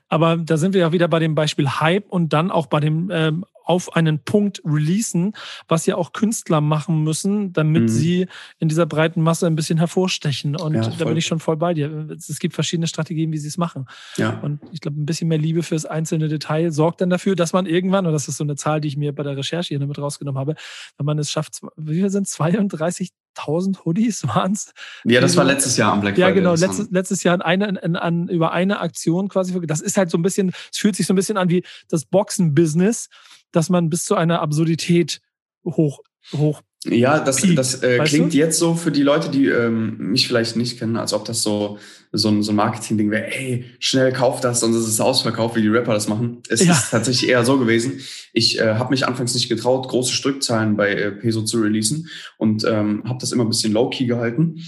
Aber 0.07 0.37
da 0.37 0.57
sind 0.57 0.73
wir 0.73 0.81
ja 0.81 0.91
wieder 0.91 1.07
bei 1.07 1.19
dem 1.19 1.35
Beispiel 1.35 1.67
Hype 1.67 2.07
und 2.09 2.31
dann 2.31 2.51
auch 2.51 2.67
bei 2.67 2.79
dem 2.79 3.09
ähm, 3.11 3.43
auf 3.65 3.95
einen 3.95 4.19
Punkt 4.19 4.61
releasen, 4.63 5.33
was 5.67 5.85
ja 5.85 5.95
auch 5.95 6.13
Künstler 6.13 6.61
machen 6.61 7.03
müssen, 7.03 7.51
damit 7.51 7.83
mhm. 7.83 7.87
sie 7.87 8.27
in 8.59 8.69
dieser 8.69 8.85
breiten 8.85 9.21
Masse 9.21 9.47
ein 9.47 9.55
bisschen 9.55 9.77
hervorstechen. 9.77 10.55
Und 10.55 10.75
ja, 10.75 10.87
da 10.87 11.05
bin 11.05 11.17
ich 11.17 11.25
schon 11.25 11.39
voll 11.39 11.57
bei 11.57 11.73
dir. 11.73 12.07
Es 12.15 12.39
gibt 12.39 12.53
verschiedene 12.53 12.87
Strategien, 12.87 13.31
wie 13.31 13.37
sie 13.37 13.47
es 13.47 13.57
machen. 13.57 13.87
Ja. 14.17 14.39
Und 14.41 14.61
ich 14.71 14.81
glaube, 14.81 15.01
ein 15.01 15.05
bisschen 15.05 15.27
mehr 15.27 15.37
Liebe 15.37 15.63
fürs 15.63 15.85
einzelne 15.85 16.27
Detail 16.27 16.71
sorgt 16.71 17.01
dann 17.01 17.09
dafür, 17.09 17.35
dass 17.35 17.53
man 17.53 17.65
irgendwann, 17.65 18.05
und 18.05 18.13
das 18.13 18.27
ist 18.27 18.37
so 18.37 18.43
eine 18.43 18.55
Zahl, 18.55 18.81
die 18.81 18.87
ich 18.87 18.97
mir 18.97 19.13
bei 19.13 19.23
der 19.23 19.35
Recherche 19.35 19.75
hier 19.75 19.85
mit 19.85 19.97
rausgenommen 19.97 20.39
habe, 20.39 20.55
wenn 20.97 21.05
man 21.05 21.19
es 21.19 21.31
schafft, 21.31 21.61
wie 21.75 21.95
viel 21.95 22.09
sind 22.09 22.27
32 22.27 23.11
1000 23.37 23.85
Hoodies 23.85 24.27
waren 24.27 24.53
es. 24.53 24.73
Ja, 25.03 25.21
das 25.21 25.35
war 25.37 25.43
letztes 25.43 25.77
Jahr 25.77 25.93
am 25.93 26.01
Black 26.01 26.15
Friday. 26.15 26.29
Ja, 26.29 26.33
genau, 26.33 26.55
letztes, 26.55 26.89
letztes 26.89 27.23
Jahr 27.23 27.35
an 27.35 27.41
eine, 27.41 27.83
an, 27.83 27.95
an, 27.95 28.27
über 28.29 28.51
eine 28.51 28.79
Aktion 28.79 29.27
quasi. 29.27 29.59
Das 29.65 29.81
ist 29.81 29.97
halt 29.97 30.09
so 30.09 30.17
ein 30.17 30.21
bisschen, 30.21 30.51
es 30.71 30.77
fühlt 30.77 30.95
sich 30.95 31.05
so 31.05 31.13
ein 31.13 31.15
bisschen 31.15 31.37
an 31.37 31.49
wie 31.49 31.63
das 31.89 32.05
Boxen-Business 32.05 33.09
dass 33.55 33.69
man 33.69 33.89
bis 33.89 34.05
zu 34.05 34.15
einer 34.15 34.41
Absurdität 34.41 35.21
hoch, 35.65 35.99
hoch 36.33 36.61
ja, 36.87 37.19
das, 37.19 37.37
das 37.55 37.81
äh, 37.81 37.99
klingt 38.05 38.33
du? 38.33 38.37
jetzt 38.37 38.59
so 38.59 38.75
für 38.75 38.91
die 38.91 39.01
Leute, 39.01 39.29
die 39.29 39.47
ähm, 39.47 39.97
mich 39.97 40.27
vielleicht 40.27 40.55
nicht 40.55 40.77
kennen, 40.77 40.97
als 40.97 41.13
ob 41.13 41.25
das 41.25 41.41
so, 41.41 41.79
so 42.11 42.29
ein, 42.29 42.43
so 42.43 42.51
ein 42.51 42.55
Marketing-Ding 42.55 43.09
wäre, 43.09 43.33
ey, 43.33 43.65
schnell 43.79 44.13
kauf 44.13 44.39
das, 44.39 44.59
sonst 44.59 44.77
ist 44.77 44.87
es 44.87 45.01
ausverkauft, 45.01 45.55
wie 45.55 45.61
die 45.61 45.67
Rapper 45.67 45.93
das 45.93 46.07
machen. 46.07 46.43
Es 46.47 46.63
ja. 46.63 46.73
ist 46.73 46.91
tatsächlich 46.91 47.29
eher 47.29 47.43
so 47.43 47.57
gewesen. 47.57 48.01
Ich 48.33 48.59
äh, 48.59 48.75
habe 48.75 48.91
mich 48.91 49.07
anfangs 49.07 49.33
nicht 49.33 49.49
getraut, 49.49 49.87
große 49.87 50.13
Stückzahlen 50.13 50.77
bei 50.77 50.93
äh, 50.93 51.11
Peso 51.11 51.41
zu 51.41 51.59
releasen 51.59 52.07
und 52.37 52.63
ähm, 52.65 53.03
habe 53.05 53.17
das 53.19 53.31
immer 53.31 53.45
ein 53.45 53.49
bisschen 53.49 53.73
low-key 53.73 54.05
gehalten. 54.05 54.61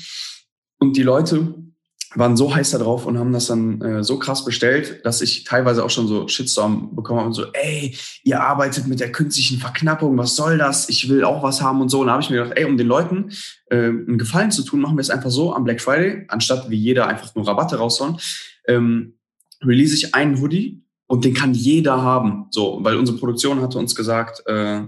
Und 0.79 0.97
die 0.97 1.03
Leute 1.03 1.55
waren 2.17 2.35
so 2.35 2.53
heiß 2.53 2.71
da 2.71 2.79
drauf 2.79 3.05
und 3.05 3.19
haben 3.19 3.31
das 3.31 3.47
dann 3.47 3.81
äh, 3.81 4.03
so 4.03 4.17
krass 4.17 4.43
bestellt, 4.43 5.05
dass 5.05 5.21
ich 5.21 5.43
teilweise 5.43 5.83
auch 5.83 5.89
schon 5.89 6.07
so 6.07 6.27
Shitstorm 6.27 6.95
bekommen 6.95 7.19
habe 7.19 7.27
und 7.27 7.33
so, 7.33 7.45
ey, 7.53 7.95
ihr 8.23 8.41
arbeitet 8.41 8.87
mit 8.87 8.99
der 8.99 9.11
künstlichen 9.11 9.59
Verknappung, 9.59 10.17
was 10.17 10.35
soll 10.35 10.57
das? 10.57 10.89
Ich 10.89 11.09
will 11.09 11.23
auch 11.23 11.43
was 11.43 11.61
haben 11.61 11.79
und 11.79 11.89
so. 11.89 12.01
Und 12.01 12.07
da 12.07 12.13
habe 12.13 12.23
ich 12.23 12.29
mir 12.29 12.37
gedacht, 12.37 12.57
ey, 12.57 12.65
um 12.65 12.77
den 12.77 12.87
Leuten 12.87 13.31
äh, 13.69 13.75
einen 13.77 14.17
Gefallen 14.17 14.51
zu 14.51 14.63
tun, 14.63 14.81
machen 14.81 14.97
wir 14.97 15.01
es 15.01 15.11
einfach 15.11 15.29
so 15.29 15.53
am 15.53 15.63
Black 15.63 15.79
Friday, 15.79 16.25
anstatt 16.27 16.69
wie 16.69 16.77
jeder 16.77 17.07
einfach 17.07 17.35
nur 17.35 17.47
Rabatte 17.47 17.77
raushauen, 17.77 18.17
ähm, 18.67 19.13
release 19.63 19.93
ich 19.93 20.15
einen 20.15 20.41
Hoodie 20.41 20.81
und 21.05 21.23
den 21.23 21.33
kann 21.33 21.53
jeder 21.53 22.01
haben. 22.01 22.47
So, 22.49 22.79
weil 22.81 22.97
unsere 22.97 23.17
Produktion 23.17 23.61
hatte 23.61 23.77
uns 23.77 23.95
gesagt, 23.95 24.43
äh, 24.47 24.81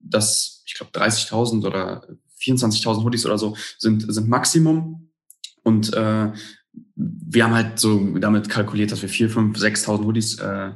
dass 0.00 0.62
ich 0.66 0.74
glaube 0.74 0.92
30.000 0.92 1.64
oder 1.64 2.06
24.000 2.40 3.04
Hoodies 3.04 3.26
oder 3.26 3.38
so 3.38 3.56
sind, 3.78 4.12
sind 4.12 4.28
Maximum. 4.28 5.10
Und 5.64 5.94
äh, 5.94 6.32
wir 6.94 7.44
haben 7.44 7.54
halt 7.54 7.78
so 7.78 8.18
damit 8.18 8.48
kalkuliert, 8.48 8.92
dass 8.92 9.02
wir 9.02 9.08
vier, 9.08 9.30
fünf, 9.30 9.58
6.000 9.58 10.04
Hoodies 10.04 10.38
äh, 10.38 10.70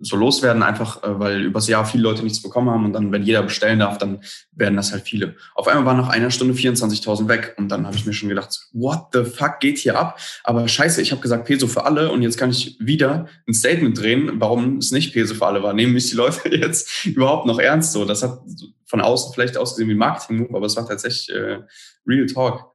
so 0.00 0.16
loswerden, 0.16 0.62
einfach 0.62 1.02
äh, 1.02 1.18
weil 1.18 1.42
übers 1.42 1.68
Jahr 1.68 1.84
viele 1.84 2.04
Leute 2.04 2.22
nichts 2.22 2.40
bekommen 2.40 2.70
haben 2.70 2.84
und 2.84 2.92
dann, 2.92 3.10
wenn 3.10 3.22
jeder 3.22 3.42
bestellen 3.42 3.80
darf, 3.80 3.98
dann 3.98 4.20
werden 4.52 4.76
das 4.76 4.92
halt 4.92 5.02
viele. 5.02 5.34
Auf 5.54 5.66
einmal 5.66 5.86
waren 5.86 5.96
nach 5.96 6.08
einer 6.08 6.30
Stunde 6.30 6.54
24.000 6.54 7.28
weg 7.28 7.54
und 7.58 7.68
dann 7.68 7.86
habe 7.86 7.96
ich 7.96 8.06
mir 8.06 8.12
schon 8.12 8.28
gedacht, 8.28 8.68
what 8.72 9.06
the 9.12 9.24
fuck 9.24 9.58
geht 9.60 9.78
hier 9.78 9.98
ab? 9.98 10.20
Aber 10.44 10.68
scheiße, 10.68 11.02
ich 11.02 11.10
habe 11.10 11.20
gesagt 11.20 11.46
Peso 11.46 11.66
für 11.66 11.84
alle 11.84 12.12
und 12.12 12.22
jetzt 12.22 12.38
kann 12.38 12.50
ich 12.50 12.76
wieder 12.78 13.26
ein 13.48 13.54
Statement 13.54 13.98
drehen, 13.98 14.32
warum 14.34 14.76
es 14.76 14.92
nicht 14.92 15.12
Peso 15.12 15.34
für 15.34 15.46
alle 15.46 15.62
war. 15.62 15.72
Nehmen 15.72 15.94
mich 15.94 16.10
die 16.10 16.16
Leute 16.16 16.48
jetzt 16.54 17.06
überhaupt 17.06 17.46
noch 17.46 17.58
ernst 17.58 17.92
so? 17.92 18.04
Das 18.04 18.22
hat 18.22 18.40
von 18.86 19.00
außen 19.00 19.34
vielleicht 19.34 19.56
ausgesehen 19.56 19.88
wie 19.90 19.94
Marketing-Move, 19.94 20.56
aber 20.56 20.66
es 20.66 20.76
war 20.76 20.86
tatsächlich 20.86 21.28
äh, 21.30 21.58
Real 22.06 22.26
Talk. 22.26 22.72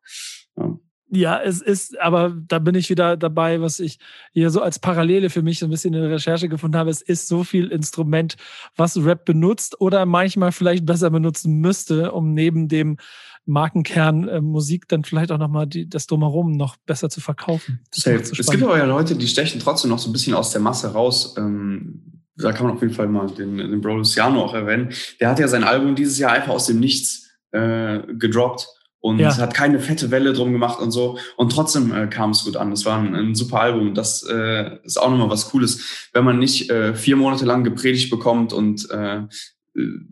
Ja. 0.57 0.77
Ja, 1.15 1.39
es 1.39 1.61
ist, 1.61 1.99
aber 2.01 2.35
da 2.47 2.57
bin 2.57 2.73
ich 2.73 2.89
wieder 2.89 3.15
dabei, 3.17 3.61
was 3.61 3.79
ich 3.79 3.99
hier 4.31 4.49
so 4.49 4.61
als 4.63 4.79
Parallele 4.79 5.29
für 5.29 5.43
mich 5.43 5.59
so 5.59 5.67
ein 5.67 5.69
bisschen 5.69 5.93
in 5.93 6.01
der 6.01 6.09
Recherche 6.09 6.49
gefunden 6.49 6.75
habe. 6.75 6.89
Es 6.89 7.03
ist 7.03 7.27
so 7.27 7.43
viel 7.43 7.67
Instrument, 7.67 8.35
was 8.75 8.97
Rap 8.97 9.23
benutzt 9.23 9.79
oder 9.79 10.07
manchmal 10.07 10.51
vielleicht 10.51 10.87
besser 10.87 11.11
benutzen 11.11 11.59
müsste, 11.59 12.13
um 12.13 12.33
neben 12.33 12.67
dem 12.67 12.97
Markenkern 13.45 14.27
äh, 14.27 14.41
Musik 14.41 14.87
dann 14.87 15.03
vielleicht 15.03 15.31
auch 15.31 15.37
nochmal 15.37 15.67
das 15.67 16.07
Drumherum 16.07 16.53
noch 16.53 16.77
besser 16.77 17.11
zu 17.11 17.21
verkaufen. 17.21 17.79
es 17.91 18.49
gibt 18.49 18.63
aber 18.63 18.79
ja 18.79 18.85
Leute, 18.85 19.15
die 19.15 19.27
stechen 19.27 19.59
trotzdem 19.59 19.91
noch 19.91 19.99
so 19.99 20.09
ein 20.09 20.13
bisschen 20.13 20.33
aus 20.33 20.49
der 20.49 20.61
Masse 20.61 20.93
raus. 20.93 21.35
Ähm, 21.37 22.23
da 22.37 22.53
kann 22.53 22.65
man 22.65 22.75
auf 22.75 22.81
jeden 22.81 22.95
Fall 22.95 23.07
mal 23.07 23.27
den, 23.27 23.57
den 23.57 23.81
Bro 23.81 23.97
Luciano 23.97 24.41
auch 24.41 24.55
erwähnen. 24.55 24.89
Der 25.19 25.29
hat 25.29 25.37
ja 25.37 25.47
sein 25.47 25.63
Album 25.63 25.93
dieses 25.93 26.17
Jahr 26.17 26.31
einfach 26.31 26.53
aus 26.53 26.65
dem 26.65 26.79
Nichts 26.79 27.29
äh, 27.51 27.99
gedroppt 28.13 28.67
und 29.03 29.19
ja. 29.19 29.35
hat 29.35 29.53
keine 29.53 29.81
fette 29.81 30.11
Welle 30.11 30.31
drum 30.31 30.53
gemacht 30.53 30.79
und 30.79 30.91
so. 30.91 31.17
Und 31.35 31.51
trotzdem 31.51 31.93
äh, 31.93 32.07
kam 32.07 32.29
es 32.29 32.45
gut 32.45 32.55
an. 32.55 32.71
Das 32.71 32.85
war 32.85 32.97
ein, 32.97 33.13
ein 33.13 33.35
super 33.35 33.59
Album. 33.59 33.93
Das 33.93 34.23
äh, 34.23 34.77
ist 34.83 34.95
auch 34.95 35.11
nochmal 35.11 35.29
was 35.29 35.49
Cooles, 35.49 36.07
wenn 36.13 36.23
man 36.23 36.39
nicht 36.39 36.69
äh, 36.69 36.95
vier 36.95 37.17
Monate 37.17 37.43
lang 37.43 37.65
gepredigt 37.65 38.09
bekommt 38.09 38.53
und 38.53 38.89
äh, 38.91 39.23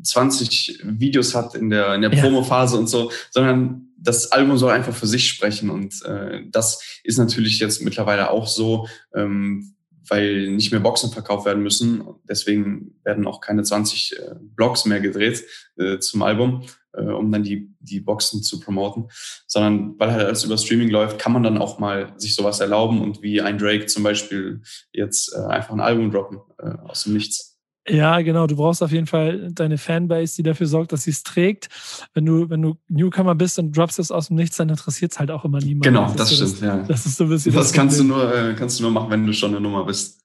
20 0.04 0.82
Videos 0.84 1.34
hat 1.34 1.56
in 1.56 1.70
der, 1.70 1.96
in 1.96 2.02
der 2.02 2.14
ja. 2.14 2.22
Promophase 2.22 2.78
und 2.78 2.90
so, 2.90 3.12
sondern 3.30 3.94
das 3.96 4.34
Album 4.34 4.58
soll 4.58 4.72
einfach 4.72 4.94
für 4.94 5.08
sich 5.08 5.26
sprechen. 5.26 5.70
Und 5.70 6.04
äh, 6.04 6.42
das 6.50 7.00
ist 7.06 7.18
natürlich 7.18 7.60
jetzt 7.60 7.82
mittlerweile 7.82 8.30
auch 8.30 8.48
so, 8.48 8.90
ähm, 9.16 9.74
weil 10.06 10.50
nicht 10.50 10.72
mehr 10.74 10.82
Boxen 10.82 11.12
verkauft 11.12 11.46
werden 11.46 11.64
müssen. 11.64 12.04
Deswegen 12.28 12.96
werden 13.06 13.26
auch 13.26 13.40
keine 13.40 13.64
20 13.64 14.20
äh, 14.20 14.36
Blogs 14.38 14.84
mehr 14.84 15.00
gedreht 15.00 15.46
äh, 15.78 16.00
zum 16.00 16.24
Album, 16.24 16.66
äh, 16.94 17.04
um 17.04 17.32
dann 17.32 17.44
die, 17.44 17.74
die 17.80 18.00
Boxen 18.00 18.44
zu 18.44 18.60
promoten, 18.60 19.10
sondern 19.48 19.96
weil 20.00 20.12
halt 20.12 20.26
alles 20.26 20.44
über 20.44 20.58
Streaming 20.58 20.90
läuft, 20.90 21.20
kann 21.20 21.32
man 21.32 21.44
dann 21.44 21.58
auch 21.58 21.80
mal 21.80 22.14
sich 22.18 22.36
sowas 22.36 22.60
erlauben 22.60 23.02
und 23.02 23.22
wie 23.22 23.42
ein 23.42 23.58
Drake 23.58 23.86
zum 23.86 24.04
Beispiel 24.04 24.62
jetzt 24.94 25.34
äh, 25.36 25.40
einfach 25.48 25.74
ein 25.74 25.80
Album 25.80 26.12
droppen 26.12 26.40
äh, 26.60 26.78
aus 26.88 27.04
dem 27.04 27.14
Nichts. 27.14 27.52
Ja, 27.88 28.22
genau. 28.22 28.46
Du 28.46 28.56
brauchst 28.56 28.84
auf 28.84 28.92
jeden 28.92 29.08
Fall 29.08 29.52
deine 29.52 29.78
Fanbase, 29.80 30.36
die 30.36 30.44
dafür 30.44 30.68
sorgt, 30.68 30.92
dass 30.92 31.04
sie 31.04 31.10
es 31.10 31.24
trägt. 31.24 31.68
Wenn 32.14 32.26
du, 32.26 32.50
wenn 32.50 32.62
du 32.62 32.78
Newcomer 32.90 33.34
bist 33.34 33.58
und 33.58 33.76
droppst 33.76 33.98
es 33.98 34.12
aus 34.12 34.28
dem 34.28 34.36
Nichts, 34.36 34.58
dann 34.58 34.70
interessiert 34.70 35.14
es 35.14 35.20
halt 35.20 35.32
auch 35.32 35.46
immer 35.46 35.60
niemand. 35.60 35.86
Genau, 35.86 36.06
das, 36.06 36.16
das 36.16 36.36
stimmt, 36.36 36.52
das, 36.52 36.62
ja. 36.62 36.84
Das 36.84 37.06
ist 37.08 37.18
so 37.18 37.24
ein 37.24 37.30
bisschen. 37.32 37.54
Das, 37.54 37.68
das 37.68 37.74
kannst 37.74 38.00
du 38.00 38.04
nur, 38.04 38.34
äh, 38.34 38.54
kannst 38.54 38.78
du 38.80 38.84
nur 38.84 38.92
machen, 38.92 39.10
wenn 39.10 39.26
du 39.26 39.34
schon 39.34 39.52
eine 39.52 39.62
Nummer 39.62 39.84
bist. 39.86 40.21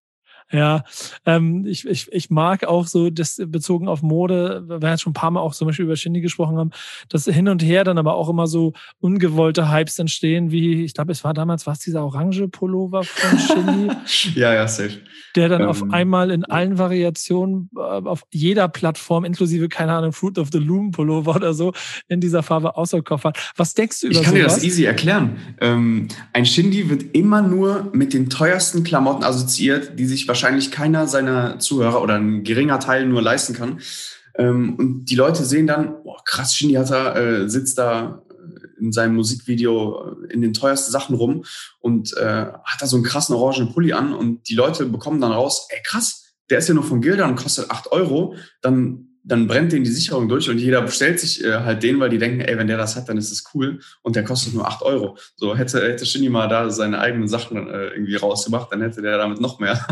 Ja, 0.52 0.84
ähm, 1.24 1.66
ich, 1.66 1.84
ich, 1.86 2.06
ich 2.12 2.30
mag 2.30 2.64
auch 2.64 2.86
so 2.86 3.10
das 3.10 3.42
bezogen 3.46 3.88
auf 3.88 4.02
Mode, 4.02 4.64
wir 4.68 4.90
jetzt 4.90 5.02
schon 5.02 5.10
ein 5.10 5.14
paar 5.14 5.32
Mal 5.32 5.40
auch 5.40 5.54
zum 5.54 5.66
Beispiel 5.66 5.86
über 5.86 5.96
Shindy 5.96 6.20
gesprochen 6.20 6.56
haben, 6.56 6.70
dass 7.08 7.24
hin 7.24 7.48
und 7.48 7.64
her 7.64 7.82
dann 7.82 7.98
aber 7.98 8.14
auch 8.14 8.28
immer 8.28 8.46
so 8.46 8.72
ungewollte 9.00 9.72
Hypes 9.72 9.98
entstehen, 9.98 10.52
wie, 10.52 10.84
ich 10.84 10.94
glaube, 10.94 11.10
es 11.10 11.24
war 11.24 11.34
damals, 11.34 11.66
was 11.66 11.80
dieser 11.80 12.04
orange 12.04 12.46
Pullover 12.46 13.02
von 13.02 13.38
Shindy? 13.38 13.90
ja, 14.38 14.54
ja, 14.54 14.68
safe. 14.68 15.00
Der 15.34 15.48
dann 15.48 15.62
ähm, 15.62 15.68
auf 15.68 15.82
einmal 15.90 16.30
in 16.30 16.44
allen 16.44 16.78
Variationen 16.78 17.68
äh, 17.76 17.80
auf 17.80 18.22
jeder 18.30 18.68
Plattform, 18.68 19.24
inklusive, 19.24 19.68
keine 19.68 19.94
Ahnung, 19.94 20.12
Fruit 20.12 20.38
of 20.38 20.50
the 20.52 20.58
Loom 20.58 20.92
Pullover 20.92 21.34
oder 21.34 21.54
so, 21.54 21.72
in 22.06 22.20
dieser 22.20 22.44
Farbe 22.44 22.76
außer 22.76 23.02
Kopf 23.02 23.24
hat. 23.24 23.52
Was 23.56 23.74
denkst 23.74 24.00
du 24.00 24.06
über 24.06 24.14
Ich 24.14 24.22
kann 24.22 24.34
sowas? 24.36 24.54
dir 24.54 24.60
das 24.60 24.64
easy 24.64 24.84
erklären. 24.84 25.36
Ähm, 25.60 26.06
ein 26.32 26.46
Shindy 26.46 26.88
wird 26.88 27.16
immer 27.16 27.42
nur 27.42 27.90
mit 27.92 28.14
den 28.14 28.30
teuersten 28.30 28.84
Klamotten 28.84 29.24
assoziiert, 29.24 29.98
die 29.98 30.06
sich 30.06 30.28
wahrscheinlich 30.28 30.35
wahrscheinlich 30.36 30.70
keiner 30.70 31.06
seiner 31.08 31.58
Zuhörer 31.58 32.02
oder 32.02 32.16
ein 32.16 32.44
geringer 32.44 32.78
Teil 32.78 33.06
nur 33.06 33.22
leisten 33.22 33.54
kann. 33.54 33.80
Ähm, 34.34 34.76
und 34.76 35.06
die 35.06 35.14
Leute 35.14 35.44
sehen 35.46 35.66
dann, 35.66 36.02
boah, 36.02 36.22
krass, 36.24 36.54
Shindy 36.54 36.74
hat 36.74 36.90
da, 36.90 37.16
äh, 37.16 37.48
sitzt 37.48 37.78
da 37.78 38.22
in 38.78 38.92
seinem 38.92 39.14
Musikvideo 39.14 40.26
in 40.28 40.42
den 40.42 40.52
teuersten 40.52 40.92
Sachen 40.92 41.16
rum 41.16 41.44
und 41.80 42.14
äh, 42.18 42.46
hat 42.52 42.80
da 42.80 42.86
so 42.86 42.96
einen 42.96 43.04
krassen 43.06 43.34
orangenen 43.34 43.72
Pulli 43.72 43.94
an 43.94 44.12
und 44.12 44.46
die 44.50 44.54
Leute 44.54 44.84
bekommen 44.84 45.22
dann 45.22 45.32
raus, 45.32 45.68
ey 45.70 45.80
krass, 45.82 46.34
der 46.50 46.58
ist 46.58 46.68
ja 46.68 46.74
nur 46.74 46.84
von 46.84 47.00
Gilda 47.00 47.26
und 47.26 47.36
kostet 47.36 47.70
acht 47.70 47.90
Euro, 47.92 48.34
dann 48.60 49.15
dann 49.26 49.48
brennt 49.48 49.72
denen 49.72 49.84
die 49.84 49.90
Sicherung 49.90 50.28
durch 50.28 50.48
und 50.48 50.58
jeder 50.58 50.80
bestellt 50.82 51.18
sich 51.18 51.44
äh, 51.44 51.60
halt 51.60 51.82
den, 51.82 51.98
weil 51.98 52.10
die 52.10 52.18
denken, 52.18 52.40
ey, 52.40 52.56
wenn 52.56 52.68
der 52.68 52.76
das 52.76 52.94
hat, 52.94 53.08
dann 53.08 53.18
ist 53.18 53.32
es 53.32 53.44
cool 53.54 53.80
und 54.02 54.14
der 54.14 54.24
kostet 54.24 54.54
nur 54.54 54.66
acht 54.66 54.82
Euro. 54.82 55.18
So 55.34 55.56
hätte, 55.56 55.82
hätte 55.82 56.06
Shinny 56.06 56.28
mal 56.28 56.48
da 56.48 56.70
seine 56.70 57.00
eigenen 57.00 57.26
Sachen 57.26 57.68
äh, 57.68 57.88
irgendwie 57.88 58.14
rausgemacht, 58.14 58.70
dann 58.70 58.82
hätte 58.82 59.02
der 59.02 59.18
damit 59.18 59.40
noch 59.40 59.58
mehr 59.58 59.84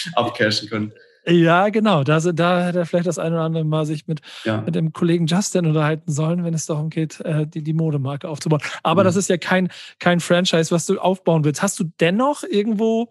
abcashen 0.14 0.68
können. 0.68 0.92
Ja, 1.24 1.68
genau. 1.68 2.02
Da, 2.02 2.18
da 2.18 2.66
hätte 2.66 2.80
er 2.80 2.86
vielleicht 2.86 3.06
das 3.06 3.18
eine 3.18 3.36
oder 3.36 3.44
andere 3.44 3.64
Mal 3.64 3.86
sich 3.86 4.08
mit, 4.08 4.20
ja. 4.44 4.60
mit 4.60 4.74
dem 4.74 4.92
Kollegen 4.92 5.26
Justin 5.26 5.66
unterhalten 5.66 6.10
sollen, 6.10 6.44
wenn 6.44 6.52
es 6.52 6.66
darum 6.66 6.90
geht, 6.90 7.20
äh, 7.20 7.46
die, 7.46 7.62
die 7.62 7.72
Modemarke 7.72 8.28
aufzubauen. 8.28 8.60
Aber 8.82 9.02
mhm. 9.02 9.06
das 9.06 9.16
ist 9.16 9.28
ja 9.28 9.38
kein, 9.38 9.68
kein 10.00 10.18
Franchise, 10.18 10.72
was 10.72 10.84
du 10.84 10.98
aufbauen 10.98 11.44
willst. 11.44 11.62
Hast 11.62 11.78
du 11.78 11.84
dennoch 12.00 12.42
irgendwo 12.42 13.08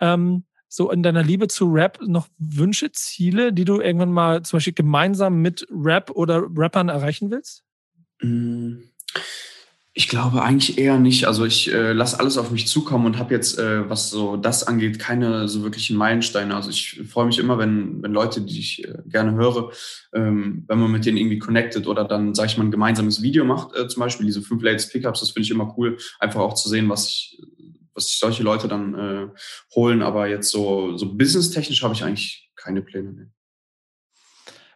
ähm, 0.00 0.44
so 0.74 0.90
in 0.90 1.02
deiner 1.02 1.22
Liebe 1.22 1.48
zu 1.48 1.70
Rap 1.70 1.98
noch 2.00 2.28
Wünsche, 2.38 2.90
Ziele, 2.92 3.52
die 3.52 3.66
du 3.66 3.82
irgendwann 3.82 4.10
mal 4.10 4.42
zum 4.42 4.56
Beispiel 4.56 4.72
gemeinsam 4.72 5.42
mit 5.42 5.66
Rap 5.70 6.10
oder 6.12 6.44
Rappern 6.56 6.88
erreichen 6.88 7.30
willst? 7.30 7.62
Mhm. 8.22 8.84
Ich 9.94 10.08
glaube 10.08 10.42
eigentlich 10.42 10.78
eher 10.78 10.98
nicht. 10.98 11.26
Also 11.26 11.44
ich 11.44 11.70
äh, 11.70 11.92
lasse 11.92 12.18
alles 12.18 12.38
auf 12.38 12.50
mich 12.50 12.66
zukommen 12.66 13.04
und 13.04 13.18
habe 13.18 13.34
jetzt, 13.34 13.58
äh, 13.58 13.90
was 13.90 14.08
so 14.08 14.38
das 14.38 14.66
angeht, 14.66 14.98
keine 14.98 15.46
so 15.48 15.62
wirklichen 15.62 15.98
Meilensteine. 15.98 16.56
Also 16.56 16.70
ich 16.70 17.02
freue 17.06 17.26
mich 17.26 17.38
immer, 17.38 17.58
wenn, 17.58 18.02
wenn 18.02 18.12
Leute, 18.14 18.40
die 18.40 18.58
ich 18.58 18.88
äh, 18.88 18.94
gerne 19.04 19.32
höre, 19.34 19.72
ähm, 20.14 20.64
wenn 20.68 20.78
man 20.78 20.90
mit 20.90 21.04
denen 21.04 21.18
irgendwie 21.18 21.38
connected 21.38 21.86
oder 21.86 22.04
dann, 22.04 22.34
sage 22.34 22.46
ich 22.46 22.56
mal, 22.56 22.64
ein 22.64 22.70
gemeinsames 22.70 23.20
Video 23.20 23.44
macht, 23.44 23.76
äh, 23.76 23.86
zum 23.88 24.00
Beispiel 24.00 24.24
diese 24.24 24.40
fünf 24.40 24.62
Latest 24.62 24.90
Pickups, 24.90 25.20
das 25.20 25.32
finde 25.32 25.44
ich 25.44 25.50
immer 25.50 25.74
cool, 25.76 25.98
einfach 26.18 26.40
auch 26.40 26.54
zu 26.54 26.70
sehen, 26.70 26.88
was 26.88 27.08
ich, 27.08 27.42
was 27.94 28.06
sich 28.06 28.18
solche 28.18 28.42
Leute 28.42 28.68
dann 28.68 28.94
äh, 28.94 29.28
holen. 29.74 30.02
Aber 30.02 30.26
jetzt 30.28 30.50
so, 30.50 30.96
so 30.96 31.14
businesstechnisch 31.14 31.82
habe 31.82 31.94
ich 31.94 32.04
eigentlich 32.04 32.50
keine 32.56 32.82
Pläne 32.82 33.12
mehr. 33.12 33.26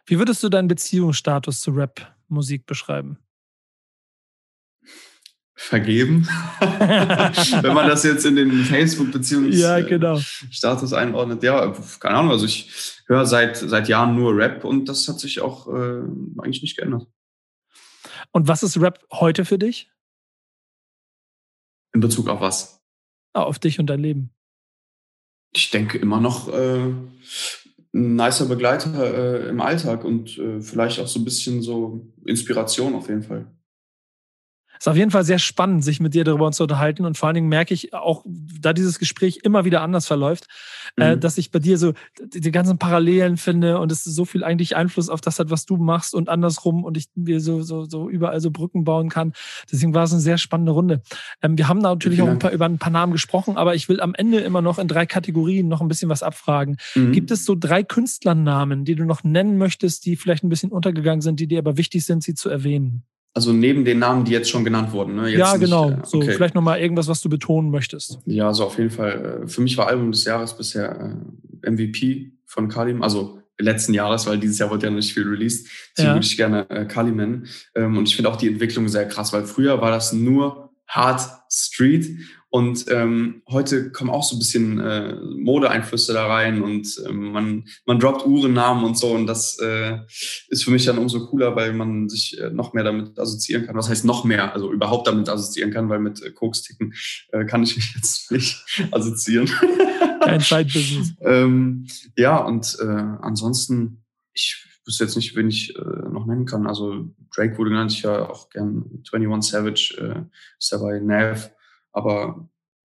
Wie 0.05 0.19
würdest 0.19 0.41
du 0.43 0.49
deinen 0.49 0.67
Beziehungsstatus 0.67 1.59
zu 1.59 1.71
Rap-Musik 1.71 2.65
beschreiben? 2.65 3.19
vergeben, 5.59 6.27
wenn 6.59 7.73
man 7.73 7.87
das 7.87 8.03
jetzt 8.03 8.25
in 8.25 8.35
den 8.35 8.63
Facebook-Beziehungsstatus 8.63 9.59
ja, 9.59 9.81
genau. 9.81 10.21
einordnet. 10.95 11.41
Ja, 11.41 11.73
keine 11.99 12.15
Ahnung, 12.15 12.31
also 12.31 12.45
ich 12.45 12.71
höre 13.07 13.25
seit, 13.25 13.57
seit 13.57 13.89
Jahren 13.89 14.15
nur 14.15 14.37
Rap 14.37 14.63
und 14.63 14.85
das 14.85 15.07
hat 15.07 15.19
sich 15.19 15.41
auch 15.41 15.67
äh, 15.67 16.03
eigentlich 16.37 16.61
nicht 16.61 16.77
geändert. 16.77 17.07
Und 18.31 18.47
was 18.47 18.61
ist 18.61 18.79
Rap 18.79 19.03
heute 19.11 19.45
für 19.45 19.57
dich? 19.57 19.91
In 21.93 22.01
Bezug 22.01 22.29
auf 22.29 22.39
was? 22.39 22.79
Auf 23.33 23.59
dich 23.59 23.79
und 23.79 23.87
dein 23.87 23.99
Leben. 23.99 24.31
Ich 25.53 25.69
denke 25.71 25.97
immer 25.97 26.19
noch 26.19 26.49
äh, 26.49 26.79
ein 27.93 28.15
nicer 28.15 28.45
Begleiter 28.45 29.45
äh, 29.45 29.49
im 29.49 29.61
Alltag 29.61 30.03
und 30.03 30.37
äh, 30.37 30.61
vielleicht 30.61 30.99
auch 30.99 31.07
so 31.07 31.19
ein 31.19 31.25
bisschen 31.25 31.61
so 31.61 32.13
Inspiration 32.25 32.95
auf 32.95 33.09
jeden 33.09 33.23
Fall 33.23 33.47
ist 34.79 34.87
auf 34.87 34.95
jeden 34.95 35.11
Fall 35.11 35.23
sehr 35.23 35.39
spannend, 35.39 35.83
sich 35.83 35.99
mit 35.99 36.13
dir 36.13 36.23
darüber 36.23 36.51
zu 36.51 36.63
unterhalten. 36.63 37.05
Und 37.05 37.17
vor 37.17 37.27
allen 37.27 37.35
Dingen 37.35 37.49
merke 37.49 37.73
ich 37.73 37.93
auch, 37.93 38.23
da 38.25 38.73
dieses 38.73 38.99
Gespräch 38.99 39.39
immer 39.43 39.65
wieder 39.65 39.81
anders 39.81 40.07
verläuft, 40.07 40.47
äh, 40.97 41.11
mhm. 41.11 41.11
äh, 41.13 41.17
dass 41.17 41.37
ich 41.37 41.51
bei 41.51 41.59
dir 41.59 41.77
so 41.77 41.93
die, 42.21 42.41
die, 42.41 42.51
ganzen 42.51 42.77
Parallelen 42.77 43.37
finde 43.37 43.79
und 43.79 43.91
es 43.91 44.03
so 44.03 44.25
viel 44.25 44.43
eigentlich 44.43 44.75
Einfluss 44.75 45.09
auf 45.09 45.21
das 45.21 45.39
hat, 45.39 45.49
was 45.49 45.65
du 45.65 45.77
machst 45.77 46.13
und 46.13 46.29
andersrum 46.29 46.83
und 46.83 46.97
ich 46.97 47.07
mir 47.15 47.39
so, 47.39 47.61
so, 47.61 47.85
so 47.85 48.09
überall 48.09 48.41
so 48.41 48.51
Brücken 48.51 48.83
bauen 48.83 49.09
kann. 49.09 49.33
Deswegen 49.71 49.93
war 49.93 50.03
es 50.03 50.11
eine 50.11 50.21
sehr 50.21 50.37
spannende 50.37 50.71
Runde. 50.71 51.01
Ähm, 51.41 51.57
wir 51.57 51.67
haben 51.67 51.81
da 51.81 51.89
natürlich 51.89 52.21
auch 52.21 52.27
ein 52.27 52.39
paar, 52.39 52.51
über 52.51 52.65
ein 52.65 52.77
paar 52.77 52.91
Namen 52.91 53.11
gesprochen, 53.11 53.57
aber 53.57 53.75
ich 53.75 53.89
will 53.89 54.01
am 54.01 54.15
Ende 54.15 54.39
immer 54.39 54.61
noch 54.61 54.79
in 54.79 54.87
drei 54.87 55.05
Kategorien 55.05 55.67
noch 55.67 55.81
ein 55.81 55.87
bisschen 55.87 56.09
was 56.09 56.23
abfragen. 56.23 56.77
Mhm. 56.95 57.11
Gibt 57.11 57.31
es 57.31 57.45
so 57.45 57.55
drei 57.55 57.83
Künstlernamen, 57.83 58.85
die 58.85 58.95
du 58.95 59.05
noch 59.05 59.23
nennen 59.23 59.57
möchtest, 59.57 60.05
die 60.05 60.15
vielleicht 60.15 60.43
ein 60.43 60.49
bisschen 60.49 60.71
untergegangen 60.71 61.21
sind, 61.21 61.39
die 61.39 61.47
dir 61.47 61.59
aber 61.59 61.77
wichtig 61.77 62.05
sind, 62.05 62.23
sie 62.23 62.33
zu 62.33 62.49
erwähnen? 62.49 63.03
Also 63.33 63.53
neben 63.53 63.85
den 63.85 63.99
Namen, 63.99 64.25
die 64.25 64.31
jetzt 64.31 64.49
schon 64.49 64.63
genannt 64.63 64.91
wurden. 64.91 65.15
Ne? 65.15 65.29
ja, 65.29 65.57
genau. 65.57 65.89
Nicht, 65.89 65.97
äh, 65.97 66.17
okay. 66.17 66.25
So, 66.25 66.31
vielleicht 66.31 66.55
nochmal 66.55 66.79
irgendwas, 66.79 67.07
was 67.07 67.21
du 67.21 67.29
betonen 67.29 67.69
möchtest. 67.69 68.19
Ja, 68.25 68.47
also 68.47 68.65
auf 68.65 68.77
jeden 68.77 68.89
Fall. 68.89 69.41
Äh, 69.43 69.47
für 69.47 69.61
mich 69.61 69.77
war 69.77 69.87
Album 69.87 70.11
des 70.11 70.23
Jahres 70.23 70.57
bisher 70.57 71.15
äh, 71.63 71.69
MVP 71.69 72.31
von 72.45 72.67
Kalim, 72.67 73.03
also 73.03 73.39
letzten 73.59 73.93
Jahres, 73.93 74.27
weil 74.27 74.37
dieses 74.37 74.59
Jahr 74.59 74.69
wurde 74.69 74.87
ja 74.87 74.91
nicht 74.91 75.13
viel 75.13 75.27
released. 75.27 75.67
Deswegen 75.95 76.09
ja. 76.09 76.15
würde 76.15 76.25
ich 76.25 76.37
gerne 76.37 76.69
äh, 76.69 76.85
Kali 76.85 77.11
nennen. 77.11 77.47
Ähm, 77.75 77.97
und 77.97 78.07
ich 78.07 78.15
finde 78.15 78.31
auch 78.31 78.35
die 78.35 78.47
Entwicklung 78.47 78.87
sehr 78.87 79.07
krass, 79.07 79.33
weil 79.33 79.45
früher 79.45 79.81
war 79.81 79.91
das 79.91 80.13
nur 80.13 80.71
Hard 80.87 81.21
Street 81.51 82.19
und 82.49 82.85
ähm, 82.89 83.41
heute 83.49 83.91
kommen 83.91 84.09
auch 84.09 84.23
so 84.23 84.35
ein 84.35 84.39
bisschen 84.39 84.79
äh, 84.79 85.15
Modeeinflüsse 85.15 86.13
da 86.13 86.27
rein 86.27 86.61
und 86.61 86.87
ähm, 87.05 87.31
man, 87.33 87.65
man 87.85 87.99
droppt 87.99 88.25
Uhrennamen 88.25 88.85
und 88.85 88.97
so. 88.97 89.11
Und 89.11 89.27
das 89.27 89.59
äh, 89.59 89.97
ist 90.47 90.63
für 90.63 90.71
mich 90.71 90.85
dann 90.85 90.97
umso 90.97 91.27
cooler, 91.27 91.57
weil 91.57 91.73
man 91.73 92.07
sich 92.07 92.39
äh, 92.39 92.49
noch 92.49 92.71
mehr 92.71 92.85
damit 92.85 93.19
assoziieren 93.19 93.65
kann. 93.65 93.75
Was 93.75 93.89
heißt 93.89 94.05
noch 94.05 94.23
mehr? 94.23 94.53
Also 94.53 94.71
überhaupt 94.71 95.07
damit 95.07 95.27
assoziieren 95.27 95.73
kann, 95.73 95.89
weil 95.89 95.99
mit 95.99 96.23
äh, 96.23 96.31
Koks-Ticken 96.31 96.93
äh, 97.33 97.43
kann 97.43 97.63
ich 97.63 97.75
mich 97.75 97.93
jetzt 97.95 98.31
nicht 98.31 98.63
assoziieren. 98.91 99.49
Kein 100.21 100.39
Side-Business. 100.39 101.15
ähm, 101.21 101.85
ja, 102.15 102.37
und 102.37 102.77
äh, 102.79 102.85
ansonsten, 102.85 104.05
ich 104.33 104.63
wüsste 104.85 105.03
jetzt 105.03 105.17
nicht, 105.17 105.35
wen 105.35 105.49
ich 105.49 105.75
äh, 105.75 106.09
noch 106.11 106.25
nennen 106.25 106.45
kann. 106.45 106.65
Also 106.65 107.13
Drake 107.35 107.57
wurde 107.57 107.71
genannt, 107.71 107.91
ich 107.91 108.03
ja 108.03 108.29
auch 108.29 108.49
gern 108.49 109.03
21 109.11 109.51
Savage, 109.51 109.97
äh, 109.99 110.21
ist 110.57 110.71
dabei 110.71 111.01
Nav 111.01 111.51
aber 111.97 112.47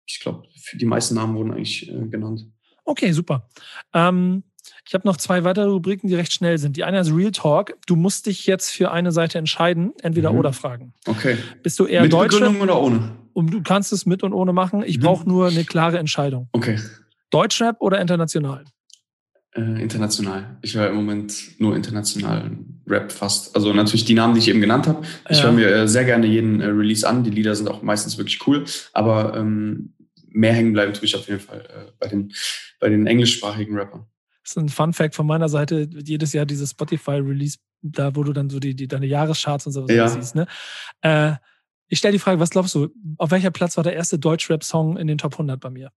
ich 0.06 0.20
glaube, 0.20 0.44
die 0.74 0.86
meisten 0.86 1.14
Namen 1.14 1.36
wurden 1.36 1.52
eigentlich 1.52 1.88
äh, 1.88 2.06
genannt. 2.06 2.46
Okay, 2.84 3.12
super. 3.12 3.48
Ähm, 3.92 4.42
ich 4.86 4.94
habe 4.94 5.06
noch 5.06 5.16
zwei 5.16 5.44
weitere 5.44 5.66
Rubriken, 5.66 6.08
die 6.08 6.14
recht 6.14 6.32
schnell 6.32 6.58
sind. 6.58 6.76
Die 6.76 6.84
eine 6.84 7.00
ist 7.00 7.12
Real 7.14 7.32
Talk. 7.32 7.74
Du 7.86 7.96
musst 7.96 8.26
dich 8.26 8.46
jetzt 8.46 8.70
für 8.70 8.90
eine 8.90 9.12
Seite 9.12 9.38
entscheiden, 9.38 9.92
entweder 10.02 10.32
mhm. 10.32 10.38
oder 10.38 10.52
fragen. 10.52 10.94
Okay. 11.06 11.36
Bist 11.62 11.78
du 11.78 11.86
eher 11.86 12.02
mit 12.02 12.12
Deutsche? 12.12 12.38
Begründung 12.38 12.62
oder 12.62 12.80
ohne? 12.80 13.16
Und 13.32 13.52
du 13.52 13.62
kannst 13.62 13.92
es 13.92 14.06
mit 14.06 14.22
und 14.22 14.32
ohne 14.32 14.52
machen. 14.52 14.82
Ich 14.84 14.98
mhm. 14.98 15.02
brauche 15.02 15.28
nur 15.28 15.48
eine 15.48 15.64
klare 15.64 15.98
Entscheidung. 15.98 16.48
Okay. 16.52 16.78
Deutschrap 17.30 17.80
oder 17.80 18.00
international? 18.00 18.64
Äh, 19.54 19.82
international. 19.82 20.56
Ich 20.62 20.74
höre 20.74 20.88
im 20.88 20.96
Moment 20.96 21.60
nur 21.60 21.76
internationalen 21.76 22.80
Rap 22.86 23.12
fast. 23.12 23.54
Also 23.54 23.74
natürlich 23.74 24.06
die 24.06 24.14
Namen, 24.14 24.32
die 24.32 24.40
ich 24.40 24.48
eben 24.48 24.62
genannt 24.62 24.86
habe. 24.86 25.06
Ich 25.28 25.38
ja. 25.38 25.44
höre 25.44 25.52
mir 25.52 25.68
äh, 25.68 25.88
sehr 25.88 26.04
gerne 26.04 26.26
jeden 26.26 26.62
äh, 26.62 26.66
Release 26.68 27.06
an. 27.06 27.22
Die 27.22 27.30
Lieder 27.30 27.54
sind 27.54 27.68
auch 27.68 27.82
meistens 27.82 28.16
wirklich 28.16 28.46
cool. 28.46 28.64
Aber 28.94 29.36
ähm, 29.36 29.92
mehr 30.30 30.54
hängen 30.54 30.72
bleiben 30.72 30.94
tue 30.94 31.04
ich 31.04 31.14
auf 31.16 31.28
jeden 31.28 31.40
Fall 31.40 31.60
äh, 31.68 31.90
bei, 31.98 32.08
den, 32.08 32.32
bei 32.80 32.88
den 32.88 33.06
englischsprachigen 33.06 33.76
Rappern. 33.76 34.06
Das 34.42 34.52
ist 34.52 34.56
ein 34.56 34.70
Fun 34.70 34.94
Fact 34.94 35.14
von 35.14 35.26
meiner 35.26 35.50
Seite. 35.50 35.86
Jedes 36.02 36.32
Jahr 36.32 36.46
dieses 36.46 36.70
Spotify-Release, 36.70 37.58
da 37.82 38.16
wo 38.16 38.24
du 38.24 38.32
dann 38.32 38.48
so 38.48 38.58
die, 38.58 38.74
die 38.74 38.88
deine 38.88 39.06
Jahrescharts 39.06 39.66
und 39.66 39.72
so 39.72 39.86
ja. 39.86 40.08
siehst. 40.08 40.34
Ne? 40.34 40.46
Äh, 41.02 41.34
ich 41.88 41.98
stelle 41.98 42.12
die 42.12 42.18
Frage, 42.18 42.40
was 42.40 42.48
glaubst 42.48 42.74
du, 42.74 42.88
auf 43.18 43.30
welcher 43.30 43.50
Platz 43.50 43.76
war 43.76 43.84
der 43.84 43.92
erste 43.92 44.18
Deutsch-Rap-Song 44.18 44.96
in 44.96 45.08
den 45.08 45.18
Top 45.18 45.34
100 45.34 45.60
bei 45.60 45.68
mir? 45.68 45.92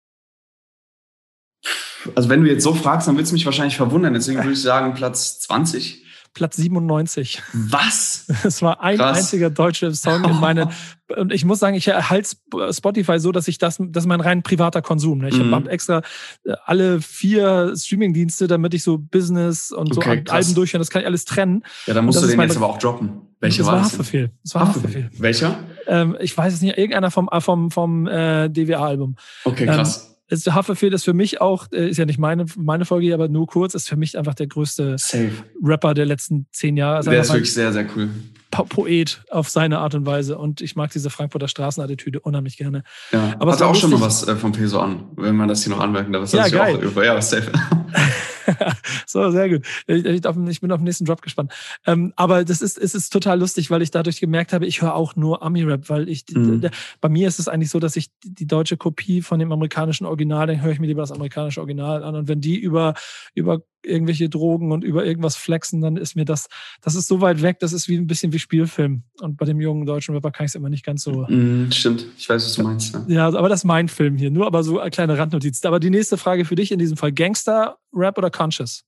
Also 2.15 2.29
wenn 2.29 2.43
du 2.43 2.49
jetzt 2.49 2.65
so 2.65 2.75
fragst, 2.75 3.09
dann 3.09 3.17
wird 3.17 3.27
es 3.27 3.33
mich 3.33 3.45
wahrscheinlich 3.45 3.77
verwundern. 3.77 4.15
Deswegen 4.15 4.39
würde 4.39 4.53
ich 4.53 4.63
sagen 4.63 4.95
Platz 4.95 5.41
20. 5.41 6.03
Platz 6.35 6.57
97. 6.57 7.43
Was? 7.53 8.27
Es 8.45 8.63
war 8.63 8.81
ein 8.83 8.97
Krass. 8.97 9.19
einziger 9.19 9.51
deutscher 9.51 9.93
Song 9.95 10.25
in 10.25 10.41
meinen. 10.41 10.71
Und 11.17 11.33
ich 11.33 11.45
muss 11.45 11.59
sagen, 11.59 11.77
ich 11.77 11.87
erhalte 11.87 12.31
Spotify 12.71 13.19
so, 13.19 13.33
dass 13.33 13.47
ich 13.47 13.59
das, 13.59 13.77
das 13.79 14.05
ist 14.05 14.09
mein 14.09 14.23
rein 14.23 14.43
privater 14.43 14.81
Konsum. 14.81 15.19
Ne? 15.19 15.29
Ich 15.29 15.37
mhm. 15.39 15.55
habe 15.55 15.71
extra 15.71 16.01
äh, 16.45 16.55
alle 16.65 17.03
vier 17.03 17.75
Streamingdienste, 17.77 18.47
damit 18.47 18.73
ich 18.73 18.83
so 18.83 18.97
Business 18.97 19.71
und 19.71 19.95
okay, 19.95 20.23
so 20.27 20.33
Alben 20.33 20.55
durchhöre. 20.55 20.79
Das 20.79 20.89
kann 20.89 21.03
ich 21.03 21.07
alles 21.07 21.27
trennen. 21.27 21.65
Ja, 21.87 21.93
dann 21.93 22.07
musst 22.07 22.23
du 22.23 22.27
den 22.27 22.41
jetzt 22.41 22.57
aber 22.57 22.71
auch 22.71 22.79
droppen. 22.79 23.23
Welcher 23.41 23.67
war 23.67 23.77
das? 23.77 23.87
Haftbefehl. 23.87 24.31
Das 24.43 24.55
war 24.55 24.69
Haftbefehl. 24.69 25.11
Welcher? 25.19 25.59
Ähm, 25.87 26.17
ich 26.21 26.37
weiß 26.37 26.55
es 26.55 26.63
nicht. 26.63 26.79
Irgendeiner 26.79 27.11
vom, 27.11 27.29
vom, 27.41 27.71
vom 27.71 28.07
äh, 28.07 28.49
DWA-Album. 28.49 29.17
Okay, 29.45 29.67
krass. 29.67 30.07
Ähm, 30.07 30.12
ist 30.33 30.53
Haferfeld 30.53 30.95
ist 30.95 31.05
für 31.05 31.13
mich 31.13 31.41
auch, 31.41 31.67
äh, 31.73 31.89
ist 31.89 31.99
ja 31.99 32.07
nicht 32.07 32.19
meine, 32.19 32.47
meine 32.57 32.85
Folge, 32.85 33.13
aber 33.13 33.29
nur 33.29 33.47
kurz, 33.47 33.75
ist 33.75 33.89
für 33.89 33.97
mich 33.97 34.17
einfach 34.17 34.35
der 34.35 34.47
größte 34.47 34.97
Safe. 34.99 35.33
Rapper 35.63 35.95
der 35.95 36.07
letzten 36.07 36.47
zehn 36.53 36.77
Jahre. 36.77 37.05
Der 37.05 37.21
ist 37.21 37.33
wirklich 37.33 37.53
sehr, 37.53 37.73
sehr 37.73 37.87
cool. 37.95 38.09
Poet 38.51 39.23
auf 39.31 39.49
seine 39.49 39.79
Art 39.79 39.95
und 39.95 40.05
Weise 40.05 40.37
und 40.37 40.61
ich 40.61 40.77
mag 40.77 40.91
diese 40.91 41.09
Frankfurter 41.09 41.49
Straßenattitüde 41.49 42.21
unheimlich 42.21 42.59
gerne. 42.59 42.83
Ja, 43.11 43.35
aber 43.39 43.53
hat 43.53 43.63
auch 43.63 43.75
schon 43.75 43.91
mal 43.91 44.01
was 44.01 44.29
äh, 44.29 44.37
vom 44.37 44.53
Peso 44.53 44.79
an, 44.79 45.05
wenn 45.17 45.37
man 45.37 45.49
das 45.49 45.65
hier 45.65 45.73
noch 45.73 45.81
anmerken 45.81 46.13
darf. 46.13 46.31
Das 46.31 46.33
ja, 46.33 46.49
geil. 46.49 46.79
Auch. 46.95 47.03
Ja, 47.03 47.21
safe. 47.21 47.51
so, 49.07 49.31
sehr 49.31 49.49
gut. 49.49 49.67
Ich, 49.87 50.05
ich, 50.05 50.25
ich, 50.25 50.61
bin 50.61 50.73
auf 50.73 50.79
den 50.79 50.85
nächsten 50.85 51.05
Drop 51.05 51.23
gespannt. 51.23 51.53
Ähm, 51.87 52.13
aber 52.17 52.45
das 52.45 52.63
ist, 52.63 52.79
es 52.79 52.95
ist 52.95 53.11
total 53.11 53.39
lustig, 53.39 53.71
weil 53.71 53.83
ich 53.83 53.91
dadurch 53.91 54.21
gemerkt 54.21 54.53
habe, 54.53 54.67
ich 54.67 54.83
höre 54.83 54.95
auch 54.95 55.17
nur 55.17 55.43
Ami-Rap, 55.43 55.89
weil 55.89 56.09
ich, 56.09 56.25
mhm. 56.33 56.61
der, 56.61 56.71
bei 57.01 57.09
mir 57.09 57.29
ist 57.29 57.39
es 57.39 57.49
eigentlich 57.49 57.71
so, 57.71 57.79
dass 57.79 57.97
ich 57.97 58.11
die 58.25 58.47
deutsche 58.47 58.77
Kopie 58.77 59.23
von 59.23 59.39
dem 59.39 59.53
amerikanischen 59.53 60.07
Original, 60.07 60.47
dann 60.47 60.63
höre 60.63 60.73
ich 60.73 60.81
mir 60.81 60.87
lieber 60.87 61.03
das 61.03 61.13
amerikanische 61.13 61.61
Original 61.61 62.05
an. 62.05 62.15
Und 62.15 62.29
wenn 62.29 62.41
die 62.41 62.59
über, 62.59 62.95
über 63.35 63.63
irgendwelche 63.85 64.29
Drogen 64.29 64.73
und 64.73 64.85
über 64.85 65.05
irgendwas 65.05 65.37
flexen, 65.37 65.81
dann 65.81 65.97
ist 65.97 66.15
mir 66.15 66.25
das, 66.25 66.49
das 66.81 66.95
ist 66.95 67.09
so 67.09 67.21
weit 67.21 67.43
weg, 67.43 67.59
das 67.61 67.73
ist 67.73 67.89
wie 67.89 67.97
ein 67.97 68.07
bisschen 68.07 68.33
wie 68.33 68.39
Spielfilm. 68.39 69.03
Und 69.21 69.37
bei 69.37 69.45
dem 69.45 69.61
jungen 69.61 69.87
deutschen 69.87 70.15
Rapper 70.15 70.31
kann 70.31 70.47
ich 70.47 70.53
es 70.53 70.55
immer 70.55 70.69
nicht 70.69 70.85
ganz 70.85 71.03
so. 71.03 71.27
Mm, 71.29 71.71
stimmt, 71.71 72.07
ich 72.17 72.29
weiß, 72.29 72.45
was 72.45 72.55
du 72.55 72.63
meinst. 72.63 72.95
Ja. 72.95 73.05
ja, 73.09 73.27
aber 73.27 73.49
das 73.49 73.61
ist 73.61 73.65
mein 73.65 73.89
Film 73.89 74.17
hier. 74.17 74.31
Nur 74.31 74.47
aber 74.47 74.63
so 74.63 74.79
eine 74.79 74.91
kleine 74.91 75.19
Randnotiz. 75.19 75.65
Aber 75.65 75.81
die 75.81 75.91
nächste 75.91 76.17
Frage 76.17 76.45
für 76.45 76.55
dich 76.55 76.73
in 76.73 76.79
diesem 76.79 76.97
Fall: 76.97 77.13
Gangster, 77.13 77.79
Rap 77.93 78.19
oder 78.19 78.31
Conscious? 78.33 78.85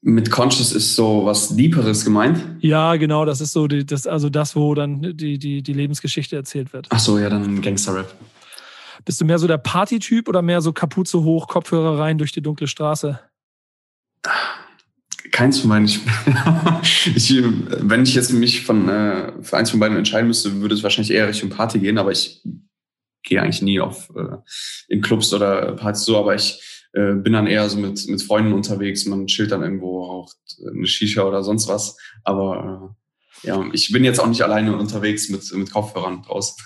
Mit 0.00 0.30
Conscious 0.30 0.72
ist 0.72 0.94
so 0.94 1.24
was 1.24 1.56
Deeperes 1.56 2.04
gemeint? 2.04 2.40
Ja, 2.60 2.96
genau, 2.96 3.24
das 3.24 3.40
ist 3.40 3.52
so 3.52 3.66
die, 3.66 3.84
das, 3.84 4.06
also 4.06 4.30
das, 4.30 4.54
wo 4.54 4.74
dann 4.74 5.02
die, 5.16 5.38
die, 5.38 5.62
die 5.62 5.72
Lebensgeschichte 5.72 6.36
erzählt 6.36 6.72
wird. 6.72 6.86
Ach 6.90 7.00
so, 7.00 7.18
ja, 7.18 7.28
dann 7.28 7.60
Gangster-Rap. 7.60 8.14
Bist 9.04 9.20
du 9.20 9.24
mehr 9.24 9.38
so 9.38 9.46
der 9.46 9.58
Party-Typ 9.58 10.28
oder 10.28 10.40
mehr 10.40 10.60
so 10.60 10.72
Kapuze 10.72 11.22
hoch, 11.22 11.48
Kopfhörer 11.48 11.98
rein 11.98 12.18
durch 12.18 12.32
die 12.32 12.42
dunkle 12.42 12.68
Straße? 12.68 13.18
Keins 15.32 15.60
von 15.60 15.70
beiden. 15.70 15.86
Ich, 15.86 16.00
ich, 17.16 17.42
wenn 17.42 18.02
ich 18.02 18.14
jetzt 18.14 18.32
mich 18.32 18.64
von, 18.64 18.88
äh, 18.88 19.32
für 19.42 19.56
eins 19.56 19.70
von 19.70 19.80
beiden 19.80 19.96
entscheiden 19.96 20.28
müsste, 20.28 20.60
würde 20.60 20.74
es 20.74 20.82
wahrscheinlich 20.82 21.10
eher 21.10 21.28
Richtung 21.28 21.50
Party 21.50 21.80
gehen, 21.80 21.98
aber 21.98 22.12
ich 22.12 22.42
gehe 23.22 23.42
eigentlich 23.42 23.62
nie 23.62 23.80
auf 23.80 24.10
äh, 24.16 24.36
in 24.88 25.00
Clubs 25.00 25.32
oder 25.32 25.72
Partys 25.72 26.04
so, 26.04 26.18
aber 26.18 26.34
ich 26.34 26.77
äh, 26.92 27.14
bin 27.14 27.32
dann 27.32 27.46
eher 27.46 27.68
so 27.68 27.78
mit, 27.78 28.08
mit 28.08 28.22
Freunden 28.22 28.52
unterwegs, 28.52 29.06
man 29.06 29.26
chillt 29.26 29.52
dann 29.52 29.62
irgendwo, 29.62 30.04
raucht 30.04 30.36
eine 30.66 30.86
Shisha 30.86 31.22
oder 31.22 31.42
sonst 31.42 31.68
was. 31.68 31.96
Aber 32.24 32.94
äh, 33.44 33.48
ja, 33.48 33.64
ich 33.72 33.92
bin 33.92 34.04
jetzt 34.04 34.18
auch 34.18 34.26
nicht 34.26 34.42
alleine 34.42 34.76
unterwegs 34.76 35.28
mit, 35.28 35.52
mit 35.52 35.70
Kopfhörern 35.70 36.22
draußen. 36.22 36.56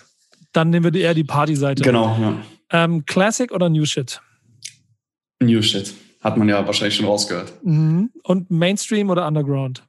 Dann 0.53 0.71
nehmen 0.71 0.93
wir 0.93 1.01
eher 1.01 1.15
die 1.15 1.25
Party-Seite. 1.25 1.83
Genau, 1.83 2.17
ja. 2.21 2.43
Ähm, 2.71 3.05
Classic 3.07 3.51
oder 3.53 3.69
New 3.69 3.85
Shit? 3.85 4.21
New 5.41 5.63
Shit. 5.63 5.95
Hat 6.21 6.37
man 6.37 6.49
ja 6.49 6.65
wahrscheinlich 6.67 6.97
schon 6.97 7.07
rausgehört. 7.07 7.53
Mhm. 7.65 8.11
Und 8.23 8.51
Mainstream 8.51 9.11
oder 9.11 9.27
Underground? 9.27 9.85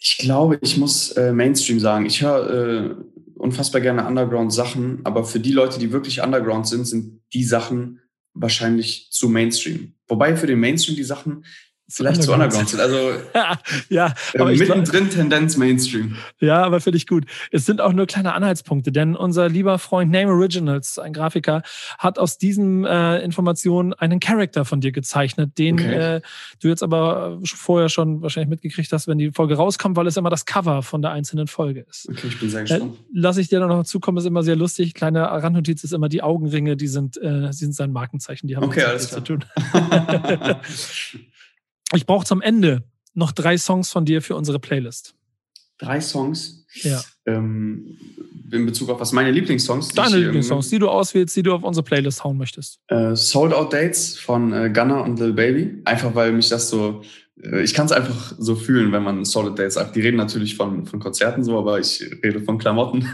Ich 0.00 0.18
glaube, 0.18 0.58
ich 0.62 0.76
muss 0.76 1.12
äh, 1.12 1.32
Mainstream 1.32 1.80
sagen. 1.80 2.06
Ich 2.06 2.22
höre 2.22 2.50
äh, 2.50 2.94
unfassbar 3.42 3.80
gerne 3.80 4.06
Underground-Sachen, 4.06 5.00
aber 5.02 5.24
für 5.24 5.40
die 5.40 5.52
Leute, 5.52 5.80
die 5.80 5.90
wirklich 5.90 6.22
Underground 6.22 6.68
sind, 6.68 6.86
sind 6.86 7.20
die 7.34 7.42
Sachen 7.42 8.00
wahrscheinlich 8.34 9.08
zu 9.10 9.28
Mainstream. 9.28 9.94
Wobei 10.06 10.36
für 10.36 10.46
den 10.46 10.60
Mainstream 10.60 10.96
die 10.96 11.02
Sachen 11.02 11.44
vielleicht 11.96 12.22
zu 12.22 12.32
underground 12.32 12.68
sind. 12.68 12.80
Also 12.80 12.96
ja, 13.88 14.14
äh, 14.32 14.38
aber 14.38 14.50
mittendrin 14.50 15.10
Tendenz 15.10 15.56
Mainstream. 15.56 16.16
Ja, 16.40 16.62
aber 16.62 16.80
finde 16.80 16.96
ich 16.96 17.06
gut. 17.06 17.24
Es 17.50 17.66
sind 17.66 17.80
auch 17.80 17.92
nur 17.92 18.06
kleine 18.06 18.34
Anhaltspunkte, 18.34 18.92
denn 18.92 19.16
unser 19.16 19.48
lieber 19.48 19.78
Freund 19.78 20.10
Name 20.10 20.32
Originals, 20.32 20.98
ein 20.98 21.12
Grafiker, 21.12 21.62
hat 21.98 22.18
aus 22.18 22.38
diesen 22.38 22.84
äh, 22.84 23.18
Informationen 23.20 23.92
einen 23.94 24.20
Charakter 24.20 24.64
von 24.64 24.80
dir 24.80 24.92
gezeichnet, 24.92 25.58
den 25.58 25.74
okay. 25.74 26.16
äh, 26.16 26.20
du 26.60 26.68
jetzt 26.68 26.82
aber 26.82 27.38
vorher 27.44 27.88
schon 27.88 28.22
wahrscheinlich 28.22 28.50
mitgekriegt 28.50 28.92
hast, 28.92 29.08
wenn 29.08 29.18
die 29.18 29.30
Folge 29.32 29.54
rauskommt, 29.54 29.96
weil 29.96 30.06
es 30.06 30.16
immer 30.16 30.30
das 30.30 30.46
Cover 30.46 30.82
von 30.82 31.02
der 31.02 31.12
einzelnen 31.12 31.46
Folge 31.46 31.86
ist. 31.88 32.08
Okay, 32.08 32.28
ich 32.28 32.40
bin 32.40 32.50
sehr 32.50 32.62
gespannt. 32.62 32.94
Äh, 32.94 32.98
Lass 33.14 33.36
ich 33.36 33.48
dir 33.48 33.60
noch 33.60 33.84
zukommen, 33.84 34.18
ist 34.18 34.26
immer 34.26 34.42
sehr 34.42 34.56
lustig. 34.56 34.94
Kleine 34.94 35.22
Randnotiz 35.22 35.84
ist 35.84 35.92
immer 35.92 36.08
die 36.08 36.22
Augenringe, 36.22 36.76
die 36.76 36.88
sind, 36.88 37.20
äh, 37.22 37.52
sind 37.52 37.74
sein 37.74 37.92
Markenzeichen, 37.92 38.48
die 38.48 38.56
haben 38.56 38.64
okay, 38.64 38.82
alles 38.82 39.10
zu 39.10 39.20
tun. 39.20 39.44
Ich 41.94 42.06
brauche 42.06 42.26
zum 42.26 42.40
Ende 42.40 42.84
noch 43.14 43.32
drei 43.32 43.58
Songs 43.58 43.90
von 43.90 44.04
dir 44.04 44.22
für 44.22 44.36
unsere 44.36 44.58
Playlist. 44.58 45.14
Drei 45.78 46.00
Songs? 46.00 46.64
Ja. 46.82 47.02
Ähm, 47.26 47.98
in 48.50 48.66
Bezug 48.66 48.90
auf 48.90 49.00
was 49.00 49.12
meine 49.12 49.30
Lieblingssongs? 49.30 49.88
Deine 49.88 50.16
ich, 50.16 50.24
Lieblingssongs, 50.24 50.68
die 50.68 50.78
du 50.78 50.88
auswählst, 50.88 51.36
die 51.36 51.42
du 51.42 51.52
auf 51.52 51.62
unsere 51.62 51.84
Playlist 51.84 52.22
hauen 52.24 52.36
möchtest. 52.36 52.78
Äh, 52.88 53.16
Sold 53.16 53.52
Out 53.52 53.72
Dates 53.72 54.18
von 54.18 54.52
äh, 54.52 54.70
Gunner 54.70 55.02
und 55.02 55.18
Lil 55.18 55.32
Baby. 55.32 55.82
Einfach 55.84 56.14
weil 56.14 56.32
mich 56.32 56.48
das 56.48 56.68
so, 56.68 57.02
äh, 57.42 57.62
ich 57.62 57.74
kann 57.74 57.86
es 57.86 57.92
einfach 57.92 58.34
so 58.38 58.54
fühlen, 58.54 58.92
wenn 58.92 59.02
man 59.02 59.24
Sold 59.24 59.48
Out 59.48 59.58
Dates 59.58 59.74
sagt. 59.74 59.96
Die 59.96 60.00
reden 60.00 60.16
natürlich 60.16 60.56
von, 60.56 60.86
von 60.86 61.00
Konzerten 61.00 61.42
so, 61.44 61.58
aber 61.58 61.80
ich 61.80 62.02
rede 62.22 62.40
von 62.40 62.58
Klamotten. 62.58 63.08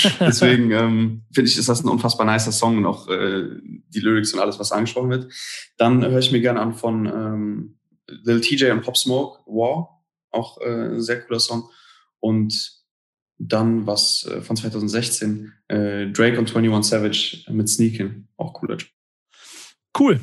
Deswegen 0.20 0.70
ähm, 0.70 1.22
finde 1.32 1.50
ich, 1.50 1.58
ist 1.58 1.68
das 1.68 1.84
ein 1.84 1.88
unfassbar 1.88 2.26
nicer 2.26 2.52
Song 2.52 2.78
und 2.78 2.86
auch 2.86 3.08
äh, 3.08 3.44
die 3.62 4.00
Lyrics 4.00 4.32
und 4.32 4.40
alles, 4.40 4.58
was 4.58 4.72
angesprochen 4.72 5.10
wird. 5.10 5.32
Dann 5.76 6.04
höre 6.04 6.18
ich 6.18 6.32
mir 6.32 6.40
gerne 6.40 6.60
an 6.60 6.72
von 6.72 7.06
ähm, 7.06 7.74
Lil 8.06 8.40
TJ 8.40 8.70
und 8.70 8.82
Pop 8.82 8.96
Smoke, 8.96 9.40
War, 9.46 10.04
auch 10.30 10.60
äh, 10.60 11.00
sehr 11.00 11.22
cooler 11.22 11.40
Song. 11.40 11.68
Und 12.20 12.84
dann 13.38 13.86
was 13.86 14.26
äh, 14.26 14.40
von 14.40 14.56
2016, 14.56 15.52
äh, 15.68 16.06
Drake 16.06 16.38
und 16.38 16.54
21 16.54 16.90
Savage 16.90 17.44
mit 17.50 17.68
Sneakin, 17.68 18.28
auch 18.36 18.52
cooler. 18.54 18.78
Cool. 19.98 20.20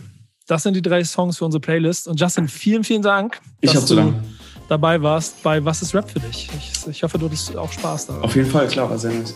Das 0.48 0.64
sind 0.64 0.76
die 0.76 0.82
drei 0.82 1.04
Songs 1.04 1.38
für 1.38 1.46
unsere 1.46 1.62
Playlist. 1.62 2.08
Und 2.08 2.20
Justin, 2.20 2.48
vielen, 2.48 2.84
vielen 2.84 3.02
Dank. 3.02 3.40
Ich 3.62 3.76
habe 3.76 3.86
zu 3.86 3.96
danken. 3.96 4.24
Dabei 4.68 5.02
warst 5.02 5.44
bei 5.44 5.64
Was 5.64 5.82
ist 5.82 5.94
Rap 5.94 6.10
für 6.10 6.20
dich? 6.20 6.50
Ich, 6.58 6.88
ich 6.88 7.04
hoffe, 7.04 7.18
du 7.18 7.26
hattest 7.26 7.56
auch 7.56 7.72
Spaß 7.72 8.08
daran. 8.08 8.24
Auf 8.24 8.36
jeden 8.36 8.50
Fall, 8.50 8.68
klar, 8.68 8.90
war 8.90 8.98
sehr 8.98 9.12
nice. 9.12 9.36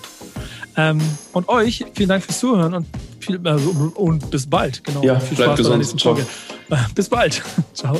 Ähm, 0.77 1.01
und 1.33 1.47
euch, 1.47 1.85
vielen 1.93 2.09
Dank 2.09 2.23
fürs 2.23 2.39
Zuhören 2.39 2.73
und, 2.73 2.87
viel, 3.19 3.39
also, 3.45 3.69
und 3.95 4.29
bis 4.31 4.47
bald. 4.47 4.83
Genau. 4.83 5.03
Ja, 5.03 5.19
viel 5.19 5.37
Spaß 5.37 5.61
bei 5.61 5.69
der 5.69 5.77
nächsten 5.77 5.99
Folge. 5.99 6.25
Bis 6.95 7.09
bald. 7.09 7.41
Ciao. 7.73 7.99